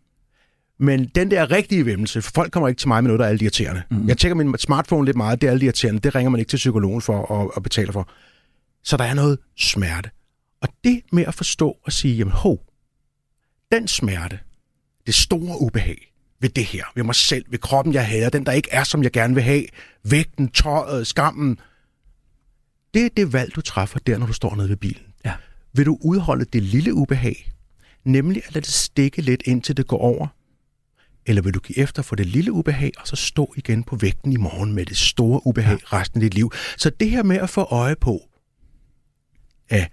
men 0.80 1.10
den 1.14 1.30
der 1.30 1.50
rigtige 1.50 1.86
vemmelse, 1.86 2.22
for 2.22 2.30
folk 2.34 2.52
kommer 2.52 2.68
ikke 2.68 2.78
til 2.78 2.88
mig 2.88 3.02
med 3.02 3.08
noget, 3.08 3.18
der 3.18 3.24
er 3.26 3.30
alt 3.30 3.42
irriterende. 3.42 3.82
Mm. 3.90 4.08
Jeg 4.08 4.18
tjekker 4.18 4.36
min 4.36 4.58
smartphone 4.58 5.04
lidt 5.06 5.16
meget, 5.16 5.40
det 5.40 5.46
er 5.46 5.50
alt 5.50 5.62
irriterende. 5.62 6.00
Det 6.00 6.14
ringer 6.14 6.30
man 6.30 6.38
ikke 6.38 6.50
til 6.50 6.56
psykologen 6.56 7.00
for 7.00 7.42
at, 7.42 7.50
at 7.56 7.62
betale 7.62 7.92
for. 7.92 8.08
Så 8.84 8.96
der 8.96 9.04
er 9.04 9.14
noget 9.14 9.38
smerte. 9.56 10.10
Og 10.60 10.68
det 10.84 11.02
med 11.12 11.24
at 11.24 11.34
forstå 11.34 11.78
og 11.84 11.92
sige, 11.92 12.16
jamen 12.16 12.32
hov, 12.32 12.64
den 13.72 13.88
smerte, 13.88 14.38
det 15.06 15.14
store 15.14 15.60
ubehag 15.60 16.12
ved 16.40 16.48
det 16.48 16.64
her, 16.64 16.84
ved 16.94 17.04
mig 17.04 17.14
selv, 17.14 17.44
ved 17.48 17.58
kroppen, 17.58 17.94
jeg 17.94 18.06
hader, 18.06 18.30
den 18.30 18.46
der 18.46 18.52
ikke 18.52 18.68
er, 18.72 18.84
som 18.84 19.02
jeg 19.02 19.12
gerne 19.12 19.34
vil 19.34 19.42
have, 19.42 19.64
vægten, 20.02 20.48
tøjet, 20.48 21.06
skammen, 21.06 21.58
det 22.94 23.04
er 23.04 23.08
det 23.16 23.32
valg, 23.32 23.54
du 23.54 23.60
træffer 23.60 23.98
der, 23.98 24.18
når 24.18 24.26
du 24.26 24.32
står 24.32 24.56
nede 24.56 24.68
ved 24.68 24.76
bilen. 24.76 25.02
Ja. 25.24 25.34
Vil 25.72 25.86
du 25.86 25.98
udholde 26.00 26.44
det 26.44 26.62
lille 26.62 26.94
ubehag, 26.94 27.52
nemlig 28.04 28.42
at 28.46 28.54
lade 28.54 28.64
det 28.64 28.72
stikke 28.72 29.22
lidt, 29.22 29.42
indtil 29.44 29.76
det 29.76 29.86
går 29.86 29.98
over? 29.98 30.26
Eller 31.26 31.42
vil 31.42 31.54
du 31.54 31.60
give 31.60 31.78
efter 31.78 32.02
for 32.02 32.16
det 32.16 32.26
lille 32.26 32.52
ubehag, 32.52 32.92
og 33.00 33.08
så 33.08 33.16
stå 33.16 33.54
igen 33.56 33.84
på 33.84 33.96
vægten 33.96 34.32
i 34.32 34.36
morgen 34.36 34.72
med 34.72 34.86
det 34.86 34.96
store 34.96 35.46
ubehag 35.46 35.78
ja. 35.92 35.98
resten 35.98 36.20
af 36.20 36.22
dit 36.22 36.34
liv? 36.34 36.52
Så 36.76 36.90
det 36.90 37.10
her 37.10 37.22
med 37.22 37.36
at 37.36 37.50
få 37.50 37.62
øje 37.62 37.96
på, 37.96 38.27
af, 39.70 39.90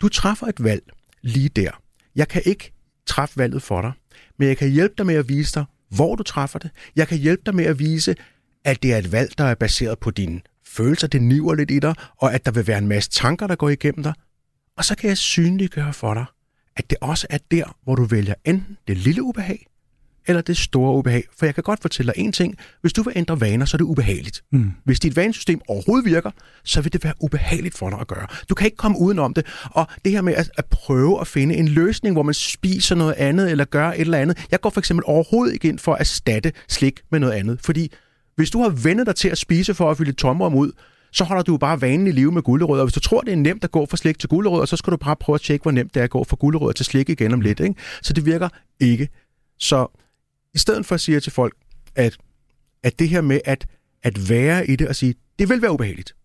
du 0.00 0.08
træffer 0.08 0.46
et 0.46 0.64
valg 0.64 0.82
lige 1.22 1.48
der. 1.48 1.70
Jeg 2.16 2.28
kan 2.28 2.42
ikke 2.44 2.72
træffe 3.06 3.36
valget 3.36 3.62
for 3.62 3.82
dig, 3.82 3.92
men 4.38 4.48
jeg 4.48 4.56
kan 4.56 4.70
hjælpe 4.70 4.94
dig 4.98 5.06
med 5.06 5.14
at 5.14 5.28
vise 5.28 5.54
dig, 5.54 5.64
hvor 5.88 6.16
du 6.16 6.22
træffer 6.22 6.58
det. 6.58 6.70
Jeg 6.96 7.08
kan 7.08 7.18
hjælpe 7.18 7.42
dig 7.46 7.54
med 7.54 7.64
at 7.64 7.78
vise, 7.78 8.16
at 8.64 8.82
det 8.82 8.92
er 8.92 8.98
et 8.98 9.12
valg, 9.12 9.38
der 9.38 9.44
er 9.44 9.54
baseret 9.54 9.98
på 9.98 10.10
dine 10.10 10.40
følelser, 10.66 11.06
det 11.06 11.22
niver 11.22 11.54
lidt 11.54 11.70
i 11.70 11.78
dig, 11.78 11.94
og 12.16 12.34
at 12.34 12.44
der 12.44 12.50
vil 12.50 12.66
være 12.66 12.78
en 12.78 12.88
masse 12.88 13.10
tanker, 13.10 13.46
der 13.46 13.56
går 13.56 13.68
igennem 13.68 14.02
dig. 14.02 14.14
Og 14.76 14.84
så 14.84 14.96
kan 14.96 15.08
jeg 15.08 15.18
synliggøre 15.18 15.92
for 15.92 16.14
dig, 16.14 16.24
at 16.76 16.90
det 16.90 16.98
også 17.00 17.26
er 17.30 17.38
der, 17.50 17.76
hvor 17.82 17.94
du 17.94 18.04
vælger 18.04 18.34
enten 18.44 18.78
det 18.88 18.96
lille 18.96 19.22
ubehag, 19.22 19.66
eller 20.26 20.42
det 20.42 20.56
store 20.56 20.94
ubehag. 20.94 21.24
For 21.38 21.46
jeg 21.46 21.54
kan 21.54 21.62
godt 21.62 21.80
fortælle 21.82 22.12
dig 22.12 22.20
en 22.20 22.32
ting. 22.32 22.56
Hvis 22.80 22.92
du 22.92 23.02
vil 23.02 23.12
ændre 23.16 23.40
vaner, 23.40 23.66
så 23.66 23.76
er 23.76 23.78
det 23.78 23.84
ubehageligt. 23.84 24.42
Mm. 24.52 24.72
Hvis 24.84 25.00
dit 25.00 25.16
vanesystem 25.16 25.60
overhovedet 25.68 26.04
virker, 26.04 26.30
så 26.64 26.80
vil 26.80 26.92
det 26.92 27.04
være 27.04 27.14
ubehageligt 27.20 27.78
for 27.78 27.90
dig 27.90 27.98
at 28.00 28.06
gøre. 28.06 28.26
Du 28.48 28.54
kan 28.54 28.64
ikke 28.64 28.76
komme 28.76 28.98
udenom 28.98 29.34
det. 29.34 29.46
Og 29.64 29.86
det 30.04 30.12
her 30.12 30.20
med 30.20 30.34
at, 30.34 30.50
at 30.58 30.64
prøve 30.64 31.20
at 31.20 31.26
finde 31.26 31.54
en 31.54 31.68
løsning, 31.68 32.14
hvor 32.14 32.22
man 32.22 32.34
spiser 32.34 32.94
noget 32.94 33.14
andet 33.14 33.50
eller 33.50 33.64
gør 33.64 33.88
et 33.88 34.00
eller 34.00 34.18
andet. 34.18 34.46
Jeg 34.50 34.60
går 34.60 34.70
for 34.70 34.80
eksempel 34.80 35.04
overhovedet 35.06 35.54
ikke 35.54 35.68
ind 35.68 35.78
for 35.78 35.94
at 35.94 36.00
erstatte 36.00 36.52
slik 36.68 37.00
med 37.10 37.20
noget 37.20 37.32
andet. 37.32 37.60
Fordi 37.60 37.92
hvis 38.36 38.50
du 38.50 38.62
har 38.62 38.68
vendt 38.68 39.06
dig 39.06 39.16
til 39.16 39.28
at 39.28 39.38
spise 39.38 39.74
for 39.74 39.90
at 39.90 39.96
fylde 39.96 40.12
tomrum 40.12 40.54
ud, 40.54 40.72
så 41.12 41.24
holder 41.24 41.42
du 41.42 41.56
bare 41.56 41.80
vanen 41.80 42.06
i 42.06 42.10
live 42.10 42.32
med 42.32 42.42
gulerødder. 42.42 42.84
Hvis 42.84 42.94
du 42.94 43.00
tror, 43.00 43.20
det 43.20 43.32
er 43.32 43.36
nemt 43.36 43.64
at 43.64 43.70
gå 43.70 43.86
fra 43.86 43.96
slik 43.96 44.18
til 44.18 44.28
gulerødder, 44.28 44.66
så 44.66 44.76
skal 44.76 44.90
du 44.90 44.96
bare 44.96 45.16
prøve 45.16 45.34
at 45.34 45.40
tjekke, 45.40 45.62
hvor 45.62 45.70
nemt 45.70 45.94
det 45.94 46.00
er 46.00 46.04
at 46.04 46.10
gå 46.10 46.24
fra 46.24 46.36
gulerødder 46.40 46.72
til 46.72 46.86
slik 46.86 47.08
igen 47.08 47.32
om 47.32 47.40
lidt. 47.40 47.60
Ikke? 47.60 47.74
Så 48.02 48.12
det 48.12 48.26
virker 48.26 48.48
ikke. 48.80 49.08
Så 49.58 50.01
i 50.54 50.58
stedet 50.58 50.86
for 50.86 50.94
at 50.94 51.00
sige 51.00 51.20
til 51.20 51.32
folk, 51.32 51.56
at, 51.94 52.16
at 52.82 52.98
det 52.98 53.08
her 53.08 53.20
med 53.20 53.40
at, 53.44 53.66
at 54.02 54.28
være 54.28 54.66
i 54.66 54.76
det 54.76 54.88
og 54.88 54.96
sige, 54.96 55.14
det 55.38 55.48
vil 55.48 55.62
være 55.62 55.72
ubehageligt. 55.72 56.16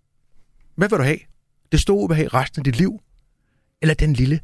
Hvad 0.75 0.89
vil 0.89 0.97
du 0.97 1.03
have? 1.03 1.19
Det 1.71 1.79
store 1.79 2.03
ubehag 2.03 2.33
resten 2.33 2.59
af 2.59 2.63
dit 2.63 2.75
liv? 2.75 2.99
Eller 3.81 3.93
den 3.93 4.13
lille, 4.13 4.39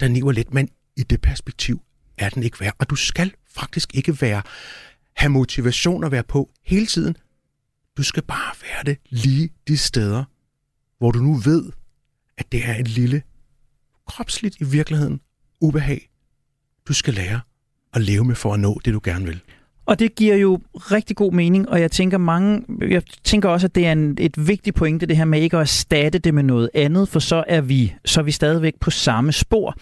der 0.00 0.08
niver 0.08 0.32
lidt, 0.32 0.54
men 0.54 0.68
i 0.96 1.02
det 1.02 1.20
perspektiv 1.20 1.82
er 2.18 2.28
den 2.28 2.42
ikke 2.42 2.60
værd. 2.60 2.74
Og 2.78 2.90
du 2.90 2.96
skal 2.96 3.34
faktisk 3.48 3.94
ikke 3.94 4.20
være, 4.20 4.42
have 5.16 5.30
motivation 5.30 6.04
at 6.04 6.10
være 6.10 6.22
på 6.22 6.50
hele 6.62 6.86
tiden. 6.86 7.16
Du 7.96 8.02
skal 8.02 8.22
bare 8.22 8.54
være 8.62 8.84
det 8.84 8.98
lige 9.08 9.50
de 9.68 9.76
steder, 9.78 10.24
hvor 10.98 11.10
du 11.10 11.18
nu 11.18 11.34
ved, 11.34 11.72
at 12.36 12.52
det 12.52 12.64
er 12.64 12.76
et 12.76 12.88
lille, 12.88 13.22
kropsligt 14.06 14.56
i 14.60 14.64
virkeligheden, 14.64 15.20
ubehag, 15.60 16.10
du 16.88 16.92
skal 16.92 17.14
lære 17.14 17.40
at 17.94 18.02
leve 18.02 18.24
med 18.24 18.34
for 18.34 18.54
at 18.54 18.60
nå 18.60 18.80
det, 18.84 18.94
du 18.94 19.00
gerne 19.04 19.26
vil. 19.26 19.40
Og 19.86 19.98
det 19.98 20.14
giver 20.14 20.36
jo 20.36 20.60
rigtig 20.74 21.16
god 21.16 21.32
mening, 21.32 21.68
og 21.68 21.80
jeg 21.80 21.90
tænker 21.90 22.18
mange, 22.18 22.62
jeg 22.88 23.02
tænker 23.24 23.48
også, 23.48 23.66
at 23.66 23.74
det 23.74 23.86
er 23.86 23.92
en, 23.92 24.16
et 24.20 24.48
vigtigt 24.48 24.76
pointe, 24.76 25.06
det 25.06 25.16
her 25.16 25.24
med 25.24 25.40
ikke 25.40 25.56
at 25.56 25.60
erstatte 25.60 26.18
det 26.18 26.34
med 26.34 26.42
noget 26.42 26.70
andet, 26.74 27.08
for 27.08 27.20
så 27.20 27.44
er 27.46 27.60
vi, 27.60 27.94
så 28.04 28.20
er 28.20 28.24
vi 28.24 28.30
stadigvæk 28.30 28.74
på 28.80 28.90
samme 28.90 29.32
spor. 29.32 29.74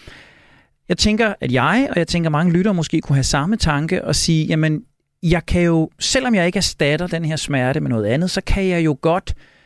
Jeg 0.88 0.98
tænker, 0.98 1.34
at 1.40 1.52
jeg, 1.52 1.88
og 1.90 1.98
jeg 1.98 2.08
tænker 2.08 2.30
mange 2.30 2.52
lyttere 2.52 2.74
måske 2.74 3.00
kunne 3.00 3.16
have 3.16 3.24
samme 3.24 3.56
tanke 3.56 4.04
og 4.04 4.16
sige, 4.16 4.46
jamen, 4.46 4.82
jeg 5.22 5.46
kan 5.46 5.62
jo, 5.62 5.90
selvom 5.98 6.34
jeg 6.34 6.46
ikke 6.46 6.56
erstatter 6.56 7.06
den 7.06 7.24
her 7.24 7.36
smerte 7.36 7.80
med 7.80 7.90
noget 7.90 8.06
andet, 8.06 8.30
så 8.30 8.40
kan 8.46 8.68
jeg 8.68 8.84
jo 8.84 8.98
godt 9.00 9.34
øh, 9.36 9.57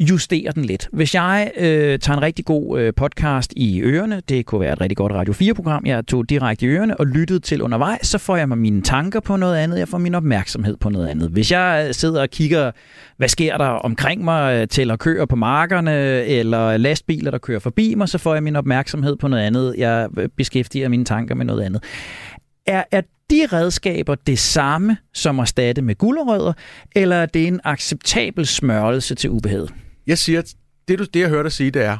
justere 0.00 0.52
den 0.54 0.64
lidt. 0.64 0.88
Hvis 0.92 1.14
jeg 1.14 1.50
øh, 1.56 1.98
tager 1.98 2.16
en 2.16 2.22
rigtig 2.22 2.44
god 2.44 2.80
øh, 2.80 2.94
podcast 2.94 3.52
i 3.56 3.80
ørerne, 3.80 4.22
det 4.28 4.46
kunne 4.46 4.60
være 4.60 4.72
et 4.72 4.80
rigtig 4.80 4.96
godt 4.96 5.12
Radio 5.12 5.32
4-program, 5.32 5.86
jeg 5.86 6.06
tog 6.06 6.30
direkte 6.30 6.66
i 6.66 6.68
ørerne 6.68 7.00
og 7.00 7.06
lyttede 7.06 7.40
til 7.40 7.62
undervejs, 7.62 8.06
så 8.06 8.18
får 8.18 8.36
jeg 8.36 8.48
mig 8.48 8.58
mine 8.58 8.82
tanker 8.82 9.20
på 9.20 9.36
noget 9.36 9.56
andet, 9.56 9.78
jeg 9.78 9.88
får 9.88 9.98
min 9.98 10.14
opmærksomhed 10.14 10.76
på 10.76 10.88
noget 10.88 11.08
andet. 11.08 11.30
Hvis 11.30 11.52
jeg 11.52 11.84
øh, 11.88 11.94
sidder 11.94 12.22
og 12.22 12.30
kigger, 12.30 12.70
hvad 13.16 13.28
sker 13.28 13.56
der 13.56 13.66
omkring 13.66 14.24
mig, 14.24 14.60
øh, 14.60 14.68
tæller 14.68 14.96
køer 14.96 15.26
på 15.26 15.36
markerne, 15.36 16.24
eller 16.24 16.76
lastbiler, 16.76 17.30
der 17.30 17.38
kører 17.38 17.60
forbi 17.60 17.94
mig, 17.94 18.08
så 18.08 18.18
får 18.18 18.34
jeg 18.34 18.42
min 18.42 18.56
opmærksomhed 18.56 19.16
på 19.16 19.28
noget 19.28 19.42
andet. 19.42 19.74
Jeg 19.78 20.08
øh, 20.18 20.28
beskæftiger 20.36 20.88
mine 20.88 21.04
tanker 21.04 21.34
med 21.34 21.44
noget 21.44 21.62
andet. 21.62 21.82
Er, 22.66 22.84
er 22.92 23.00
de 23.30 23.46
redskaber 23.52 24.14
det 24.14 24.38
samme 24.38 24.96
som 25.14 25.40
at 25.40 25.48
statte 25.48 25.82
med 25.82 25.94
gulerødder, 25.94 26.52
eller 26.96 27.16
er 27.16 27.26
det 27.26 27.46
en 27.46 27.60
acceptabel 27.64 28.46
smørelse 28.46 29.14
til 29.14 29.30
ubehaget? 29.30 29.72
Jeg 30.08 30.18
siger, 30.18 30.38
at 30.38 30.54
det, 30.88 30.98
du, 30.98 31.04
det 31.04 31.20
jeg 31.20 31.28
hørte 31.28 31.42
dig 31.42 31.52
sige, 31.52 31.70
det 31.70 31.84
er, 31.84 31.98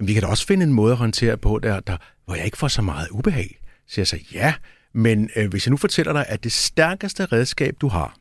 at 0.00 0.08
vi 0.08 0.12
kan 0.12 0.22
da 0.22 0.28
også 0.28 0.46
finde 0.46 0.62
en 0.62 0.72
måde 0.72 0.92
at 0.92 0.98
håndtere 0.98 1.36
på, 1.36 1.58
der, 1.58 1.80
der, 1.80 1.96
hvor 2.24 2.34
jeg 2.34 2.44
ikke 2.44 2.56
får 2.56 2.68
så 2.68 2.82
meget 2.82 3.08
ubehag. 3.08 3.60
Så 3.86 4.00
jeg 4.00 4.06
siger, 4.06 4.24
ja, 4.32 4.54
men 4.92 5.30
øh, 5.36 5.50
hvis 5.50 5.66
jeg 5.66 5.70
nu 5.70 5.76
fortæller 5.76 6.12
dig, 6.12 6.24
at 6.28 6.44
det 6.44 6.52
stærkeste 6.52 7.24
redskab, 7.24 7.74
du 7.80 7.88
har, 7.88 8.16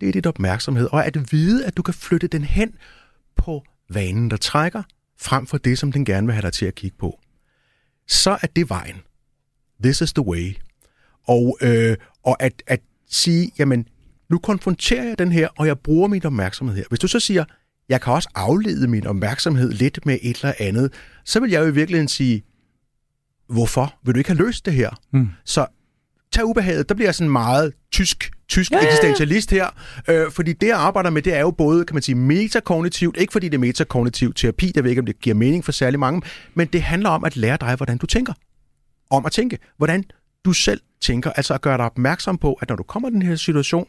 det 0.00 0.08
er 0.08 0.12
dit 0.12 0.26
opmærksomhed, 0.26 0.88
og 0.92 1.06
at 1.06 1.32
vide, 1.32 1.66
at 1.66 1.76
du 1.76 1.82
kan 1.82 1.94
flytte 1.94 2.26
den 2.26 2.44
hen 2.44 2.74
på 3.36 3.64
vanen, 3.88 4.30
der 4.30 4.36
trækker, 4.36 4.82
frem 5.20 5.46
for 5.46 5.58
det, 5.58 5.78
som 5.78 5.92
den 5.92 6.04
gerne 6.04 6.26
vil 6.26 6.34
have 6.34 6.42
dig 6.42 6.52
til 6.52 6.66
at 6.66 6.74
kigge 6.74 6.96
på, 6.98 7.20
så 8.08 8.30
er 8.30 8.46
det 8.56 8.70
vejen. 8.70 8.96
This 9.82 10.00
is 10.00 10.12
the 10.12 10.26
way. 10.26 10.56
Og, 11.26 11.58
øh, 11.60 11.96
og 12.24 12.42
at, 12.42 12.62
at 12.66 12.80
sige, 13.08 13.52
jamen, 13.58 13.88
nu 14.28 14.38
konfronterer 14.38 15.04
jeg 15.04 15.18
den 15.18 15.32
her, 15.32 15.48
og 15.58 15.66
jeg 15.66 15.78
bruger 15.78 16.08
min 16.08 16.24
opmærksomhed 16.24 16.76
her. 16.76 16.84
Hvis 16.88 17.00
du 17.00 17.08
så 17.08 17.20
siger, 17.20 17.44
jeg 17.90 18.00
kan 18.00 18.12
også 18.12 18.28
aflede 18.34 18.88
min 18.88 19.06
opmærksomhed 19.06 19.72
lidt 19.72 20.06
med 20.06 20.18
et 20.22 20.36
eller 20.36 20.54
andet, 20.58 20.92
så 21.24 21.40
vil 21.40 21.50
jeg 21.50 21.60
jo 21.60 21.66
i 21.66 21.74
virkeligheden 21.74 22.08
sige, 22.08 22.42
hvorfor 23.48 23.94
vil 24.04 24.14
du 24.14 24.18
ikke 24.18 24.30
have 24.30 24.38
løst 24.38 24.66
det 24.66 24.74
her? 24.74 24.90
Mm. 25.12 25.28
Så 25.44 25.66
tag 26.32 26.44
ubehaget, 26.44 26.88
der 26.88 26.94
bliver 26.94 27.12
sådan 27.12 27.30
meget 27.30 27.72
tysk, 27.92 28.30
tysk 28.48 28.72
ja. 28.72 28.84
eksistentialist 28.84 29.50
her, 29.50 29.66
øh, 30.08 30.30
fordi 30.30 30.52
det, 30.52 30.66
jeg 30.66 30.78
arbejder 30.78 31.10
med, 31.10 31.22
det 31.22 31.34
er 31.34 31.40
jo 31.40 31.50
både, 31.50 31.84
kan 31.84 31.94
man 31.94 32.02
sige, 32.02 32.14
metakognitivt, 32.14 33.16
ikke 33.16 33.32
fordi 33.32 33.48
det 33.48 33.54
er 33.54 33.58
metakognitiv 33.58 34.34
terapi, 34.34 34.72
der 34.74 34.82
ved 34.82 34.90
ikke, 34.90 35.00
om 35.00 35.06
det 35.06 35.20
giver 35.20 35.36
mening 35.36 35.64
for 35.64 35.72
særlig 35.72 36.00
mange, 36.00 36.22
men 36.54 36.66
det 36.66 36.82
handler 36.82 37.10
om 37.10 37.24
at 37.24 37.36
lære 37.36 37.56
dig, 37.60 37.74
hvordan 37.74 37.98
du 37.98 38.06
tænker. 38.06 38.32
Om 39.10 39.26
at 39.26 39.32
tænke, 39.32 39.58
hvordan 39.76 40.04
du 40.44 40.52
selv 40.52 40.80
tænker, 41.00 41.30
altså 41.30 41.54
at 41.54 41.60
gøre 41.60 41.76
dig 41.76 41.84
opmærksom 41.84 42.38
på, 42.38 42.52
at 42.52 42.68
når 42.68 42.76
du 42.76 42.82
kommer 42.82 43.08
i 43.08 43.12
den 43.12 43.22
her 43.22 43.36
situation, 43.36 43.86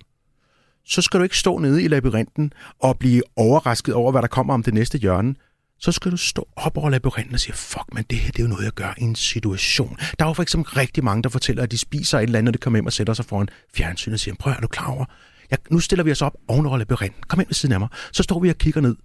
så 0.85 1.01
skal 1.01 1.19
du 1.19 1.23
ikke 1.23 1.37
stå 1.37 1.57
nede 1.57 1.83
i 1.83 1.87
labyrinten 1.87 2.53
og 2.79 2.99
blive 2.99 3.23
overrasket 3.35 3.95
over, 3.95 4.11
hvad 4.11 4.21
der 4.21 4.27
kommer 4.27 4.53
om 4.53 4.63
det 4.63 4.73
næste 4.73 4.97
hjørne. 4.97 5.35
Så 5.79 5.91
skal 5.91 6.11
du 6.11 6.17
stå 6.17 6.47
op 6.55 6.77
over 6.77 6.89
labyrinten 6.89 7.33
og 7.33 7.39
sige, 7.39 7.53
fuck, 7.53 7.93
men 7.93 8.05
det 8.09 8.17
her 8.17 8.31
det 8.31 8.39
er 8.39 8.43
jo 8.43 8.49
noget, 8.49 8.63
jeg 8.63 8.71
gør 8.71 8.93
i 8.97 9.03
en 9.03 9.15
situation. 9.15 9.97
Der 10.19 10.25
er 10.25 10.29
jo 10.29 10.33
for 10.33 10.43
eksempel 10.43 10.73
rigtig 10.73 11.03
mange, 11.03 11.23
der 11.23 11.29
fortæller, 11.29 11.63
at 11.63 11.71
de 11.71 11.77
spiser 11.77 12.17
et 12.17 12.23
eller 12.23 12.39
andet, 12.39 12.45
når 12.45 12.51
de 12.51 12.57
kommer 12.57 12.77
hjem 12.77 12.85
og 12.85 12.93
sætter 12.93 13.13
sig 13.13 13.25
foran 13.25 13.49
fjernsynet 13.75 14.13
og 14.13 14.19
siger, 14.19 14.35
prøv 14.39 14.53
er 14.53 14.59
du 14.61 14.67
klar 14.67 14.87
over? 14.87 15.05
Jeg, 15.51 15.59
nu 15.69 15.79
stiller 15.79 16.03
vi 16.03 16.11
os 16.11 16.21
op 16.21 16.35
ovenover 16.47 16.77
labyrinten. 16.77 17.23
Kom 17.27 17.39
ind 17.39 17.47
ved 17.47 17.53
siden 17.53 17.73
af 17.73 17.79
mig. 17.79 17.89
Så 18.11 18.23
står 18.23 18.39
vi 18.39 18.49
og 18.49 18.55
kigger 18.55 18.81
ned. 18.81 18.95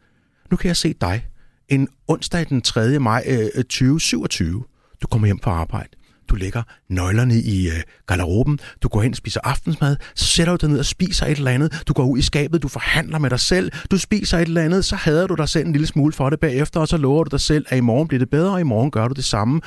Nu 0.50 0.56
kan 0.56 0.68
jeg 0.68 0.76
se 0.76 0.94
dig 1.00 1.26
en 1.68 1.88
onsdag 2.08 2.48
den 2.48 2.62
3. 2.62 2.98
maj 2.98 3.24
øh, 3.26 3.38
øh 3.54 3.64
2027. 3.64 4.64
Du 5.02 5.06
kommer 5.06 5.26
hjem 5.26 5.40
fra 5.40 5.50
arbejde. 5.50 5.88
Du 6.28 6.34
lægger 6.34 6.62
nøglerne 6.88 7.40
i 7.40 7.68
øh, 7.68 7.82
garderoben. 8.06 8.58
Du 8.82 8.88
går 8.88 9.02
hen 9.02 9.12
og 9.12 9.16
spiser 9.16 9.40
aftensmad. 9.44 9.96
Så 10.14 10.24
sætter 10.24 10.56
du 10.56 10.66
dig 10.66 10.70
ned 10.70 10.78
og 10.78 10.86
spiser 10.86 11.26
et 11.26 11.38
eller 11.38 11.50
andet. 11.50 11.82
Du 11.88 11.92
går 11.92 12.04
ud 12.04 12.18
i 12.18 12.22
skabet. 12.22 12.62
Du 12.62 12.68
forhandler 12.68 13.18
med 13.18 13.30
dig 13.30 13.40
selv. 13.40 13.72
Du 13.90 13.98
spiser 13.98 14.38
et 14.38 14.48
eller 14.48 14.62
andet. 14.62 14.84
Så 14.84 14.96
hader 14.96 15.26
du 15.26 15.34
dig 15.34 15.48
selv 15.48 15.66
en 15.66 15.72
lille 15.72 15.86
smule 15.86 16.12
for 16.12 16.30
det 16.30 16.40
bagefter. 16.40 16.80
Og 16.80 16.88
så 16.88 16.96
lover 16.96 17.24
du 17.24 17.28
dig 17.30 17.40
selv, 17.40 17.66
at 17.68 17.78
i 17.78 17.80
morgen 17.80 18.08
bliver 18.08 18.18
det 18.18 18.30
bedre, 18.30 18.52
og 18.52 18.60
i 18.60 18.64
morgen 18.64 18.90
gør 18.90 19.08
du 19.08 19.14
det 19.14 19.24
samme. 19.24 19.60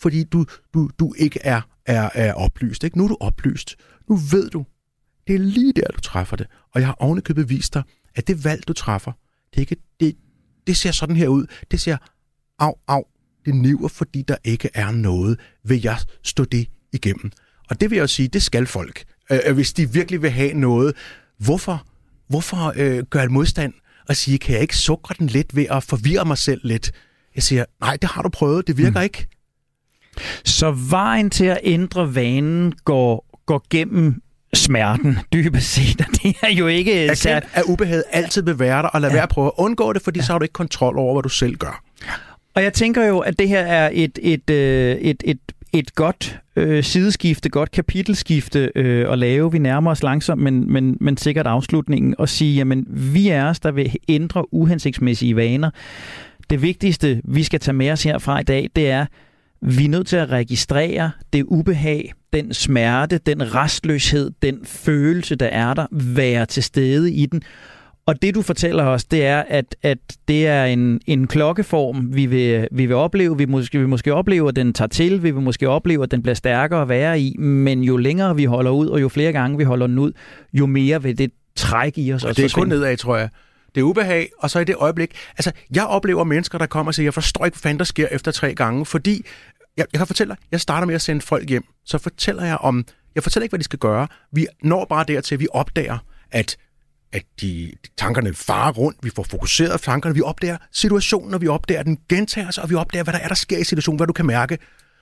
Fordi 0.00 0.24
du, 0.24 0.44
du, 0.74 0.90
du 0.98 1.14
ikke 1.18 1.40
er, 1.42 1.60
er, 1.86 2.10
er 2.14 2.32
oplyst. 2.32 2.84
Ikke? 2.84 2.98
Nu 2.98 3.04
er 3.04 3.08
du 3.08 3.16
oplyst. 3.20 3.76
Nu 4.08 4.16
ved 4.16 4.50
du. 4.50 4.64
Det 5.26 5.34
er 5.34 5.38
lige 5.38 5.72
der, 5.72 5.86
du 5.94 6.00
træffer 6.00 6.36
det. 6.36 6.46
Og 6.74 6.80
jeg 6.80 6.88
har 6.88 6.96
ovenikøbet 6.98 7.48
vist 7.48 7.74
dig, 7.74 7.82
at 8.14 8.28
det 8.28 8.44
valg, 8.44 8.68
du 8.68 8.72
træffer, 8.72 9.12
det, 9.54 9.60
ikke, 9.60 9.76
det, 10.00 10.16
det 10.66 10.76
ser 10.76 10.90
sådan 10.90 11.16
her 11.16 11.28
ud. 11.28 11.46
Det 11.70 11.80
ser, 11.80 11.96
af, 12.58 12.72
af, 12.88 13.02
det 13.46 13.54
niver, 13.54 13.88
fordi 13.88 14.22
der 14.22 14.36
ikke 14.44 14.70
er 14.74 14.90
noget, 14.90 15.38
vil 15.64 15.82
jeg 15.82 15.98
stå 16.22 16.44
det 16.44 16.66
igennem. 16.92 17.30
Og 17.70 17.80
det 17.80 17.90
vil 17.90 17.96
jeg 17.96 18.02
jo 18.02 18.06
sige, 18.06 18.28
det 18.28 18.42
skal 18.42 18.66
folk, 18.66 19.04
øh, 19.30 19.54
hvis 19.54 19.72
de 19.72 19.92
virkelig 19.92 20.22
vil 20.22 20.30
have 20.30 20.54
noget. 20.54 20.96
Hvorfor, 21.38 21.86
hvorfor 22.28 22.72
øh, 22.76 23.04
gør 23.10 23.20
jeg 23.20 23.30
modstand 23.30 23.72
og 24.08 24.16
sige, 24.16 24.38
kan 24.38 24.54
jeg 24.54 24.62
ikke 24.62 24.76
sukre 24.76 25.14
den 25.18 25.26
lidt 25.26 25.56
ved 25.56 25.66
at 25.70 25.82
forvirre 25.82 26.24
mig 26.24 26.38
selv 26.38 26.60
lidt? 26.64 26.92
Jeg 27.34 27.42
siger, 27.42 27.64
nej, 27.80 27.96
det 27.96 28.10
har 28.10 28.22
du 28.22 28.28
prøvet, 28.28 28.66
det 28.66 28.78
virker 28.78 29.00
mm. 29.00 29.04
ikke. 29.04 29.26
Så 30.44 30.70
vejen 30.70 31.30
til 31.30 31.44
at 31.44 31.60
ændre 31.62 32.14
vanen 32.14 32.72
går, 32.84 33.40
går 33.46 33.66
gennem 33.70 34.22
smerten, 34.54 35.18
dybest 35.32 35.72
set. 35.72 36.06
Det 36.22 36.36
er 36.42 36.48
jo 36.48 36.66
ikke... 36.66 37.02
Erkend, 37.02 37.16
sat... 37.16 37.48
at 37.52 37.62
ubehaget 37.64 38.04
altid 38.10 38.42
vil 38.42 38.58
være 38.58 38.82
der, 38.82 38.88
og 38.88 39.00
lad 39.00 39.10
ja. 39.10 39.14
være 39.14 39.22
at 39.22 39.28
prøve 39.28 39.46
at 39.46 39.52
undgå 39.56 39.92
det, 39.92 40.02
fordi 40.02 40.18
ja. 40.18 40.24
så 40.24 40.32
har 40.32 40.38
du 40.38 40.42
ikke 40.42 40.52
kontrol 40.52 40.98
over, 40.98 41.14
hvad 41.14 41.22
du 41.22 41.28
selv 41.28 41.56
gør. 41.56 41.84
Og 42.56 42.62
jeg 42.62 42.72
tænker 42.72 43.04
jo, 43.04 43.18
at 43.18 43.38
det 43.38 43.48
her 43.48 43.60
er 43.60 43.90
et, 43.92 44.18
et, 44.22 44.50
øh, 44.50 44.96
et, 44.96 45.22
et, 45.24 45.38
et 45.72 45.94
godt 45.94 46.40
øh, 46.56 46.84
sideskifte, 46.84 47.48
godt 47.48 47.70
kapitelskifte 47.70 48.72
øh, 48.74 49.12
at 49.12 49.18
lave. 49.18 49.52
Vi 49.52 49.58
nærmer 49.58 49.90
os 49.90 50.02
langsomt, 50.02 50.42
men, 50.42 50.72
men, 50.72 50.96
men 51.00 51.16
sikkert 51.16 51.46
afslutningen, 51.46 52.14
og 52.18 52.28
sige, 52.28 52.56
jamen 52.56 52.86
vi 52.88 53.28
er 53.28 53.44
os, 53.48 53.60
der 53.60 53.72
vil 53.72 53.96
ændre 54.08 54.54
uhensigtsmæssige 54.54 55.36
vaner. 55.36 55.70
Det 56.50 56.62
vigtigste, 56.62 57.20
vi 57.24 57.42
skal 57.42 57.60
tage 57.60 57.74
med 57.74 57.90
os 57.90 58.02
herfra 58.02 58.40
i 58.40 58.44
dag, 58.44 58.70
det 58.76 58.90
er, 58.90 59.06
vi 59.62 59.84
er 59.84 59.88
nødt 59.88 60.06
til 60.06 60.16
at 60.16 60.30
registrere 60.30 61.10
det 61.32 61.44
ubehag, 61.46 62.12
den 62.32 62.54
smerte, 62.54 63.18
den 63.18 63.54
restløshed, 63.54 64.30
den 64.42 64.58
følelse, 64.64 65.36
der 65.36 65.46
er 65.46 65.74
der, 65.74 65.86
være 65.90 66.46
til 66.46 66.62
stede 66.62 67.12
i 67.12 67.26
den, 67.26 67.42
og 68.06 68.22
det, 68.22 68.34
du 68.34 68.42
fortæller 68.42 68.84
os, 68.84 69.04
det 69.04 69.26
er, 69.26 69.44
at, 69.48 69.76
at 69.82 69.98
det 70.28 70.46
er 70.46 70.64
en, 70.64 71.00
en 71.06 71.26
klokkeform, 71.26 72.14
vi 72.16 72.26
vil, 72.26 72.68
vi 72.72 72.86
vil 72.86 72.96
opleve. 72.96 73.38
Vi 73.38 73.44
måske, 73.44 73.78
vi 73.78 73.86
måske 73.86 74.14
opleve, 74.14 74.48
at 74.48 74.56
den 74.56 74.72
tager 74.72 74.88
til. 74.88 75.22
Vi 75.22 75.30
vil 75.30 75.42
måske 75.42 75.68
opleve, 75.68 76.02
at 76.02 76.10
den 76.10 76.22
bliver 76.22 76.34
stærkere 76.34 76.82
at 76.82 76.88
være 76.88 77.20
i. 77.20 77.36
Men 77.38 77.82
jo 77.82 77.96
længere 77.96 78.36
vi 78.36 78.44
holder 78.44 78.70
ud, 78.70 78.88
og 78.88 79.00
jo 79.00 79.08
flere 79.08 79.32
gange 79.32 79.58
vi 79.58 79.64
holder 79.64 79.86
den 79.86 79.98
ud, 79.98 80.12
jo 80.52 80.66
mere 80.66 81.02
vil 81.02 81.18
det 81.18 81.32
trække 81.56 82.00
i 82.00 82.12
os. 82.12 82.24
Og 82.24 82.36
det 82.36 82.44
er 82.44 82.48
kun 82.54 82.68
nedad, 82.68 82.96
tror 82.96 83.16
jeg. 83.16 83.28
Det 83.74 83.80
er 83.80 83.84
ubehag, 83.84 84.30
og 84.38 84.50
så 84.50 84.58
i 84.58 84.64
det 84.64 84.74
øjeblik... 84.78 85.10
Altså, 85.38 85.52
jeg 85.74 85.86
oplever 85.86 86.24
mennesker, 86.24 86.58
der 86.58 86.66
kommer 86.66 86.90
og 86.90 86.94
siger, 86.94 87.06
jeg 87.06 87.14
forstår 87.14 87.44
ikke, 87.44 87.54
hvad 87.54 87.60
fanden 87.60 87.78
der 87.78 87.84
sker 87.84 88.08
efter 88.10 88.30
tre 88.30 88.54
gange, 88.54 88.86
fordi... 88.86 89.22
Jeg, 89.76 89.86
jeg 89.92 89.98
kan 90.00 90.06
fortælle 90.06 90.30
dig, 90.30 90.36
jeg 90.52 90.60
starter 90.60 90.86
med 90.86 90.94
at 90.94 91.02
sende 91.02 91.20
folk 91.20 91.48
hjem, 91.48 91.64
så 91.84 91.98
fortæller 91.98 92.44
jeg 92.44 92.56
om... 92.56 92.84
Jeg 93.14 93.22
fortæller 93.22 93.44
ikke, 93.44 93.52
hvad 93.52 93.58
de 93.58 93.64
skal 93.64 93.78
gøre. 93.78 94.08
Vi 94.32 94.46
når 94.62 94.84
bare 94.84 95.04
dertil, 95.08 95.34
at 95.34 95.40
vi 95.40 95.46
opdager, 95.52 95.98
at 96.30 96.56
at 97.12 97.22
de, 97.40 97.72
tankerne 97.96 98.34
farer 98.34 98.72
rundt, 98.72 98.98
vi 99.02 99.10
får 99.10 99.22
fokuseret 99.22 99.80
tankerne, 99.80 100.14
vi 100.14 100.22
opdager 100.22 100.56
situationen, 100.72 101.34
og 101.34 101.40
vi 101.40 101.48
opdager, 101.48 101.80
at 101.80 101.86
den 101.86 101.98
gentager 102.08 102.50
sig, 102.50 102.62
og 102.62 102.70
vi 102.70 102.74
opdager, 102.74 103.02
hvad 103.02 103.12
der 103.12 103.18
er, 103.20 103.28
der 103.28 103.34
sker 103.34 103.58
i 103.58 103.64
situationen, 103.64 103.98
hvad 103.98 104.06
du 104.06 104.12
kan 104.12 104.26
mærke. 104.26 104.58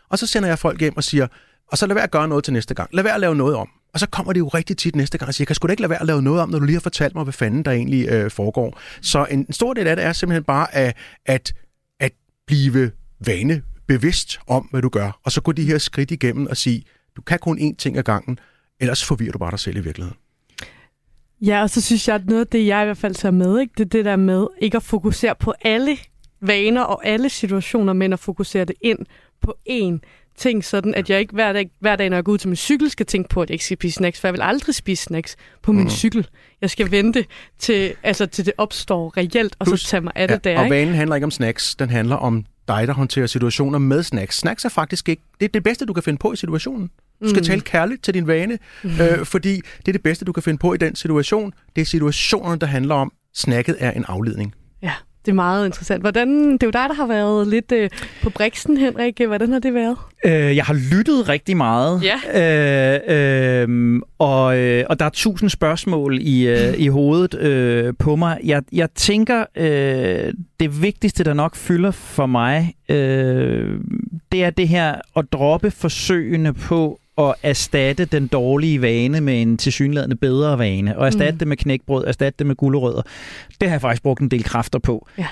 Og 0.09 0.19
så 0.19 0.27
sender 0.27 0.49
jeg 0.49 0.59
folk 0.59 0.81
hjem 0.81 0.97
og 0.97 1.05
siger, 1.05 1.27
og 1.69 1.79
så 1.79 1.87
lad 1.87 1.95
være 1.95 2.05
at 2.05 2.11
gøre 2.11 2.29
noget 2.29 2.45
til 2.45 2.53
næste 2.53 2.75
gang. 2.75 2.91
Lad 2.93 3.03
være 3.03 3.15
at 3.15 3.21
lave 3.21 3.35
noget 3.35 3.57
om. 3.57 3.69
Og 3.95 4.01
så 4.01 4.09
kommer 4.09 4.33
det 4.33 4.41
jo 4.41 4.49
rigtig 4.49 4.77
tit 4.77 4.97
næste 4.97 5.19
gang 5.19 5.29
og 5.29 5.35
siger, 5.35 5.43
jeg 5.43 5.47
kan 5.47 5.57
sgu 5.57 5.67
da 5.67 5.73
ikke 5.73 5.81
lade 5.81 5.91
være 5.91 6.01
at 6.01 6.07
lave 6.07 6.23
noget 6.23 6.41
om, 6.41 6.49
når 6.49 6.59
du 6.59 6.65
lige 6.65 6.77
har 6.77 6.81
fortalt 6.81 7.15
mig, 7.15 7.25
hvad 7.25 7.33
fanden 7.33 7.63
der 7.63 7.71
egentlig 7.71 8.09
øh, 8.09 8.31
foregår. 8.31 8.81
Så 9.01 9.27
en, 9.31 9.39
en 9.39 9.53
stor 9.53 9.75
del 9.75 9.87
af 9.87 9.97
det 9.97 10.05
er 10.05 10.13
simpelthen 10.13 10.45
bare 10.45 10.75
at, 10.75 10.97
at, 11.27 11.53
at 12.01 12.13
blive 12.47 12.91
vane 13.27 13.63
bevidst 13.87 14.41
om, 14.47 14.63
hvad 14.63 14.83
du 14.83 14.89
gør. 14.89 15.21
Og 15.25 15.33
så 15.33 15.41
gå 15.41 15.53
de 15.53 15.65
her 15.65 15.79
skridt 15.79 16.11
igennem 16.11 16.47
og 16.47 16.57
sige, 16.57 16.85
du 17.17 17.23
kan 17.23 17.39
kun 17.39 17.59
én 17.59 17.77
ting 17.77 17.99
ad 17.99 18.03
gangen, 18.03 18.39
ellers 18.81 19.05
forvirrer 19.05 19.33
du 19.33 19.39
bare 19.39 19.51
dig 19.51 19.59
selv 19.59 19.77
i 19.77 19.81
virkeligheden. 19.81 20.19
Ja, 21.41 21.63
og 21.63 21.71
så 21.71 21.81
synes 21.81 22.09
jeg, 22.09 22.15
at 22.15 22.27
noget 22.27 22.41
af 22.41 22.47
det, 22.47 22.67
jeg 22.67 22.83
i 22.83 22.85
hvert 22.85 22.97
fald 22.97 23.15
tager 23.15 23.33
med, 23.33 23.61
ikke, 23.61 23.73
det 23.79 23.85
er 23.85 23.89
det 23.89 24.05
der 24.05 24.17
med 24.17 24.47
ikke 24.59 24.77
at 24.77 24.83
fokusere 24.83 25.35
på 25.35 25.55
alle 25.63 25.97
vaner 26.41 26.83
og 26.83 27.07
alle 27.07 27.29
situationer, 27.29 27.93
men 27.93 28.13
at 28.13 28.19
fokusere 28.19 28.65
det 28.65 28.77
ind 28.81 28.99
på 29.43 29.57
én 29.71 29.99
ting, 30.37 30.65
sådan 30.65 30.95
at 30.95 31.11
jeg 31.11 31.21
ikke 31.21 31.33
hver 31.33 31.53
dag, 31.53 31.71
hver 31.81 31.97
dag, 31.97 32.11
når 32.11 32.17
jeg 32.17 32.25
går 32.25 32.33
ud 32.33 32.39
til 32.39 32.49
min 32.49 32.57
cykel, 32.57 32.91
skal 32.91 33.07
tænke 33.07 33.29
på, 33.29 33.43
at 33.43 33.51
jeg 33.51 33.55
ikke 33.55 33.65
skal 33.65 33.77
spise 33.77 33.95
snacks, 33.95 34.21
for 34.21 34.29
jeg 34.29 34.33
vil 34.33 34.43
aldrig 34.43 34.75
spise 34.75 35.03
snacks 35.03 35.37
på 35.63 35.73
min 35.73 35.85
mm. 35.85 35.91
cykel. 35.91 36.27
Jeg 36.61 36.71
skal 36.71 36.91
vente 36.91 37.25
til, 37.59 37.95
altså, 38.03 38.27
til 38.27 38.47
det 38.47 38.55
opstår 38.59 39.17
reelt, 39.17 39.57
og 39.59 39.67
Plus, 39.67 39.81
så 39.81 39.87
tage 39.87 40.01
mig 40.01 40.13
af 40.15 40.29
det 40.29 40.47
ja, 40.47 40.51
der. 40.51 40.61
Og 40.61 40.71
vanen 40.71 40.95
handler 40.95 41.17
ikke 41.17 41.25
om 41.25 41.31
snacks, 41.31 41.75
den 41.75 41.91
handler 41.91 42.17
om 42.17 42.45
dig, 42.69 42.87
der 42.87 42.95
håndterer 42.95 43.27
situationer 43.27 43.79
med 43.79 44.03
snacks. 44.03 44.39
Snacks 44.39 44.65
er 44.65 44.69
faktisk 44.69 45.09
ikke... 45.09 45.23
Det 45.41 45.45
er 45.45 45.49
det 45.49 45.63
bedste, 45.63 45.87
du 45.87 45.93
kan 45.93 46.03
finde 46.03 46.19
på 46.19 46.33
i 46.33 46.37
situationen. 46.37 46.91
Du 47.23 47.29
skal 47.29 47.41
mm. 47.41 47.45
tale 47.45 47.61
kærligt 47.61 48.03
til 48.03 48.15
din 48.15 48.27
vane, 48.27 48.59
mm. 48.83 48.91
øh, 49.01 49.27
fordi 49.27 49.55
det 49.57 49.89
er 49.89 49.93
det 49.93 50.03
bedste, 50.03 50.25
du 50.25 50.33
kan 50.33 50.43
finde 50.43 50.59
på 50.59 50.75
i 50.75 50.77
den 50.77 50.97
situation. 50.97 51.53
Det 51.77 51.83
er 51.83 51.87
situationen, 51.87 52.61
der 52.61 52.67
handler 52.67 52.95
om, 52.95 53.13
snacket 53.35 53.77
er 53.79 53.91
en 53.91 54.05
afledning. 54.09 54.55
Ja, 54.83 54.93
det 55.25 55.31
er 55.31 55.35
meget 55.35 55.67
interessant. 55.67 56.03
Hvordan, 56.03 56.53
det 56.53 56.63
er 56.63 56.67
jo 56.67 56.71
dig, 56.71 56.89
der 56.89 56.95
har 56.95 57.07
været 57.07 57.49
lidt 57.49 57.73
øh, 57.73 57.91
på 58.23 58.31
briksen, 58.31 58.77
Henrik. 58.77 59.21
Hvordan 59.27 59.53
har 59.53 59.59
det 59.59 59.75
været? 59.75 59.97
Øh, 60.25 60.57
jeg 60.57 60.65
har 60.65 60.75
lyttet 60.95 61.29
rigtig 61.29 61.57
meget. 61.57 62.03
Ja. 62.03 62.17
Øh, 62.35 63.63
øh, 63.69 64.01
og, 64.19 64.59
øh, 64.59 64.85
og 64.91 65.01
der 65.01 65.07
er 65.07 65.11
tusind 65.11 65.51
spørgsmål 65.51 66.19
i, 66.21 66.47
øh, 66.47 66.75
i 66.85 66.89
hovedet 66.89 67.35
øh, 67.35 67.95
på 67.99 68.17
mig. 68.17 68.41
Jeg, 68.45 68.63
jeg 68.73 68.91
tænker, 68.95 69.45
øh, 69.57 70.33
det 70.61 70.83
vigtigste, 70.83 71.25
der 71.25 71.35
nok 71.35 71.57
fylder 71.57 71.91
for 71.91 72.27
mig, 72.27 72.75
øh, 72.89 73.81
det 74.33 74.45
er 74.45 74.51
det 74.51 74.69
her 74.69 74.95
at 75.17 75.25
droppe 75.33 75.71
forsøgene 75.71 76.55
på 76.55 77.01
at 77.19 77.35
erstatte 77.43 78.05
den 78.05 78.27
dårlige 78.27 78.83
vane 78.83 79.21
med 79.21 79.43
en 79.43 79.57
tilsyneladende 79.57 80.17
bedre 80.17 80.59
vane, 80.59 80.99
og 80.99 81.07
erstatte 81.07 81.33
mm. 81.33 81.39
det 81.39 81.49
med 81.49 81.57
knækbrød, 81.57 82.05
erstatte 82.07 82.39
det 82.39 82.47
med 82.47 82.55
gulerødder. 82.57 83.03
Det 83.61 83.69
har 83.69 83.75
jeg 83.75 83.81
faktisk 83.81 84.03
brugt 84.03 84.21
en 84.21 84.29
del 84.29 84.45
kræfter 84.45 84.79
på. 84.79 85.09
Ja. 85.19 85.27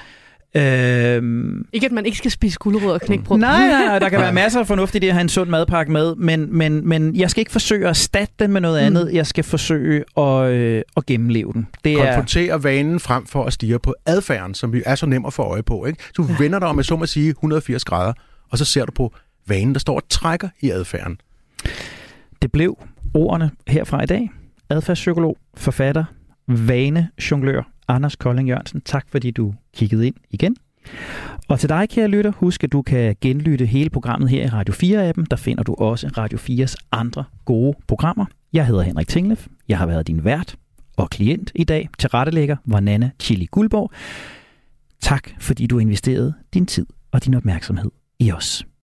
Øhm, 0.56 1.66
Ikke, 1.72 1.86
at 1.86 1.92
man 1.92 2.06
ikke 2.06 2.18
skal 2.18 2.30
spise 2.30 2.58
gulerødder 2.58 2.94
og 2.94 3.00
knækbrød. 3.00 3.38
nej, 3.38 3.66
nej, 3.68 3.84
nej, 3.86 3.98
der 3.98 4.08
kan 4.08 4.20
være 4.20 4.32
masser 4.42 4.60
af 4.60 4.66
fornuft 4.66 4.94
i 4.94 4.98
det 4.98 5.06
at 5.06 5.12
have 5.12 5.20
en 5.20 5.28
sund 5.28 5.50
madpakke 5.50 5.92
med, 5.92 6.14
men, 6.14 6.56
men, 6.58 6.88
men 6.88 7.16
jeg 7.16 7.30
skal 7.30 7.40
ikke 7.40 7.52
forsøge 7.52 7.84
at 7.84 7.88
erstatte 7.88 8.34
den 8.38 8.52
med 8.52 8.60
noget 8.60 8.82
Mm. 8.82 8.86
andet. 8.86 9.10
Jeg 9.12 9.26
skal 9.26 9.44
forsøge 9.44 10.04
at, 10.16 10.50
øh, 10.50 10.82
at 10.96 11.06
gennemleve 11.06 11.52
den. 11.52 11.68
Det 11.84 11.92
er, 11.92 12.04
Konfrontere 12.04 12.64
vanen 12.64 13.00
frem 13.00 13.26
for 13.26 13.44
at 13.44 13.52
stige 13.52 13.78
på 13.78 13.94
adfærden, 14.06 14.54
som 14.54 14.72
vi 14.72 14.82
er 14.86 14.94
så 14.94 15.06
nem 15.06 15.24
at 15.24 15.32
få 15.32 15.42
øje 15.42 15.62
på. 15.62 15.84
Ikke? 15.86 16.02
Så 16.06 16.12
du 16.16 16.22
vender 16.38 16.58
dig 16.58 16.68
om, 16.68 16.76
med 16.76 16.84
så 16.84 16.96
må 16.96 17.06
sige, 17.06 17.28
180 17.28 17.84
grader, 17.84 18.12
og 18.50 18.58
så 18.58 18.64
ser 18.64 18.84
du 18.84 18.92
på 18.92 19.14
vanen, 19.46 19.72
der 19.72 19.80
står 19.80 19.94
og 19.96 20.02
trækker 20.08 20.48
i 20.60 20.70
adfærden 20.70 21.16
det 22.42 22.52
blev 22.52 22.78
ordene 23.14 23.50
herfra 23.68 24.02
i 24.02 24.06
dag. 24.06 24.30
Adfærdspsykolog, 24.70 25.36
forfatter, 25.54 26.04
vanejonglør, 26.48 27.62
Anders 27.88 28.16
Kolding 28.16 28.48
Jørgensen. 28.48 28.80
Tak 28.80 29.06
fordi 29.10 29.30
du 29.30 29.54
kiggede 29.74 30.06
ind 30.06 30.14
igen. 30.30 30.56
Og 31.48 31.60
til 31.60 31.68
dig, 31.68 31.88
kære 31.88 32.08
lytter, 32.08 32.32
husk, 32.36 32.64
at 32.64 32.72
du 32.72 32.82
kan 32.82 33.16
genlytte 33.20 33.66
hele 33.66 33.90
programmet 33.90 34.30
her 34.30 34.44
i 34.44 34.48
Radio 34.48 34.74
4-appen. 34.74 35.24
Der 35.30 35.36
finder 35.36 35.62
du 35.62 35.74
også 35.74 36.08
Radio 36.08 36.38
4's 36.38 36.74
andre 36.92 37.24
gode 37.44 37.78
programmer. 37.88 38.24
Jeg 38.52 38.66
hedder 38.66 38.82
Henrik 38.82 39.08
Tinglef. 39.08 39.46
Jeg 39.68 39.78
har 39.78 39.86
været 39.86 40.06
din 40.06 40.24
vært 40.24 40.56
og 40.96 41.10
klient 41.10 41.52
i 41.54 41.64
dag. 41.64 41.88
Til 41.98 42.08
rettelægger 42.08 42.56
var 42.66 42.80
Nana 42.80 43.10
Chili 43.20 43.46
Guldborg. 43.50 43.90
Tak, 45.00 45.30
fordi 45.40 45.66
du 45.66 45.78
investerede 45.78 46.34
din 46.54 46.66
tid 46.66 46.86
og 47.12 47.24
din 47.24 47.34
opmærksomhed 47.34 47.90
i 48.18 48.32
os. 48.32 48.66